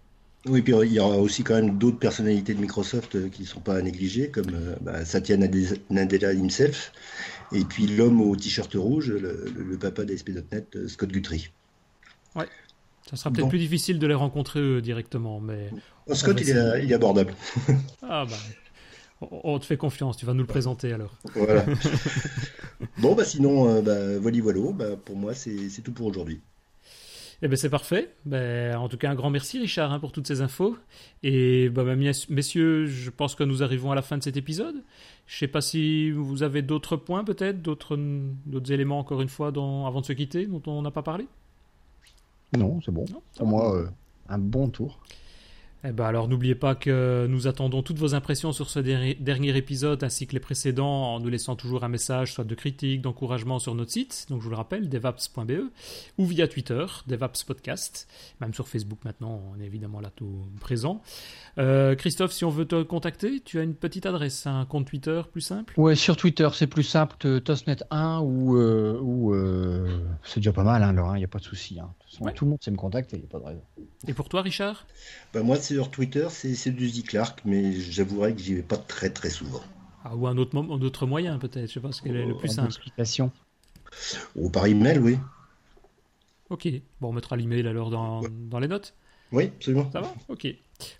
Oui, 0.47 0.63
puis 0.63 0.75
il 0.85 0.93
y 0.93 1.01
aura 1.01 1.17
aussi 1.17 1.43
quand 1.43 1.55
même 1.55 1.79
d'autres 1.79 1.99
personnalités 1.99 2.55
de 2.55 2.61
Microsoft 2.61 3.31
qui 3.31 3.43
ne 3.43 3.47
sont 3.47 3.61
pas 3.61 3.77
à 3.77 3.83
négliger, 3.83 4.31
comme 4.31 4.47
bah, 4.81 5.05
Satya 5.05 5.37
Nadella 5.37 6.33
himself, 6.33 6.93
et 7.53 7.65
puis 7.65 7.87
l'homme 7.87 8.21
au 8.21 8.37
t-shirt 8.37 8.73
rouge, 8.75 9.11
le, 9.11 9.53
le 9.57 9.77
papa 9.77 10.05
d'ASP.NET, 10.05 10.89
Scott 10.89 11.11
Guthrie. 11.11 11.51
Ouais. 12.37 12.47
Ça 13.09 13.17
sera 13.17 13.31
peut-être 13.31 13.49
plus 13.49 13.59
difficile 13.59 13.99
de 13.99 14.07
les 14.07 14.15
rencontrer 14.15 14.61
eux 14.61 14.83
directement, 14.83 15.41
mais. 15.41 15.71
Scott, 16.13 16.39
il 16.41 16.51
est, 16.51 16.85
il 16.85 16.91
est, 16.91 16.95
abordable. 16.95 17.35
ah 18.03 18.25
bah. 18.29 18.37
On 19.21 19.59
te 19.59 19.65
fait 19.65 19.79
confiance, 19.79 20.19
tu 20.19 20.27
vas 20.27 20.35
nous 20.35 20.41
le 20.41 20.47
présenter 20.47 20.93
alors. 20.93 21.17
Voilà. 21.35 21.65
bon, 22.99 23.15
bah 23.15 23.25
sinon, 23.25 23.67
euh, 23.67 23.81
bah, 23.81 24.19
voilà, 24.21 24.39
voilà. 24.43 24.73
Bah, 24.73 24.97
pour 25.03 25.17
moi, 25.17 25.35
c'est 25.35 25.83
tout 25.83 25.93
pour 25.93 26.07
aujourd'hui. 26.07 26.41
Eh 27.43 27.49
ben 27.49 27.57
c'est 27.57 27.71
parfait. 27.71 28.11
Ben, 28.25 28.77
en 28.77 28.89
tout 28.89 28.97
cas, 28.97 29.11
un 29.11 29.15
grand 29.15 29.31
merci 29.31 29.59
Richard 29.59 29.93
hein, 29.93 30.01
pour 30.01 30.13
toutes 30.13 30.27
ces 30.27 30.41
infos. 30.41 30.77
Et 31.23 31.69
bah, 31.69 31.85
messieurs, 31.95 32.87
je 32.87 33.11
pense 33.11 33.35
que 33.35 33.45
nous 33.45 33.63
arrivons 33.63 33.91
à 33.91 33.95
la 33.95 34.03
fin 34.03 34.19
de 34.19 34.23
cet 34.23 34.37
épisode. 34.37 34.77
Je 35.27 35.37
ne 35.37 35.39
sais 35.39 35.49
pas 35.49 35.61
si 35.61 36.11
vous 36.11 36.43
avez 36.43 36.63
d'autres 36.63 36.97
points 36.97 37.25
peut-être, 37.25 37.63
d'autres 37.63 37.99
éléments 38.71 38.99
encore 38.99 39.23
une 39.23 39.29
fois 39.29 39.49
avant 39.49 40.01
de 40.01 40.07
se 40.07 40.13
quitter 40.13 40.47
dont 40.47 40.63
on 40.67 40.83
n'a 40.83 40.91
pas 40.91 41.03
parlé. 41.03 41.27
Non, 42.57 42.81
c'est 42.85 42.93
bon. 42.93 43.05
Pour 43.37 43.47
moi, 43.47 43.77
euh, 43.77 43.89
un 44.29 44.39
bon 44.39 44.69
tour. 44.69 44.99
Eh 45.89 45.93
ben 45.93 46.05
alors 46.05 46.27
n'oubliez 46.27 46.57
pas 46.57 46.75
que 46.75 47.27
nous 47.29 47.47
attendons 47.47 47.81
toutes 47.83 47.99
vos 47.99 48.15
impressions 48.15 48.51
sur 48.51 48.71
ce 48.71 48.81
dernier 48.81 49.57
épisode 49.57 50.03
ainsi 50.03 50.27
que 50.27 50.33
les 50.33 50.41
précédents 50.41 51.15
en 51.15 51.21
nous 51.21 51.29
laissant 51.29 51.55
toujours 51.55 51.85
un 51.85 51.89
message 51.89 52.33
soit 52.33 52.45
de 52.45 52.55
critique, 52.57 53.03
d'encouragement 53.03 53.61
sur 53.61 53.75
notre 53.75 53.93
site, 53.93 54.27
donc 54.29 54.41
je 54.41 54.45
vous 54.45 54.51
le 54.51 54.57
rappelle, 54.57 54.89
devaps.be, 54.89 55.71
ou 56.19 56.27
via 56.27 56.49
Twitter, 56.49 56.85
Devaps 57.07 57.45
Podcast, 57.45 58.09
même 58.41 58.53
sur 58.53 58.67
Facebook 58.67 58.99
maintenant, 59.05 59.41
on 59.55 59.61
est 59.61 59.67
évidemment 59.67 60.01
là 60.01 60.11
tout 60.11 60.47
présent. 60.61 61.03
Euh, 61.59 61.95
Christophe, 61.95 62.33
si 62.33 62.45
on 62.45 62.51
veut 62.51 62.67
te 62.67 62.83
contacter, 62.83 63.41
tu 63.41 63.61
as 63.61 63.63
une 63.63 63.75
petite 63.75 64.07
adresse, 64.07 64.47
un 64.47 64.65
compte 64.65 64.87
Twitter 64.87 65.23
plus 65.31 65.43
simple? 65.43 65.75
Ouais, 65.77 65.95
sur 65.95 66.17
Twitter 66.17 66.49
c'est 66.53 66.67
plus 66.67 66.85
simple, 66.85 67.17
Tosnet1 67.19 68.23
ou, 68.25 68.57
euh, 68.57 68.99
ou 69.01 69.35
euh, 69.35 70.01
c'est 70.25 70.41
déjà 70.41 70.53
pas 70.53 70.65
mal, 70.65 70.83
hein, 70.83 71.13
il 71.15 71.19
n'y 71.19 71.25
a 71.25 71.29
pas 71.29 71.39
de 71.39 71.45
souci. 71.45 71.79
Hein. 71.79 71.91
Tout 72.35 72.45
le 72.45 72.51
monde 72.51 72.63
sait 72.63 72.71
me 72.71 72.77
contacter, 72.77 73.17
il 73.17 73.21
n'y 73.21 73.27
a 73.27 73.29
pas 73.29 73.39
de 73.39 73.45
raison. 73.45 73.63
Et 74.07 74.15
pour 74.15 74.29
toi 74.29 74.43
Richard? 74.43 74.87
Bah, 75.33 75.43
Moi 75.43 75.57
c'est 75.57 75.75
sur 75.75 75.91
Twitter, 75.91 76.27
c'est 76.31 76.71
du 76.71 77.03
Clark, 77.03 77.41
mais 77.45 77.73
j'avouerai 77.73 78.35
que 78.35 78.41
j'y 78.41 78.55
vais 78.55 78.63
pas 78.63 78.77
très 78.77 79.11
très 79.11 79.31
souvent. 79.31 79.63
Ah, 80.05 80.15
ou 80.15 80.27
un 80.27 80.37
autre, 80.39 80.57
un 80.57 80.83
autre 80.83 81.07
moyen 81.07 81.39
peut-être, 81.39 81.69
je 81.69 81.75
sais 81.75 81.81
pas 81.81 81.93
ce 81.93 82.03
qui 82.03 82.09
est 82.09 82.13
le 82.13 82.37
plus 82.37 82.49
simple. 82.49 82.69
Explication. 82.69 83.33
Ou 84.35 84.51
par 84.51 84.67
email, 84.67 84.99
oui. 84.99 85.19
Ok, 86.51 86.69
bon 87.01 87.09
on 87.09 87.13
mettra 87.13 87.37
l'email 87.37 87.67
alors 87.67 87.91
dans, 87.91 88.23
dans 88.23 88.61
les 88.61 88.69
notes. 88.69 88.95
Oui, 89.33 89.51
absolument. 89.57 89.91
Ça 89.93 90.01
va? 90.01 90.15
Ok. 90.29 90.47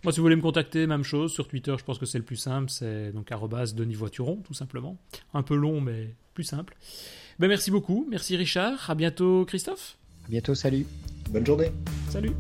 Moi, 0.03 0.13
si 0.13 0.19
vous 0.19 0.25
voulez 0.25 0.37
me 0.37 0.43
contacter, 0.43 0.87
même 0.87 1.05
chose. 1.05 1.33
Sur 1.33 1.47
Twitter, 1.49 1.75
je 1.79 1.85
pense 1.85 1.99
que 1.99 2.07
c'est 2.07 2.19
le 2.19 2.25
plus 2.25 2.37
simple. 2.37 2.71
C'est 2.71 3.13
donc 3.13 3.29
Denis 3.75 3.95
Voituron, 3.95 4.37
tout 4.37 4.55
simplement. 4.55 4.97
Un 5.35 5.43
peu 5.43 5.55
long, 5.55 5.81
mais 5.81 6.15
plus 6.35 6.45
simple. 6.45 6.77
Ben, 7.39 7.49
merci 7.49 7.71
beaucoup. 7.71 8.07
Merci 8.11 8.37
Richard. 8.37 8.91
À 8.91 8.95
bientôt, 8.95 9.45
Christophe. 9.45 9.99
Bientôt. 10.29 10.55
Salut. 10.55 10.87
Bonne 11.31 11.47
journée. 11.47 11.71
Salut. 12.11 12.33